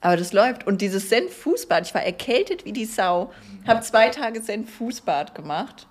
[0.00, 0.66] Aber das läuft.
[0.66, 3.32] Und dieses Senf-Fußbad, ich war erkältet wie die Sau,
[3.66, 5.86] habe zwei Tage Senf-Fußbad gemacht.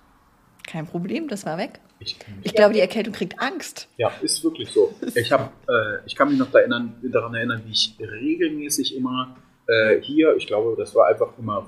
[0.66, 1.80] Kein Problem, das war weg.
[1.98, 3.88] Ich Ich glaube, die Erkältung kriegt Angst.
[3.96, 4.94] Ja, ist wirklich so.
[5.14, 9.36] Ich, hab, äh, ich kann mich noch da erinnern, daran erinnern, wie ich regelmäßig immer
[9.66, 11.66] äh, hier, ich glaube, das war einfach immer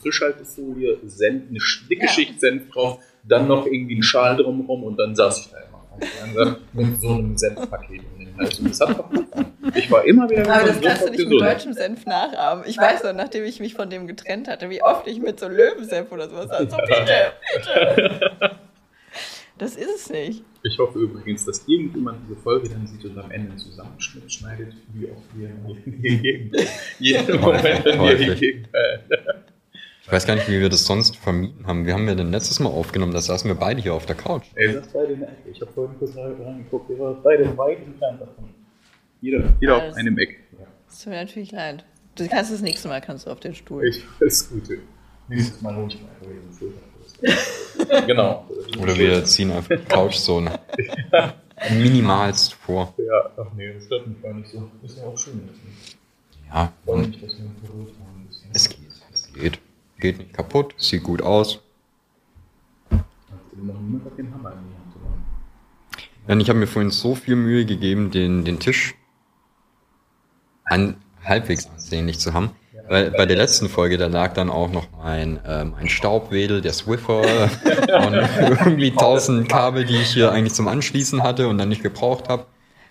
[0.00, 2.12] Frischhaltefolie, Senf, eine dicke Ja.
[2.12, 2.98] Schicht Senf drauf,
[3.28, 5.68] dann noch irgendwie ein Schal drumherum und dann saß ich da immer
[6.72, 8.58] mit so einem Senfpaket um den Hals.
[8.58, 9.10] Und das hat doch.
[9.74, 12.64] Ich war immer wieder Aber das kannst du nicht mit deutschem Senf nachahmen.
[12.66, 15.48] Ich weiß noch, nachdem ich mich von dem getrennt hatte, wie oft ich mit so
[15.48, 16.70] Löwensenf oder sowas hatte.
[16.70, 18.58] So, bitte, bitte.
[19.58, 20.44] Das ist es nicht.
[20.62, 24.72] Ich hoffe übrigens, dass irgendjemand diese Folge dann sieht und am Ende einen Zusammenschnitt schneidet,
[24.92, 25.50] wie oft wir
[26.00, 26.52] hier gegen
[27.00, 28.40] jeden Moment, wenn wir hier Häufig.
[28.40, 28.98] gegen äh,
[30.08, 31.84] Ich weiß gar nicht, wie wir das sonst vermieden haben.
[31.84, 34.46] Wir haben ja dann letztes Mal aufgenommen, da saßen wir beide hier auf der Couch.
[34.54, 35.50] Ey, das beide in der Ecke.
[35.52, 38.48] Ich habe vorhin kurz reingeguckt, ihr wart beide weit entfernt davon.
[39.20, 40.44] Jeder, jeder auf einem Eck.
[40.86, 41.84] Das tut mir natürlich leid.
[42.14, 43.86] Du kannst das nächste Mal kannst du auf den Stuhl.
[43.86, 44.78] Ich, das Gute.
[45.28, 46.46] Nächstes Mal hole ich mal einfach
[48.06, 48.48] genau.
[48.80, 50.42] Oder wir ziehen einfach die Couch so
[51.70, 52.94] minimalst vor.
[52.96, 54.70] Ja, ach nee, das stört mich gar nicht so.
[54.82, 55.46] Ist ja auch schön.
[56.48, 58.22] Ja, Ich freue und mich, dass wir berührt haben.
[58.22, 58.50] ein bisschen.
[58.54, 58.78] es geht.
[59.12, 59.58] Es geht.
[59.98, 61.60] Geht nicht kaputt, sieht gut aus.
[66.28, 68.94] Denn ich habe mir vorhin so viel Mühe gegeben, den, den Tisch
[70.64, 72.50] an, halbwegs ansehnlich zu haben.
[72.88, 76.72] Weil bei der letzten Folge, da lag dann auch noch mein, äh, mein Staubwedel, der
[76.72, 77.20] Swiffer
[78.06, 82.28] und irgendwie tausend Kabel, die ich hier eigentlich zum Anschließen hatte und dann nicht gebraucht
[82.28, 82.46] habe.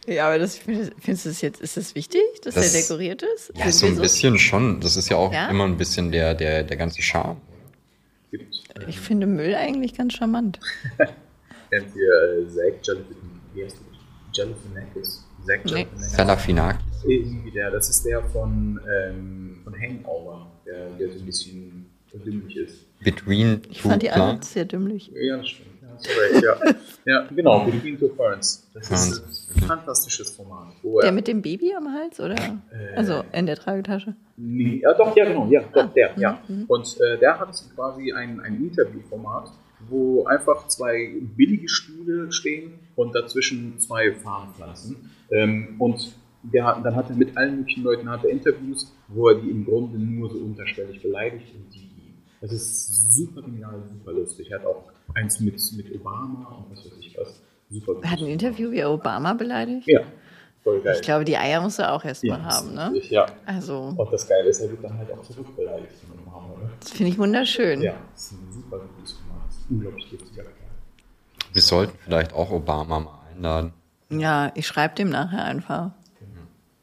[0.07, 0.93] Ja, aber das, findest
[1.25, 3.51] du das jetzt, ist das wichtig, dass Das- der dekoriert ist?
[3.55, 4.79] Ja, so ein bisschen schon.
[4.79, 5.49] Das ist ja auch Ja?
[5.49, 7.37] immer ein bisschen der, der, der ganze Charme.
[8.87, 10.59] Ich finde Müll eigentlich ganz charmant.
[11.69, 13.15] Kennt ihr äh, Zack Jalapin-
[13.53, 14.45] wie heißt der?
[14.45, 15.25] Galifianakis?
[15.45, 15.71] Zack Nee.
[15.71, 16.11] Galifianakis?
[16.15, 16.79] Salafinaki.
[17.07, 22.55] Irgendwie der, das ist der von, ähm, von Hangover, der, der so ein bisschen dümmlich
[22.57, 22.75] ist.
[23.03, 24.53] Between Ich fand die alle Plants.
[24.53, 25.11] sehr dümmlich.
[25.13, 25.69] Ja, das stimmt.
[26.05, 26.43] Ja, recht,
[27.05, 27.13] ja.
[27.13, 28.67] ja, genau, Between Two Ferns.
[28.73, 30.73] Das ist ein fantastisches Format.
[30.81, 32.35] Wo Der er, mit dem Baby am Hals, oder?
[32.35, 34.15] Äh, Also in der Tragetasche.
[34.35, 36.39] Nee, ja, doch, ja, genau, ja, doch, der, mhm, ja.
[36.47, 36.65] mhm.
[36.67, 39.51] Und äh, der hat quasi ein, ein Interviewformat,
[39.89, 45.11] wo einfach zwei billige Stühle stehen und dazwischen zwei Farbenpflanzen.
[45.31, 46.13] Ähm, und
[46.43, 49.65] der, dann hat er mit allen möglichen Leuten hat er Interviews, wo er die im
[49.65, 51.87] Grunde nur so unterschwellig beleidigt und die.
[52.39, 54.51] Das ist super genial, super lustig.
[54.51, 54.83] Er hat auch
[55.13, 57.41] eins mit, mit Obama und was weiß ich was.
[57.69, 58.03] Super gut.
[58.03, 59.87] Er hat ein Interview, wie er Obama beleidigt.
[59.87, 60.01] Ja,
[60.63, 60.95] voll geil.
[60.95, 62.93] Ich glaube, die Eier muss er auch erstmal ja, haben, ne?
[63.09, 63.25] Ja.
[63.45, 66.57] Also, Und das Geile ist, er wird dann halt auch zurückbeleidigt von dem Hammer.
[66.57, 66.69] Ne?
[66.79, 67.81] das finde ich wunderschön.
[67.81, 69.47] Ja, das ist ein super gutes Format.
[69.47, 70.53] Das ist unglaublich giftiger Kerl.
[71.53, 73.73] Wir sollten vielleicht auch Obama mal einladen.
[74.09, 75.91] Ja, ich schreibe dem nachher einfach.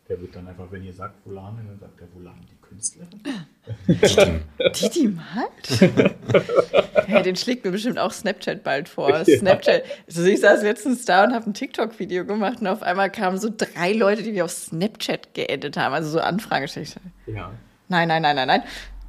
[0.08, 4.42] Der wird dann einfach, wenn ihr sagt Volane, dann sagt der Volane die Künstlerin.
[4.82, 5.92] Didi halt?
[7.08, 9.24] ja, den schlägt mir bestimmt auch Snapchat bald vor.
[9.38, 9.84] Snapchat.
[10.06, 13.50] Also ich saß letztens da und habe ein TikTok-Video gemacht und auf einmal kamen so
[13.56, 15.94] drei Leute, die wir auf Snapchat geedit haben.
[15.94, 16.88] Also so Anfragen gestellt.
[16.88, 16.94] Ich
[17.26, 17.52] so, Ja.
[17.88, 18.62] Nein, nein, nein, nein, nein.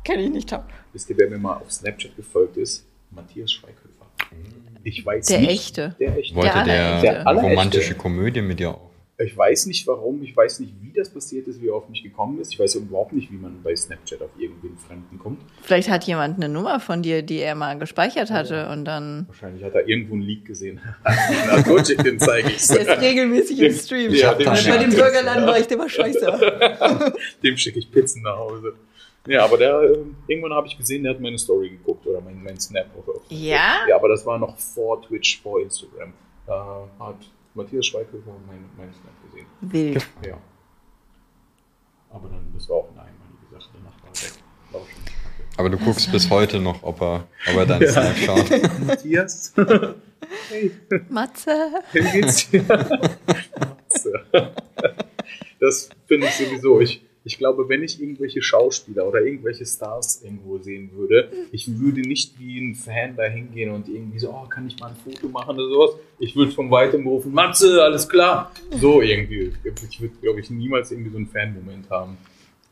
[0.03, 0.49] Kenne ich nicht.
[0.49, 0.65] Top.
[0.93, 2.85] Wisst ihr, wer mir mal auf Snapchat gefolgt ist?
[3.11, 4.05] Matthias Schweighöfer.
[4.83, 5.49] Ich weiß Der nicht.
[5.49, 5.95] echte.
[5.99, 6.35] Der echte.
[6.35, 7.01] Wollte der.
[7.01, 7.49] Der allerechte.
[7.49, 8.91] romantische Komödie mit dir auf?
[9.17, 12.03] Ich weiß nicht warum, ich weiß nicht, wie das passiert ist, wie er auf mich
[12.03, 12.51] gekommen ist.
[12.51, 15.39] Ich weiß überhaupt nicht, wie man bei Snapchat auf irgendwen Fremden kommt.
[15.61, 19.25] Vielleicht hat jemand eine Nummer von dir, die er mal gespeichert hatte und dann.
[19.27, 20.81] Wahrscheinlich hat er irgendwo ein Leak gesehen.
[21.47, 24.13] Na gut, den zeige ich Der ist regelmäßig im Stream.
[24.13, 27.13] Ja, dem bei dem Bürgerladen war ich immer scheiße.
[27.43, 28.73] dem schicke ich Pizzen nach Hause.
[29.27, 29.97] Ja, aber der, äh,
[30.27, 32.87] irgendwann habe ich gesehen, der hat meine Story geguckt oder mein, mein Snap.
[32.97, 33.87] Auf, Ja?
[33.87, 36.13] Ja, aber das war noch vor Twitch, vor Instagram.
[36.45, 37.15] Da hat
[37.55, 39.47] Matthias Schweighöfer mein, mein Snap gesehen.
[39.61, 40.05] Wild.
[40.25, 40.37] Ja.
[42.09, 43.69] Aber dann, das war auch eine einmalige Sache.
[43.73, 44.33] Danach war er weg.
[45.57, 48.49] Aber du guckst bis heute noch, ob er, ob er deinen Snap schaut.
[48.85, 49.53] Matthias?
[50.49, 50.71] hey,
[51.09, 51.81] Matze.
[51.93, 52.63] wie geht's dir?
[55.59, 56.81] das finde ich sowieso.
[56.81, 62.01] Ich, ich glaube, wenn ich irgendwelche Schauspieler oder irgendwelche Stars irgendwo sehen würde, ich würde
[62.01, 65.27] nicht wie ein Fan da hingehen und irgendwie so, oh, kann ich mal ein Foto
[65.27, 65.89] machen oder sowas.
[66.19, 68.51] Ich würde von weitem rufen, Matze, alles klar.
[68.79, 69.51] So irgendwie.
[69.89, 72.17] Ich würde, glaube ich, niemals irgendwie so einen Fan-Moment haben.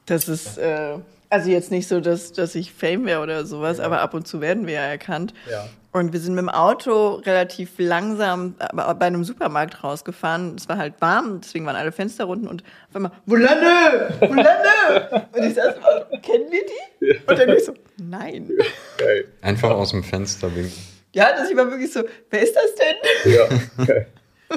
[0.05, 0.97] Das ist, äh,
[1.30, 4.41] also jetzt nicht so, dass, dass ich Fame wäre oder sowas, aber ab und zu
[4.41, 5.34] werden wir ja erkannt.
[5.49, 5.67] Ja.
[5.91, 10.55] Und wir sind mit dem Auto relativ langsam aber bei einem Supermarkt rausgefahren.
[10.55, 14.13] Es war halt warm, deswegen waren alle Fenster unten und auf einmal, Volande!
[14.19, 15.27] Volande!
[15.31, 17.19] Und ich saß im Auto, kennen wir die?
[17.27, 18.49] Und dann ich so, nein.
[18.97, 19.25] Geil.
[19.41, 20.73] Einfach aus dem Fenster winken.
[21.13, 23.34] Ja, dass ich war wirklich so, wer ist das denn?
[23.34, 24.07] Ja, geil.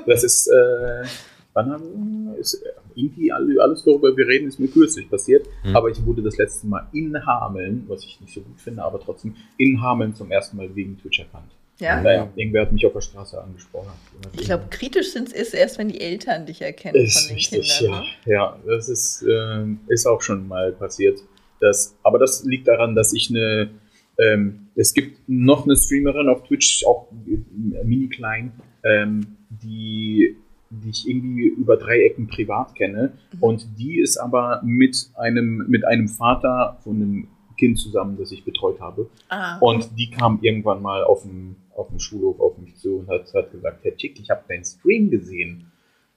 [0.06, 1.04] Das ist, äh,
[1.52, 5.46] wann haben ist äh, irgendwie alle, alles, worüber wir reden, ist mir kürzlich passiert.
[5.74, 8.98] Aber ich wurde das letzte Mal in Hameln, was ich nicht so gut finde, aber
[8.98, 11.52] trotzdem in Hameln zum ersten Mal wegen Twitch erkannt.
[11.78, 12.00] Ja.
[12.00, 13.90] Naja, irgendwer hat mich auf der Straße angesprochen.
[14.32, 17.78] Ich glaube, kritisch sind es erst, wenn die Eltern dich erkennen ist von den richtig,
[17.78, 18.04] Kindern.
[18.24, 18.32] ja.
[18.32, 21.18] Ja, das ist, ähm, ist auch schon mal passiert.
[21.60, 23.70] Das, aber das liegt daran, dass ich eine,
[24.18, 28.52] ähm, es gibt noch eine Streamerin auf Twitch, auch äh, mini klein,
[28.82, 30.36] ähm, die,
[30.70, 33.12] die ich irgendwie über drei Ecken privat kenne.
[33.40, 37.28] Und die ist aber mit einem, mit einem Vater von einem
[37.58, 39.08] Kind zusammen, das ich betreut habe.
[39.28, 39.58] Ah.
[39.58, 43.32] Und die kam irgendwann mal auf dem, auf dem Schulhof auf mich zu und hat,
[43.34, 45.70] hat gesagt, Herr Chick, ich habe deinen Stream gesehen.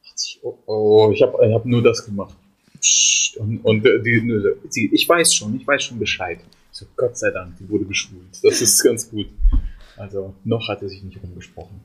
[0.04, 2.36] Ich, Oh, oh, ich habe ich hab nur das gemacht.
[3.38, 6.40] Und, und äh, die, sie, ich weiß schon, ich weiß schon Bescheid.
[6.72, 8.40] Ich so, Gott sei Dank, die wurde geschult.
[8.44, 9.28] Das ist ganz gut.
[9.98, 11.82] Also, noch hat er sich nicht rumgesprochen.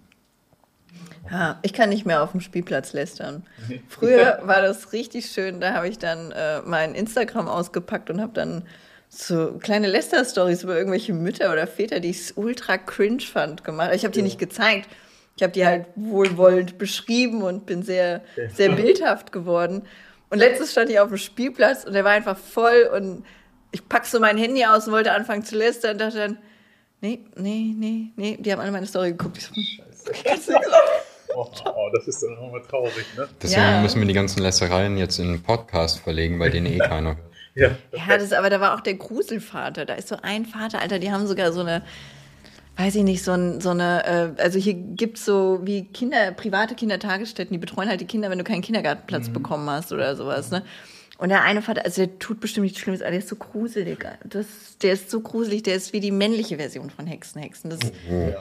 [1.30, 3.44] Ja, ich kann nicht mehr auf dem Spielplatz lästern.
[3.88, 5.60] Früher war das richtig schön.
[5.60, 8.64] Da habe ich dann äh, mein Instagram ausgepackt und habe dann
[9.08, 13.92] so kleine Läster-Stories über irgendwelche Mütter oder Väter, die ich ultra cringe fand, gemacht.
[13.94, 14.88] Ich habe die nicht gezeigt.
[15.36, 18.22] Ich habe die halt wohlwollend beschrieben und bin sehr,
[18.52, 19.82] sehr bildhaft geworden.
[20.30, 23.24] Und letztens stand ich auf dem Spielplatz und der war einfach voll und
[23.72, 26.38] ich pack so mein Handy aus und wollte anfangen zu lästern und dachte dann,
[27.00, 29.38] nee, nee, nee, nee, die haben alle meine Story geguckt.
[29.38, 30.82] Ich so, kannst du nichts sagen?
[31.36, 33.28] Oh, oh, das ist dann mal traurig, ne?
[33.42, 33.80] Deswegen Ja.
[33.82, 37.16] müssen wir die ganzen Lästereien jetzt in einen Podcast verlegen, weil den eh keiner.
[37.54, 37.70] Ja.
[37.92, 39.84] Ja, das, aber da war auch der Gruselvater.
[39.84, 41.82] Da ist so ein Vater, Alter, die haben sogar so eine,
[42.76, 46.74] weiß ich nicht, so, ein, so eine, äh, also hier gibt's so wie Kinder, private
[46.74, 50.62] Kindertagesstätten, die betreuen halt die Kinder, wenn du keinen Kindergartenplatz bekommen hast oder sowas, ne?
[51.16, 54.04] Und der eine Vater, also der tut bestimmt nichts Schlimmes, aber der ist so gruselig.
[54.24, 54.46] Das,
[54.82, 57.70] der ist so gruselig, der ist wie die männliche Version von Hexen, Hexen.
[57.70, 57.78] Das,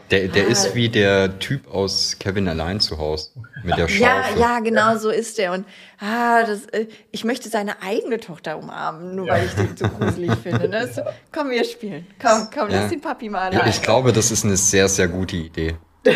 [0.10, 0.50] Der, der Ah.
[0.50, 3.30] ist wie der Typ aus Kevin allein zu Hause
[3.64, 4.42] mit der Ja, Schaufel.
[4.42, 5.52] ja, genau so ist der.
[5.54, 5.66] Und
[6.00, 10.32] ah, das, äh, ich möchte seine eigene Tochter umarmen, nur weil ich den so gruselig
[10.42, 10.68] finde.
[10.68, 10.88] Ne?
[10.92, 12.08] So, komm, wir spielen.
[12.20, 12.82] Komm, komm, Ja.
[12.82, 15.76] lass den Papi mal Ja, ich glaube, das ist eine sehr, sehr gute Idee.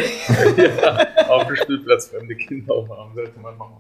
[1.29, 3.75] Auf dem Spielplatz fremde Kinder umarmen, sollte man machen.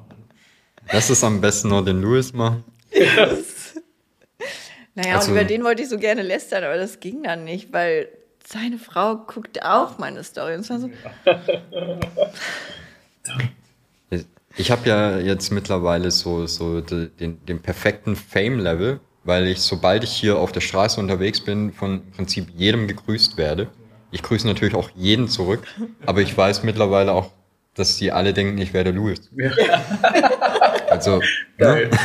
[0.91, 2.63] Lass es am besten nur den Louis machen.
[4.95, 7.71] Naja, Also- und über den wollte ich so gerne lästern, aber das ging dann nicht,
[7.73, 8.07] weil
[8.47, 10.55] seine Frau guckt auch meine Story.
[10.55, 10.89] Und es war so,
[14.59, 20.03] Ich habe ja jetzt mittlerweile so, so de- den, den perfekten Fame-Level, weil ich, sobald
[20.03, 23.67] ich hier auf der Straße unterwegs bin, von im Prinzip jedem gegrüßt werde.
[24.09, 25.67] Ich grüße natürlich auch jeden zurück,
[26.07, 27.31] aber ich weiß mittlerweile auch
[27.75, 29.19] dass die alle denken, ich wäre der Louis.
[29.37, 29.51] Ja.
[30.97, 31.21] Also,
[31.57, 31.89] Geil.
[31.89, 31.97] ne?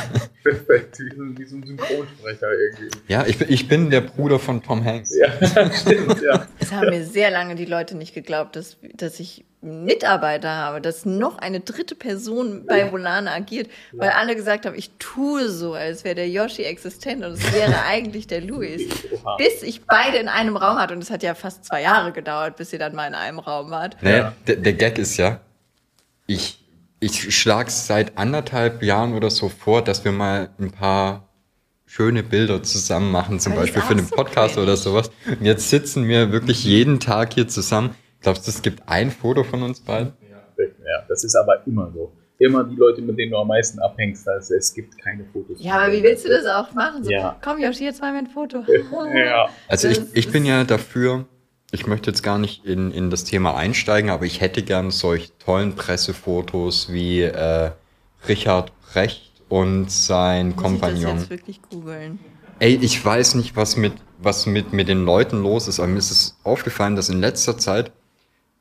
[0.42, 2.90] Perfekt, wie so, wie so ein Synchronsprecher irgendwie.
[3.08, 5.14] ja, ich bin, ich bin der Bruder von Tom Hanks.
[5.16, 5.28] Ja,
[5.72, 6.46] stimmt, ja.
[6.58, 11.04] Es haben mir sehr lange die Leute nicht geglaubt, dass, dass ich Mitarbeiter habe, dass
[11.06, 16.02] noch eine dritte Person bei Volana agiert, weil alle gesagt haben, ich tue so, als
[16.02, 18.82] wäre der Yoshi existent und es wäre eigentlich der Luis.
[19.12, 19.36] Oha.
[19.36, 22.56] Bis ich beide in einem Raum hatte und es hat ja fast zwei Jahre gedauert,
[22.56, 24.02] bis ihr dann mal in einem Raum wart.
[24.02, 24.32] Ne, Ja.
[24.48, 25.40] der, der Gag ist ja,
[26.26, 26.61] ich,
[27.02, 31.28] ich schlage seit anderthalb Jahren oder so vor, dass wir mal ein paar
[31.84, 34.66] schöne Bilder zusammen machen, zum ist Beispiel für den so Podcast cringe.
[34.66, 35.10] oder sowas.
[35.26, 37.94] Und jetzt sitzen wir wirklich jeden Tag hier zusammen.
[38.20, 40.12] Glaubst du, es gibt ein Foto von uns beiden?
[40.56, 42.12] Ja, das ist aber immer so.
[42.38, 45.58] Immer die Leute, mit denen du am meisten abhängst, also es gibt keine Fotos.
[45.60, 47.04] Ja, aber wie willst du das auch machen?
[47.04, 47.36] So, Ja.
[47.42, 48.64] Komm, Yoshi, jetzt machen wir ein Foto.
[49.14, 49.48] Ja.
[49.68, 51.26] Also ich, ich bin ja dafür,
[51.72, 55.32] ich möchte jetzt gar nicht in, in das Thema einsteigen, aber ich hätte gern solch
[55.38, 57.70] tollen Pressefotos wie äh,
[58.28, 61.02] Richard Brecht und sein Muss ich Kompagnon.
[61.02, 62.18] das jetzt wirklich googeln?
[62.58, 65.98] Ey, ich weiß nicht, was mit, was mit, mit den Leuten los ist, aber mir
[65.98, 67.90] ist es aufgefallen, dass in letzter Zeit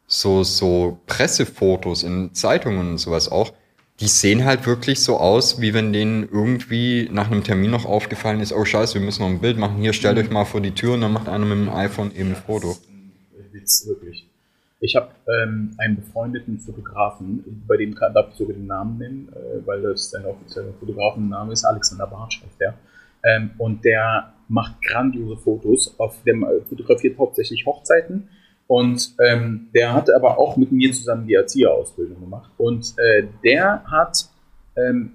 [0.07, 3.53] so, so Pressefotos in Zeitungen und sowas auch,
[3.99, 8.39] die sehen halt wirklich so aus, wie wenn denen irgendwie nach einem Termin noch aufgefallen
[8.39, 10.71] ist, oh scheiße, wir müssen noch ein Bild machen, hier stellt euch mal vor die
[10.71, 12.77] Tür und dann macht einer mit dem iPhone eben ein Foto.
[13.53, 14.27] Witz, wirklich.
[14.79, 19.29] Ich habe ähm, einen befreundeten Fotografen, bei dem kann, darf ich sogar den Namen nennen,
[19.31, 22.73] äh, weil das sein offizieller Fotografenname ist, Alexander Bartsch heißt der.
[23.23, 28.29] Ähm, und der macht grandiose Fotos, auf dem äh, fotografiert hauptsächlich Hochzeiten.
[28.65, 32.51] Und ähm, der hat aber auch mit mir zusammen die Erzieherausbildung gemacht.
[32.57, 34.29] Und äh, der hat,
[34.75, 35.11] ähm,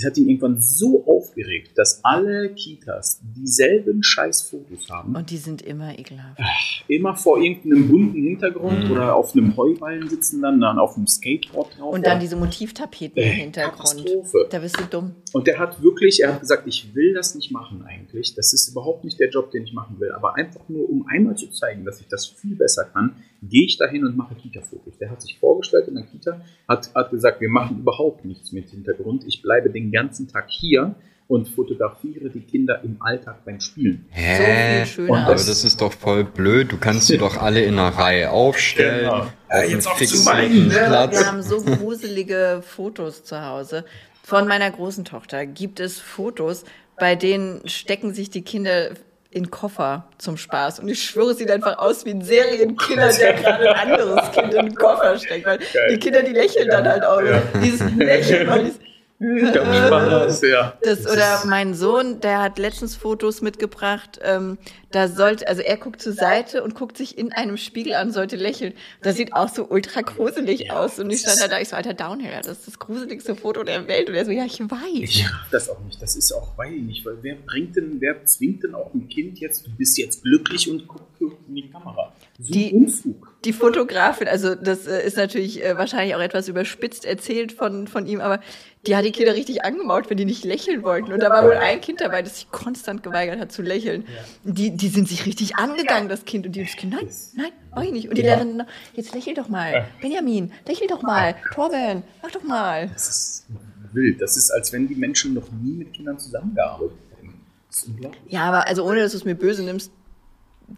[0.00, 5.62] das hat ihn irgendwann so aufgeregt, dass alle Kitas dieselben Scheißfotos haben Und die sind
[5.62, 6.40] immer ekelhaft.
[6.88, 8.90] immer vor irgendeinem bunten Hintergrund Mhm.
[8.92, 11.94] oder auf einem Heuballen sitzen dann, dann auf einem Skateboard drauf.
[11.94, 13.78] Und dann diese Motivtapeten im Äh, Hintergrund.
[13.78, 14.46] Katastrophe.
[14.50, 15.14] Da bist du dumm.
[15.32, 18.34] Und der hat wirklich, er hat gesagt, ich will das nicht machen eigentlich.
[18.34, 20.12] Das ist überhaupt nicht der Job, den ich machen will.
[20.12, 23.78] Aber einfach nur, um einmal zu zeigen, dass ich das viel besser kann, gehe ich
[23.78, 24.98] dahin und mache Kita-Fotos.
[24.98, 28.70] Der hat sich vorgestellt in der Kita, hat, hat gesagt, wir machen überhaupt nichts mit
[28.70, 29.24] Hintergrund.
[29.26, 30.94] Ich bleibe den ganzen Tag hier
[31.30, 34.04] und fotografiere die Kinder im Alltag beim Spielen.
[34.10, 34.84] Hä?
[34.84, 35.10] schöner.
[35.10, 36.72] Und aber das ist doch voll blöd.
[36.72, 39.04] Du kannst sie doch alle in einer Reihe aufstellen.
[39.04, 39.18] Genau.
[39.20, 40.74] Auf Ja, jetzt auch zu meinen, ne?
[40.74, 41.18] Platz.
[41.18, 43.84] Wir haben so gruselige Fotos zu Hause.
[44.22, 46.64] Von meiner großen Tochter gibt es Fotos,
[46.98, 48.90] bei denen stecken sich die Kinder
[49.30, 50.80] in Koffer zum Spaß.
[50.80, 54.54] Und ich schwöre, es sieht einfach aus wie ein Serienkiller, der gerade ein anderes Kind
[54.54, 55.46] in den Koffer steckt.
[55.46, 55.60] Weil
[55.90, 57.20] die Kinder, die lächeln dann halt auch.
[57.62, 58.72] Dieses Lächeln, weil
[59.20, 60.78] Spaß, ja.
[60.82, 64.18] das, oder mein Sohn, der hat letztens Fotos mitgebracht.
[64.22, 64.56] Ähm,
[64.92, 68.36] da sollte, also er guckt zur Seite und guckt sich in einem Spiegel an, sollte
[68.36, 68.72] lächeln.
[69.02, 70.98] Das sieht auch so ultra gruselig aus.
[70.98, 73.86] Und ich stand da, da, ich so, alter Downhill, das ist das gruseligste Foto der
[73.88, 74.08] Welt.
[74.08, 74.80] Und er so, ja, ich weiß.
[74.94, 76.00] Ich raff das auch nicht.
[76.00, 79.08] Das ist auch, weiß ich nicht, weil wer bringt denn, wer zwingt denn auch ein
[79.08, 82.14] Kind jetzt, du bist jetzt glücklich und guck in die Kamera.
[82.38, 83.29] So Die- Unfug.
[83.44, 88.06] Die Fotografin, also das äh, ist natürlich äh, wahrscheinlich auch etwas überspitzt erzählt von, von
[88.06, 88.40] ihm, aber
[88.86, 91.12] die hat die Kinder richtig angemault, wenn die nicht lächeln wollten.
[91.12, 94.04] Und da war wohl ein Kind dabei, das sich konstant geweigert hat zu lächeln.
[94.44, 96.46] Die, die sind sich richtig angegangen, das Kind.
[96.46, 98.08] Und die das Kind, nein, nein, mach ich nicht.
[98.08, 98.62] Und die Lehrerin,
[98.94, 99.86] jetzt lächel doch mal.
[100.02, 101.34] Benjamin, lächel doch mal.
[101.54, 102.88] Torben, mach doch mal.
[102.88, 103.46] Das ist
[103.92, 104.20] wild.
[104.20, 107.40] Das ist, als wenn die Menschen noch nie mit Kindern zusammengearbeitet hätten.
[107.68, 108.22] Das ist unglaublich.
[108.28, 109.90] Ja, aber also ohne, dass du es mir böse nimmst,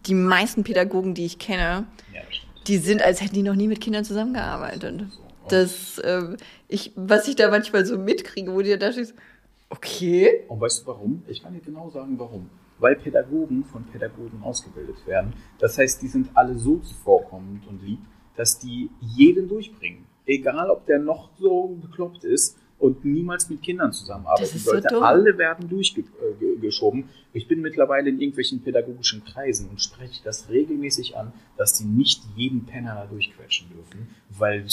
[0.07, 2.21] die meisten Pädagogen, die ich kenne, Ja.
[2.67, 5.05] Die sind, als hätten die noch nie mit Kindern zusammengearbeitet.
[5.49, 6.37] Das, ähm,
[6.67, 9.13] ich, was ich da manchmal so mitkriege, wo dir da stehst,
[9.69, 11.23] okay, Und weißt du warum?
[11.27, 12.49] Ich kann dir genau sagen, warum.
[12.79, 15.33] Weil Pädagogen von Pädagogen ausgebildet werden.
[15.59, 17.99] Das heißt, die sind alle so zuvorkommend und lieb,
[18.35, 20.05] dass die jeden durchbringen.
[20.25, 24.71] Egal, ob der noch so bekloppt ist und niemals mit Kindern zusammenarbeiten Das ist so
[24.71, 24.89] sollte.
[24.89, 25.03] dumm.
[25.03, 27.05] Alle werden durchgeschoben.
[27.31, 32.21] Ich bin mittlerweile in irgendwelchen pädagogischen Kreisen und spreche das regelmäßig an, dass die nicht
[32.35, 34.65] jeden Penner da durchquetschen dürfen, weil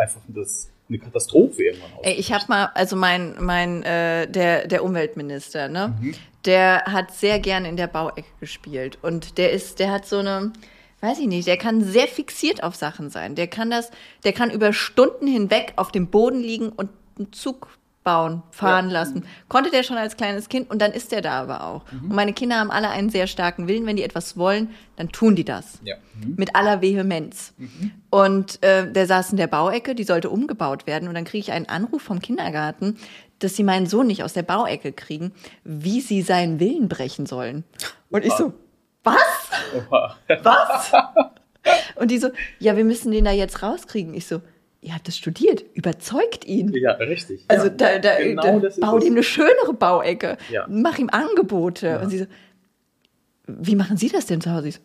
[0.00, 2.18] einfach das eine Katastrophe irgendwann aussieht.
[2.18, 5.98] ich habe mal, also mein, mein, äh, der, der Umweltminister, ne,
[6.44, 10.52] der hat sehr gerne in der Bauecke gespielt und der ist, der hat so eine,
[11.00, 13.34] weiß ich nicht, der kann sehr fixiert auf Sachen sein.
[13.34, 13.90] Der kann das,
[14.22, 17.68] der kann über Stunden hinweg auf dem Boden liegen und einen Zug
[18.04, 19.24] bauen, fahren lassen.
[19.48, 21.84] Konnte der schon als kleines Kind und dann ist der da aber auch.
[22.02, 23.86] Und meine Kinder haben alle einen sehr starken Willen.
[23.86, 25.80] Wenn die etwas wollen, dann tun die das.
[25.82, 25.96] Ja.
[26.36, 27.54] Mit aller Vehemenz.
[28.10, 31.08] Und äh, der saß in der Bauecke, die sollte umgebaut werden.
[31.08, 32.98] Und dann kriege ich einen Anruf vom Kindergarten,
[33.38, 35.32] dass sie meinen Sohn nicht aus der Bauecke kriegen,
[35.64, 37.64] wie sie seinen Willen brechen sollen.
[38.10, 38.52] Und ich so,
[39.02, 39.16] was?
[39.76, 40.16] Oha.
[40.42, 40.92] Was?
[41.96, 42.28] Und die so,
[42.58, 44.12] ja, wir müssen den da jetzt rauskriegen.
[44.14, 44.42] Ich so,
[44.84, 46.72] ihr habt das studiert, überzeugt ihn.
[46.74, 47.44] Ja, richtig.
[47.48, 49.04] Also ja, da, da, genau da das ist bau es.
[49.04, 50.66] ihm eine schönere Bauecke, Ja.
[50.68, 51.98] mach ihm Angebote.
[52.00, 52.26] Und sie so,
[53.46, 54.68] wie machen Sie das denn zu Hause?
[54.68, 54.80] Ich, so,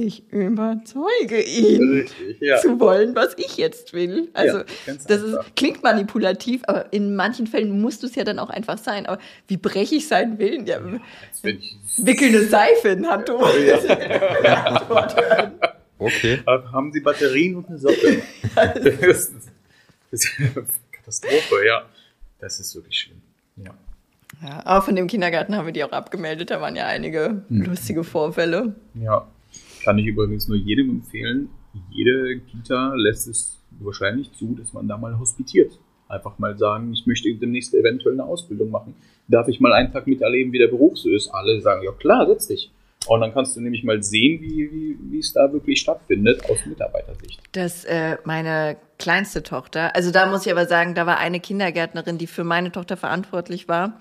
[0.00, 2.58] ich überzeuge ihn Richtig, ja.
[2.58, 4.28] zu wollen, was ich jetzt will.
[4.32, 8.38] Also Ja, das ist, klingt manipulativ, aber in manchen Fällen musst du es ja dann
[8.38, 9.06] auch einfach sein.
[9.06, 9.18] Aber
[9.48, 10.66] wie breche ich seinen Willen?
[10.66, 10.78] Ja,
[11.96, 13.40] wickel eine Seife in Handtuch.
[15.98, 16.40] Okay.
[16.46, 18.22] haben Sie Batterien und eine Socke?
[18.54, 19.34] das, ist,
[20.10, 21.82] das ist eine Katastrophe, ja.
[22.38, 23.20] Das ist wirklich schlimm.
[23.56, 23.74] Ja.
[24.42, 26.50] Ja, aber von dem Kindergarten haben wir die auch abgemeldet.
[26.50, 27.62] Da waren ja einige Hm.
[27.64, 28.74] lustige Vorfälle.
[28.94, 29.26] Ja,
[29.82, 31.48] kann ich übrigens nur jedem empfehlen.
[31.90, 35.72] Jede Kita lässt es wahrscheinlich zu, dass man da mal hospitiert.
[36.08, 38.94] Einfach mal sagen, ich möchte demnächst eventuell eine Ausbildung machen.
[39.28, 41.28] Darf ich mal einen Tag miterleben, wie der Beruf so ist?
[41.30, 42.70] Alle sagen, ja klar, setz dich.
[43.08, 46.58] Und dann kannst du nämlich mal sehen, wie, wie, wie es da wirklich stattfindet aus
[46.66, 47.40] Mitarbeitersicht.
[47.52, 52.18] dass äh, meine kleinste Tochter, also da muss ich aber sagen, da war eine Kindergärtnerin,
[52.18, 54.00] die für meine Tochter verantwortlich war.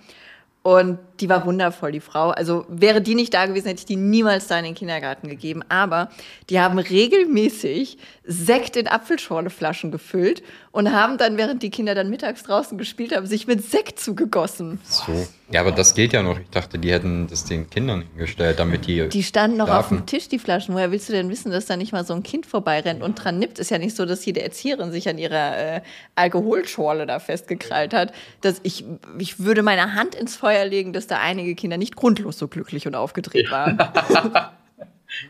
[0.63, 2.31] Und die war wundervoll, die Frau.
[2.31, 5.63] Also wäre die nicht da gewesen, hätte ich die niemals da in den Kindergarten gegeben.
[5.69, 6.09] Aber
[6.49, 10.43] die haben regelmäßig Sekt in Apfelschorleflaschen gefüllt
[10.77, 14.79] und haben dann, während die Kinder dann mittags draußen gespielt haben, sich mit Sekt zugegossen.
[14.83, 15.27] So.
[15.49, 16.37] Ja, aber das geht ja noch.
[16.39, 19.09] Ich dachte, die hätten das den Kindern hingestellt, damit die.
[19.09, 20.75] Die standen noch auf dem Tisch, die Flaschen.
[20.75, 23.39] Woher willst du denn wissen, dass da nicht mal so ein Kind vorbeirennt und dran
[23.39, 23.57] nippt?
[23.57, 25.81] Ist ja nicht so, dass jede Erzieherin sich an ihrer äh,
[26.13, 28.13] Alkoholschorle da festgekrallt hat.
[28.41, 28.85] Dass ich,
[29.17, 32.85] ich würde meine Hand ins Feuer legen, dass da einige Kinder nicht grundlos so glücklich
[32.85, 33.79] und aufgedreht waren.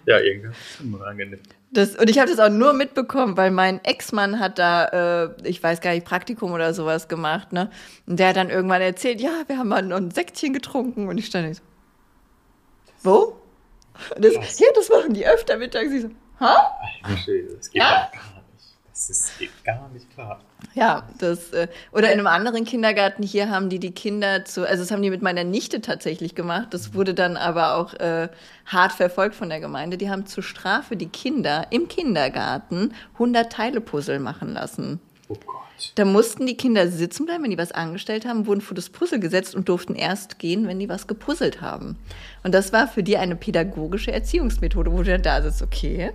[0.06, 0.49] Ja, irgendwie
[1.34, 1.41] ist.
[1.72, 5.62] Das, und ich habe das auch nur mitbekommen, weil mein Ex-Mann hat da, äh, ich
[5.62, 7.70] weiß gar nicht, Praktikum oder sowas gemacht, ne?
[8.06, 11.08] Und der hat dann irgendwann erzählt, ja, wir haben mal noch ein Säckchen getrunken.
[11.08, 11.62] Und ich stand da so,
[13.04, 13.41] wo?
[14.16, 15.91] Und das, ja, das machen die öfter mittags.
[15.91, 16.10] Ich so,
[16.40, 16.78] ha?
[17.04, 18.10] Das geht ja.
[18.12, 18.36] nicht.
[18.98, 20.41] Das ist, geht gar nicht klar.
[20.74, 24.82] Ja, das äh, oder in einem anderen Kindergarten hier haben die die Kinder zu, also
[24.82, 26.69] das haben die mit meiner Nichte tatsächlich gemacht.
[26.72, 28.28] Das wurde dann aber auch äh,
[28.65, 29.98] hart verfolgt von der Gemeinde.
[29.98, 34.99] Die haben zur Strafe die Kinder im Kindergarten 100 Teile Puzzle machen lassen.
[35.30, 35.94] Oh Gott.
[35.94, 39.19] Da mussten die Kinder sitzen bleiben, wenn die was angestellt haben, wurden vor das Puzzle
[39.19, 41.99] gesetzt und durften erst gehen, wenn die was gepuzzelt haben.
[42.41, 46.14] Und das war für die eine pädagogische Erziehungsmethode, wo du dann da sitzt, okay,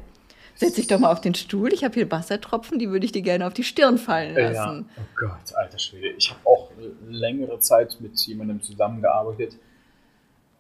[0.62, 3.22] setz dich doch mal auf den Stuhl, ich habe hier Wassertropfen, die würde ich dir
[3.22, 4.50] gerne auf die Stirn fallen Ja.
[4.50, 4.86] lassen.
[4.98, 6.08] Oh Gott, alter Schwede.
[6.16, 6.70] Ich habe auch
[7.08, 9.56] längere Zeit mit jemandem zusammengearbeitet.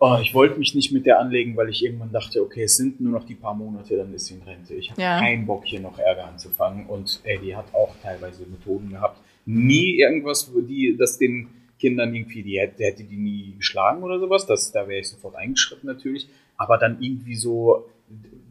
[0.04, 3.00] Oh, ich wollte mich nicht mit der anlegen, weil ich irgendwann dachte, okay, es sind
[3.00, 4.74] nur noch die paar Monate, dann ist sie in Rente.
[4.74, 5.18] Ich habe Ja.
[5.20, 6.86] keinen Bock, hier noch Ärger anzufangen.
[6.86, 9.20] Und ey, die hat auch teilweise Methoden gehabt.
[9.46, 11.48] Nie irgendwas, wo die, das den
[11.78, 14.44] Kindern irgendwie, die hätte, hätte die nie geschlagen oder sowas.
[14.46, 16.28] Das, da wäre ich sofort eingeschritten natürlich.
[16.56, 17.88] Aber dann irgendwie so,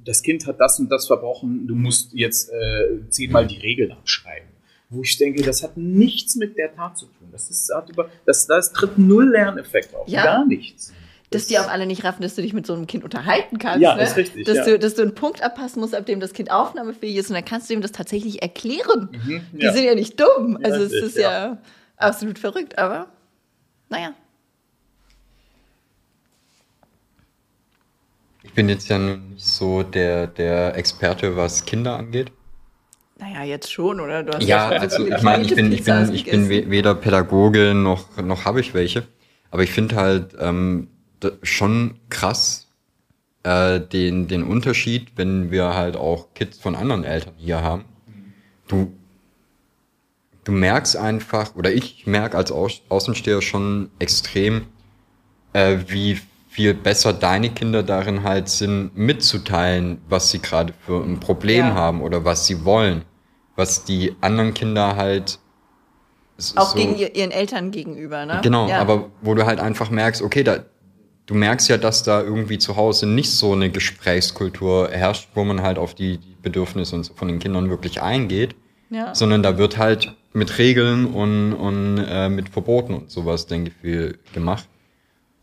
[0.04, 4.50] das Kind hat das und das verbrochen, du musst jetzt äh, zehnmal die Regeln abschreiben.
[4.90, 7.30] Wo ich denke, das hat nichts mit der Tat zu tun.
[7.32, 10.08] Das ist hat über, das, das tritt null Lerneffekt auf.
[10.08, 10.24] Ja.
[10.24, 10.92] Gar nichts.
[11.30, 13.82] Dass die auch alle nicht raffen, dass du dich mit so einem Kind unterhalten kannst.
[13.82, 14.04] Ja, ne?
[14.04, 14.66] ist richtig, Dass, ja.
[14.66, 17.46] du, dass du einen Punkt abpassen musst, ab dem das Kind aufnahmefähig ist und dann
[17.46, 19.10] kannst du ihm das tatsächlich erklären.
[19.14, 19.72] Mhm, Die ja.
[19.72, 20.60] sind ja nicht dumm.
[20.62, 21.58] Ja, Also es ist ja,
[21.96, 23.08] absolut verrückt, aber
[23.88, 24.14] naja.
[28.52, 32.34] Ich bin jetzt ja nicht so der, der Experte, was Kinder angeht.
[33.18, 34.24] Naja, jetzt schon, oder?
[34.24, 38.18] Du hast Ja, also ich meine, ich bin, ich bin, ich bin weder Pädagoge noch,
[38.18, 39.08] noch habe ich welche.
[39.52, 40.90] Aber ich finde halt ähm,
[41.44, 42.68] schon krass
[43.44, 47.86] äh, den, den Unterschied, wenn wir halt auch Kids von anderen Eltern hier haben.
[48.68, 48.92] Du,
[50.44, 54.66] du merkst einfach, oder ich merke als Außensteher schon extrem,
[55.54, 56.20] äh, wie
[56.52, 61.74] viel besser deine Kinder darin halt sind, mitzuteilen, was sie gerade für ein Problem Ja.
[61.76, 63.04] haben oder was sie wollen.
[63.56, 65.40] Was die anderen Kinder halt
[66.56, 68.40] Auch so- gegen ihr, ihren Eltern gegenüber, ne?
[68.44, 68.80] Genau, ja.
[68.82, 70.66] aber wo du halt einfach merkst, okay, da,
[71.26, 75.62] du merkst ja, dass da irgendwie zu Hause nicht so eine Gesprächskultur herrscht, wo man
[75.62, 78.56] halt auf die, die Bedürfnisse und so von den Kindern wirklich eingeht,
[78.90, 79.16] Ja.
[79.16, 83.76] sondern da wird halt mit Regeln und, und äh, mit Verboten und sowas, denke ich,
[83.82, 84.68] viel gemacht.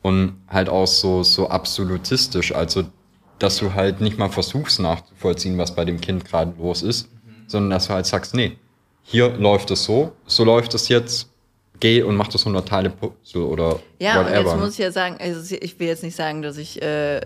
[0.02, 2.84] Und halt auch so, so absolutistisch, also
[3.38, 7.08] dass du halt nicht mal versuchst nachzuvollziehen, was bei dem Kind gerade los ist,
[7.46, 8.58] sondern dass du halt sagst, nee,
[9.02, 11.30] hier läuft es so, so läuft es jetzt,
[11.80, 14.40] geh und mach das 100 Teile Puzzle oder Ja, und whatever.
[14.50, 17.20] jetzt muss ich ja sagen, also ich will jetzt nicht sagen, dass ich, äh,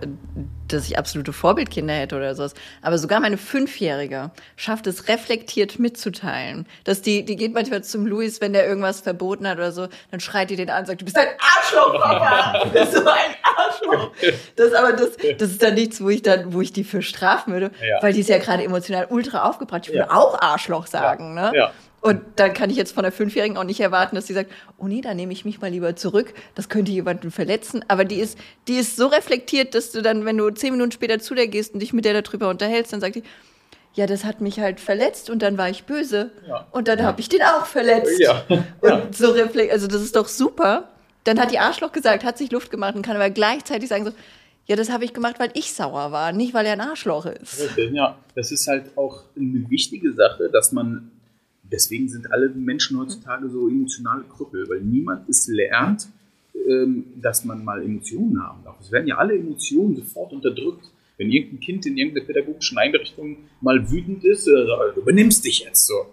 [0.69, 6.67] dass ich absolute Vorbildkinder hätte oder sowas, aber sogar meine Fünfjährige schafft es reflektiert mitzuteilen.
[6.85, 10.21] Dass die, die geht manchmal zum Luis, wenn der irgendwas verboten hat oder so, dann
[10.21, 12.61] schreit die den an und sagt, du bist ein Arschloch, Papa!
[12.65, 14.11] Du bist so ein Arschloch!
[14.57, 17.53] Das, aber das, das ist dann nichts, wo ich dann, wo ich die für strafen
[17.53, 18.03] würde, Ja.
[18.03, 19.83] weil die ist ja gerade emotional ultra aufgebracht.
[19.87, 20.17] Ich würde Ja.
[20.17, 21.53] auch Arschloch sagen, ne?
[21.55, 21.73] Ja.
[22.03, 24.89] Und dann kann ich jetzt von der Fünfjährigen auch nicht erwarten, dass sie sagt, oh
[24.89, 27.85] nee, da nehme ich mich mal lieber zurück, das könnte jemanden verletzen.
[27.87, 31.21] Aber die ist, die ist so reflektiert, dass du dann, wenn du zehn Minuten später
[31.21, 33.23] zu der gehst und dich mit der darüber unterhältst, dann sagt die,
[33.95, 36.33] ja, das hat mich halt verletzt und dann war ich böse.
[36.49, 36.67] Ja.
[36.73, 38.19] Und dann habe ich den auch verletzt.
[38.19, 38.45] Ja.
[38.81, 40.89] Und so reflekt, also das ist doch super.
[41.23, 44.13] Dann hat die Arschloch gesagt, hat sich Luft gemacht und kann aber gleichzeitig sagen so,
[44.67, 47.69] ja, das habe ich gemacht, weil ich sauer war, nicht weil er ein Arschloch ist.
[47.93, 48.19] Ja.
[48.35, 51.12] Das ist halt auch eine wichtige Sache, dass man,
[51.73, 56.09] deswegen sind alle Menschen heutzutage so emotionale Krüppel, weil niemand es lernt,
[56.69, 58.77] ähm, dass man mal Emotionen haben darf.
[58.81, 60.85] Es werden ja alle Emotionen sofort unterdrückt.
[61.19, 65.61] Wenn irgendein Kind in irgendeiner pädagogischen Einrichtung mal wütend ist, äh, sagt, du benimmst dich
[65.61, 66.07] jetzt so.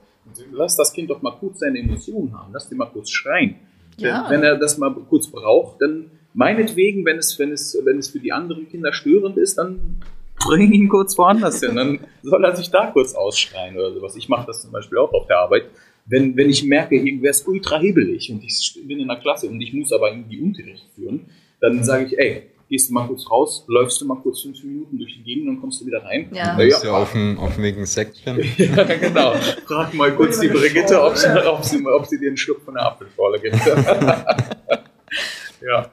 [0.52, 3.56] Lass das Kind doch mal kurz seine Emotionen haben, lass den mal kurz schreien.
[3.98, 4.26] Ja.
[4.30, 8.10] Wenn, wenn er das mal kurz braucht, dann meinetwegen, wenn es, wenn es, wenn es
[8.10, 9.98] für die anderen Kinder störend ist, dann
[10.40, 11.76] bring ihn kurz woanders hin.
[11.76, 14.16] Dann soll er sich da kurz ausschreien oder sowas.
[14.16, 15.66] Ich mache das zum Beispiel auch auf der Arbeit.
[16.06, 19.62] Wenn, wenn ich merke, irgendwer ist ultra hibbelig und ich bin in der Klasse und
[19.62, 21.28] ich muss aber irgendwie Unterricht führen,
[21.62, 24.98] dann sage ich, ey, gehst du mal kurz raus, läufst du mal kurz fünf Minuten
[24.98, 26.30] durch die Gegend und kommst du wieder rein.
[26.32, 26.56] Ja.
[26.56, 28.40] Da ist ja auf dem, auf dem Weg ein Säckchen.
[28.58, 29.34] Ja, genau.
[29.66, 32.76] Frag mal kurz die Brigitte, ob sie, ob sie, ob sie dir einen Schluck von
[32.76, 33.56] der Apfelschorle gibt.
[35.62, 35.92] ja.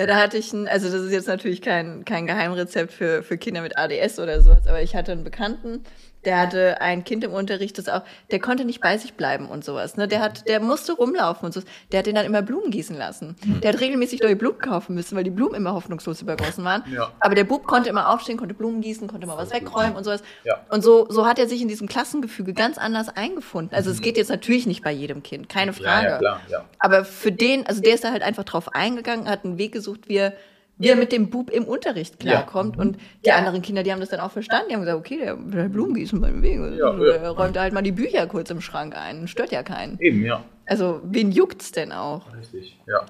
[0.00, 3.36] Ja, da hatte ich ein, also das ist jetzt natürlich kein, kein Geheimrezept für, für
[3.36, 5.84] Kinder mit ADS oder sowas, aber ich hatte einen Bekannten,
[6.24, 9.64] der hatte ein Kind im Unterricht, das auch, der konnte nicht bei sich bleiben und
[9.64, 9.96] sowas.
[9.96, 10.06] Ne?
[10.06, 11.62] Der hat, der musste rumlaufen und so.
[11.92, 13.36] Der hat den dann immer Blumen gießen lassen.
[13.62, 16.82] Der hat regelmäßig neue Blumen kaufen müssen, weil die Blumen immer hoffnungslos übergossen waren.
[16.92, 17.10] Ja.
[17.20, 20.22] Aber der Bub konnte immer aufstehen, konnte Blumen gießen, konnte mal was wegräumen und sowas.
[20.44, 20.60] Ja.
[20.68, 23.74] Und so, so hat er sich in diesem Klassengefüge ganz anders eingefunden.
[23.74, 26.06] Also es geht jetzt natürlich nicht bei jedem Kind, keine Ja, Frage.
[26.08, 26.64] ja, klar, ja.
[26.78, 30.08] Aber für den, also der ist da halt einfach drauf eingegangen, hat einen Weg gesucht,
[30.08, 30.34] wie er,
[30.80, 32.78] wie er mit dem Bub im Unterricht klarkommt.
[32.78, 34.68] Und die anderen Kinder, die haben das dann auch verstanden.
[34.70, 36.58] Die haben gesagt, okay, der will halt Blumen gießen beim Weg.
[36.78, 37.12] Ja, Also, ja.
[37.16, 39.28] er räumt halt mal die Bücher kurz im Schrank ein.
[39.28, 39.98] Stört ja keinen.
[40.00, 40.42] Eben, ja.
[40.66, 42.32] Also, wen juckt's denn auch?
[42.34, 43.04] Richtig, ja.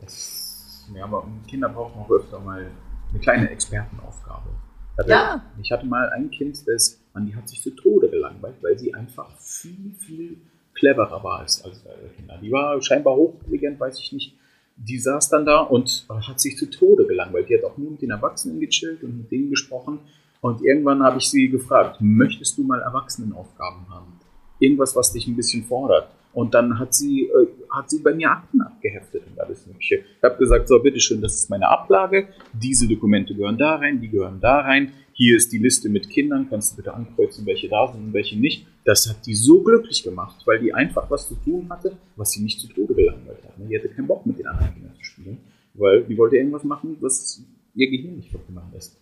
[0.00, 2.66] Das, ja, aber Kinder brauchen auch öfter mal
[3.10, 4.50] eine kleine Expertenaufgabe.
[4.92, 5.42] Ich hatte, Ja.
[5.62, 8.92] Ich hatte mal ein Kind, das, man, die hat sich zu Tode gelangweilt, weil sie
[8.94, 10.36] einfach viel, viel
[10.74, 11.82] cleverer war als, als
[12.16, 12.38] Kinder.
[12.42, 14.36] Die war scheinbar hochintelligent, weiß ich nicht.
[14.76, 17.48] Die saß dann da und hat sich zu Tode gelangweilt.
[17.48, 20.00] Die hat auch nur mit den Erwachsenen gechillt und mit denen gesprochen.
[20.40, 24.20] Und irgendwann habe ich sie gefragt, möchtest du mal Erwachsenenaufgaben haben?
[24.58, 26.08] Irgendwas, was dich ein bisschen fordert.
[26.34, 30.04] Und dann hat sie, äh, hat sie bei mir Akten abgeheftet und alles Mögliche.
[30.16, 32.28] Ich habe gesagt, so, bitteschön, das ist meine Ablage.
[32.52, 34.92] Diese Dokumente gehören da rein, die gehören da rein.
[35.12, 36.48] Hier ist die Liste mit Kindern.
[36.50, 38.66] Kannst du bitte ankreuzen, welche da sind und welche nicht.
[38.84, 42.42] Das hat die so glücklich gemacht, weil die einfach was zu tun hatte, was sie
[42.42, 45.38] nicht zu Tode gelangweilt Die hatte keinen Bock, mit den anderen Kindern zu spielen,
[45.74, 47.42] weil die wollte irgendwas machen, was
[47.74, 48.96] ihr Gehirn nicht machen lässt.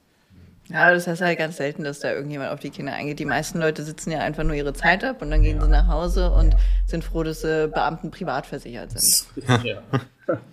[0.68, 3.18] Ja, das heißt halt ganz selten, dass da irgendjemand auf die Kinder eingeht.
[3.18, 5.88] Die meisten Leute sitzen ja einfach nur ihre Zeit ab und dann gehen sie nach
[5.88, 6.56] Hause und
[6.86, 9.26] sind froh, dass sie Beamten privat versichert sind.
[9.64, 9.82] Ja.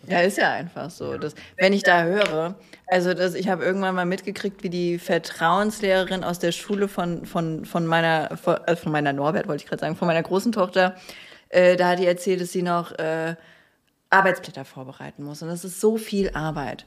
[0.07, 1.17] Ja, ist ja einfach so.
[1.17, 2.55] Das, wenn ich da höre,
[2.87, 7.65] also das, ich habe irgendwann mal mitgekriegt, wie die Vertrauenslehrerin aus der Schule von, von,
[7.65, 10.95] von meiner, von, äh, von meiner Norbert, wollte ich gerade sagen, von meiner großen Tochter,
[11.49, 13.35] äh, da hat die erzählt, dass sie noch äh,
[14.09, 15.41] Arbeitsblätter vorbereiten muss.
[15.41, 16.85] Und das ist so viel Arbeit.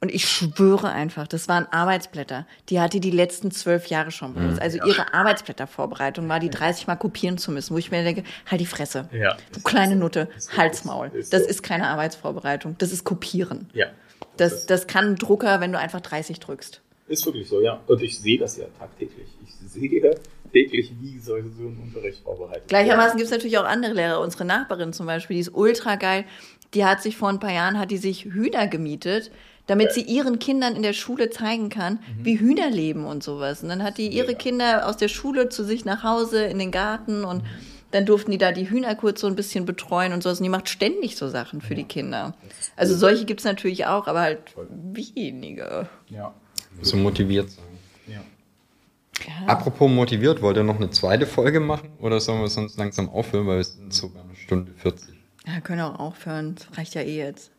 [0.00, 2.46] Und ich schwöre einfach, das waren Arbeitsblätter.
[2.68, 4.60] Die hat die die letzten zwölf Jahre schon benutzt.
[4.60, 8.60] Also ihre Arbeitsblättervorbereitung war, die 30 Mal kopieren zu müssen, wo ich mir denke, halt
[8.60, 9.08] die Fresse.
[9.12, 9.36] Ja.
[9.52, 11.10] Du kleine Nutte, Halsmaul.
[11.14, 11.48] ist Das so.
[11.48, 12.76] ist keine Arbeitsvorbereitung.
[12.78, 13.68] Das ist Kopieren.
[13.72, 13.86] ja.
[14.38, 16.82] Das, das kann ein Drucker, wenn du einfach 30 drückst.
[17.08, 17.80] Ist wirklich so, ja.
[17.86, 19.28] Und ich sehe das ja tagtäglich.
[19.64, 19.88] Ich sehe
[20.52, 24.20] täglich, wie soll so ein Unterricht vorbereitet Gleichermaßen gibt es natürlich auch andere Lehrer.
[24.20, 26.24] Unsere Nachbarin zum Beispiel, die ist ultra geil.
[26.74, 29.30] Die hat sich vor ein paar Jahren, hat die sich Hühner gemietet,
[29.66, 33.62] damit sie ihren Kindern in der Schule zeigen kann, wie Hühner leben und sowas.
[33.62, 34.38] Und dann hat die ihre Ja.
[34.38, 37.42] Kinder aus der Schule zu sich nach Hause in den Garten und
[37.92, 40.38] dann durften die da die Hühner kurz so ein bisschen betreuen und sowas.
[40.38, 42.34] Und die macht ständig so Sachen für die Kinder.
[42.76, 44.38] Also solche gibt es natürlich auch, aber halt
[44.68, 45.88] wenige.
[46.08, 46.34] Ja.
[46.82, 47.64] So motiviert sein.
[49.26, 49.32] Ja.
[49.42, 49.46] Ja.
[49.48, 51.90] Apropos motiviert, wollt ihr noch eine zweite Folge machen?
[52.00, 55.14] Oder sollen wir sonst langsam aufhören, weil wir sind sogar eine Stunde 40.
[55.46, 56.56] Ja, können auch aufhören.
[56.56, 57.50] Das reicht ja eh jetzt.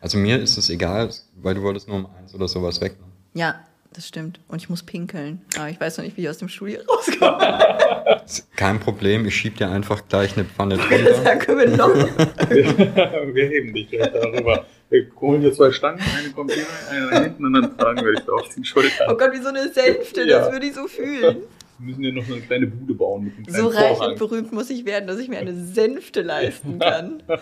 [0.00, 2.96] Also mir ist es egal, weil du wolltest nur um eins oder sowas weg.
[3.00, 3.40] ne?
[3.40, 3.60] Ja,
[3.92, 4.40] das stimmt.
[4.48, 5.42] Und ich muss pinkeln.
[5.56, 7.68] Aber ich weiß noch nicht, wie ich aus dem Studio rauskomme.
[8.56, 11.22] Kein Problem, ich schieb dir einfach gleich eine Pfanne drunter.
[11.24, 11.88] da können wir noch.
[12.50, 14.64] wir heben dich gleich darüber.
[14.94, 18.04] Wir holen hier zwei Stangen, eine kommt hier rein, eine da hinten und dann tragen
[18.04, 18.64] wir dich da auf den
[19.08, 19.16] Oh.
[19.16, 20.22] Gott, wie so eine Sänfte.
[20.22, 20.38] Ja.
[20.38, 21.38] Das würde ich so fühlen.
[21.78, 24.52] Wir müssen hier noch eine kleine Bude bauen mit einem kleinen So reich und berühmt
[24.52, 27.24] muss ich werden, dass ich mir eine Sänfte leisten kann.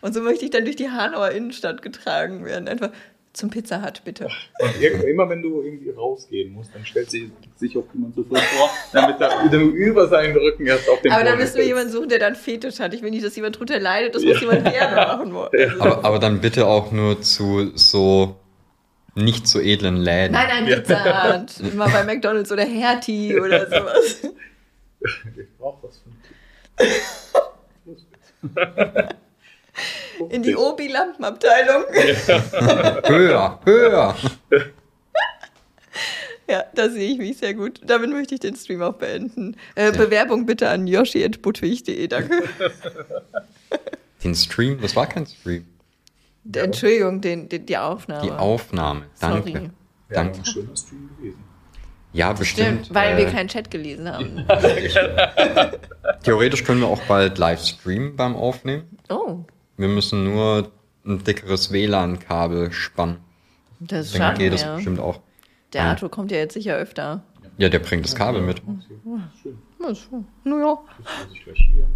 [0.00, 2.68] Und so möchte ich dann durch die Hanauer Innenstadt getragen werden.
[2.68, 2.90] Einfach
[3.34, 4.28] Zum Pizza Hut, bitte.
[4.60, 7.24] Und immer wenn du irgendwie rausgehen musst, dann stellt sich,
[7.56, 11.24] sich auch jemand so vor, damit er du über seinen Rücken erst auf dem Aber
[11.24, 12.94] da Boden müssen wir jemanden suchen, der dann Fetisch hat.
[12.94, 14.14] Ich will nicht, dass jemand drunter leidet.
[14.14, 15.80] Das muss jemand gerne machen wollen.
[15.80, 18.36] Aber, aber dann bitte auch nur zu so
[19.16, 20.32] nicht so edlen Läden.
[20.32, 21.72] Nein, nein, Pizza Hut.
[21.72, 24.22] Immer bei McDonalds oder Hertie oder sowas.
[25.36, 26.12] Ich brauch was von.
[30.28, 31.84] In die Obi-Lampenabteilung.
[33.08, 34.16] Höher, höher.
[36.48, 37.80] Ja, da sehe ich mich sehr gut.
[37.84, 39.56] Damit möchte ich den Stream auch beenden.
[39.74, 42.44] Äh, Bewerbung bitte an yoshi.budwig.de, danke.
[44.24, 45.66] Den Stream, das war kein Stream.
[46.50, 48.22] Entschuldigung, den, den, die Aufnahme.
[48.22, 49.06] Die Aufnahme.
[49.20, 49.50] Danke.
[49.50, 49.70] Sorry.
[50.10, 50.38] Danke.
[50.38, 51.44] ein schöner Stream gewesen.
[52.12, 52.84] Ja, bestimmt.
[52.84, 54.46] Stimmt, weil äh, wir keinen Chat gelesen haben.
[56.22, 58.98] Theoretisch können wir auch bald live streamen beim Aufnehmen.
[59.08, 59.40] Oh,
[59.76, 60.70] Wir müssen nur
[61.04, 63.18] ein dickeres WLAN-Kabel spannen.
[63.80, 64.76] das ist Dann geht Ja.
[64.76, 65.20] bestimmt auch.
[65.72, 65.90] Der Ja.
[65.90, 67.22] Arthur kommt ja jetzt sicher öfter.
[67.58, 68.62] Ja, der bringt das Kabel mit.
[69.42, 69.58] Schön.
[69.80, 70.24] Na so.
[70.44, 70.78] Naja,
[71.46, 71.86] Das hier.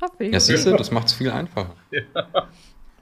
[0.00, 0.32] hab ich.
[0.32, 1.74] Ja, siehst du, das macht es viel einfacher.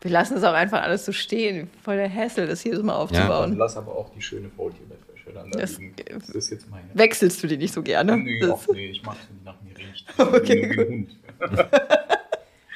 [0.01, 1.71] Wir lassen es auch einfach alles so stehen.
[1.83, 3.57] Voll der Hassel, das jedes Mal Dann aufzubauen.
[3.57, 5.79] lass aber auch die schöne Faultierbettwäsche dann da Das-.
[6.07, 6.85] Das ist jetzt meine.
[6.93, 8.19] Wechselst du die nicht so gerne?
[8.19, 10.07] Nee, Das- ach nee, ich mag es, wenn die nach mir riecht.
[10.19, 11.17] Okay, wie, wie ein Hund.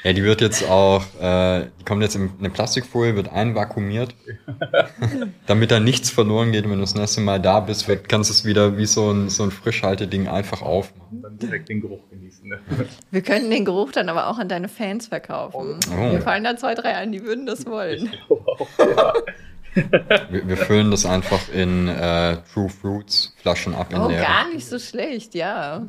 [0.05, 4.15] Ja, die wird jetzt auch, äh, die kommt jetzt in eine Plastikfolie, wird einvakuumiert,
[5.47, 6.65] damit da nichts verloren geht.
[6.65, 9.11] Und wenn du das nächste Mal da bist, wird, kannst du es wieder wie so
[9.11, 11.23] ein, so ein Frischhalteding einfach aufmachen.
[11.23, 12.49] Dann direkt den Geruch genießen.
[12.49, 12.61] Ne?
[13.11, 15.81] Wir könnten den Geruch dann aber auch an deine Fans verkaufen.
[15.91, 16.13] Oh.
[16.13, 18.11] Mir fallen da zwei, drei ein, die würden das wollen.
[18.29, 19.13] Auch, ja.
[20.31, 24.67] Wir, wir füllen das einfach in äh, True Fruits Flaschen ab in Oh, gar nicht
[24.67, 25.83] so schlecht, ja.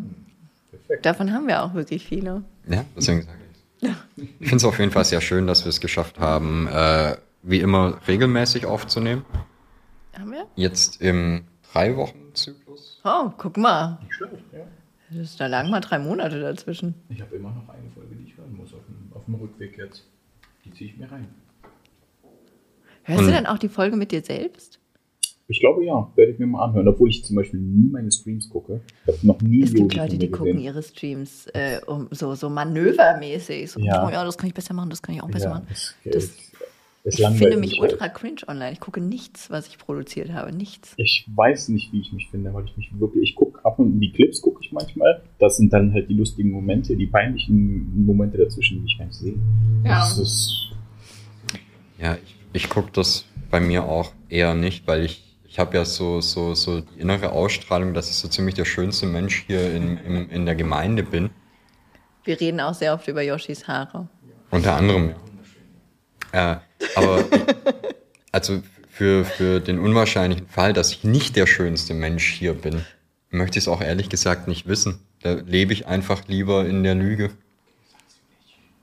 [0.72, 1.06] Perfekt.
[1.06, 2.44] Davon haben wir auch wirklich viele.
[2.68, 3.49] Ja, deswegen sage ich
[3.82, 7.60] Ich finde es auf jeden Fall sehr schön, dass wir es geschafft haben, äh, wie
[7.60, 9.26] immer regelmäßig aufzunehmen.
[10.18, 10.48] Haben wir?
[10.56, 13.00] Jetzt im drei Wochen Zyklus.
[13.06, 13.98] Oh, guck mal.
[14.04, 14.60] Nicht schlecht, ja.
[15.12, 16.94] Das, da lagen mal drei Monate dazwischen.
[17.10, 19.78] Ich habe immer noch eine Folge, die ich hören muss auf dem, auf dem Rückweg
[19.78, 20.04] jetzt.
[20.66, 21.28] Die ziehe ich mir rein.
[23.04, 24.79] Hörst du Und- dann auch die Folge mit dir selbst?
[25.52, 28.48] Ich glaube ja, werde ich mir mal anhören, obwohl ich zum Beispiel nie meine Streams
[28.50, 28.82] gucke.
[29.08, 30.64] Ich habe noch nie Es gibt Leute, die gucken gesehen.
[30.64, 33.72] ihre Streams äh, um, so, so manövermäßig.
[33.72, 34.06] So, Ja.
[34.08, 35.66] oh ja, das kann ich besser machen, das kann ich auch besser Ja, machen.
[35.70, 36.14] das, Das-
[37.04, 37.94] das, Ich finde mich halt.
[37.94, 38.74] ultra cringe online.
[38.74, 40.52] Ich gucke nichts, was ich produziert habe.
[40.54, 40.94] Nichts.
[40.98, 44.00] Ich weiß nicht, wie ich mich finde, weil ich mich wirklich, ich gucke ab und
[44.02, 45.24] die Clips gucke ich manchmal.
[45.40, 49.16] Das sind dann halt die lustigen Momente, die peinlichen Momente dazwischen, die ich gar nicht
[49.16, 49.34] sehe.
[49.86, 50.00] Ja.
[50.02, 50.72] Das ist,
[52.00, 55.29] Ja, ich, ich gucke das bei mir auch eher nicht, weil ich
[55.60, 59.44] habe ja so, so, so die innere Ausstrahlung, dass ich so ziemlich der schönste Mensch
[59.46, 61.30] hier in, in, in der Gemeinde bin.
[62.24, 64.08] Wir reden auch sehr oft über Yoshis Haare.
[64.52, 65.16] Unter anderem.
[66.32, 66.56] Äh,
[66.96, 67.26] aber
[68.32, 72.86] also für, für den unwahrscheinlichen Fall, dass ich nicht der schönste Mensch hier bin,
[73.30, 75.00] möchte ich es auch ehrlich gesagt nicht wissen.
[75.22, 77.32] Da lebe ich einfach lieber in der Lüge.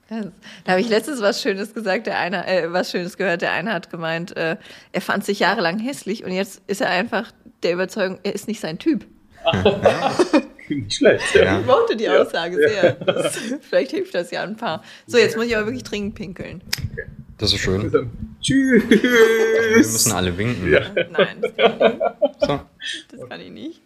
[0.09, 0.27] Das,
[0.65, 3.43] da habe ich letztens was Schönes gesagt, der eine, äh, was Schönes gehört.
[3.43, 4.57] Der eine hat gemeint, äh,
[4.93, 8.61] er fand sich jahrelang hässlich und jetzt ist er einfach der Überzeugung, er ist nicht
[8.61, 9.05] sein Typ.
[10.69, 11.35] nicht schlecht.
[11.35, 11.45] Ja.
[11.45, 11.61] Ja.
[11.61, 12.93] Ich mochte die Ja, Aussage sehr.
[12.93, 14.83] Das, vielleicht hilft das ja ein paar.
[15.07, 16.63] So, jetzt muss ich aber wirklich dringend pinkeln.
[17.39, 17.91] Das ist schön.
[17.91, 18.11] Dann,
[18.41, 18.89] Tschüss.
[18.89, 20.71] Wir müssen alle winken.
[20.71, 20.81] Ja.
[21.11, 22.41] Nein, das kann ich nicht.
[22.41, 22.61] So.
[23.11, 23.83] Das kann ich nicht.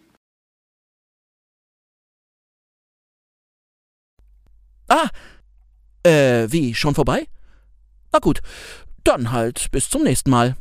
[4.87, 5.09] Ah,
[6.03, 7.27] äh, wie, schon vorbei?
[8.11, 8.41] Na gut,
[9.03, 10.55] dann halt bis zum nächsten Mal.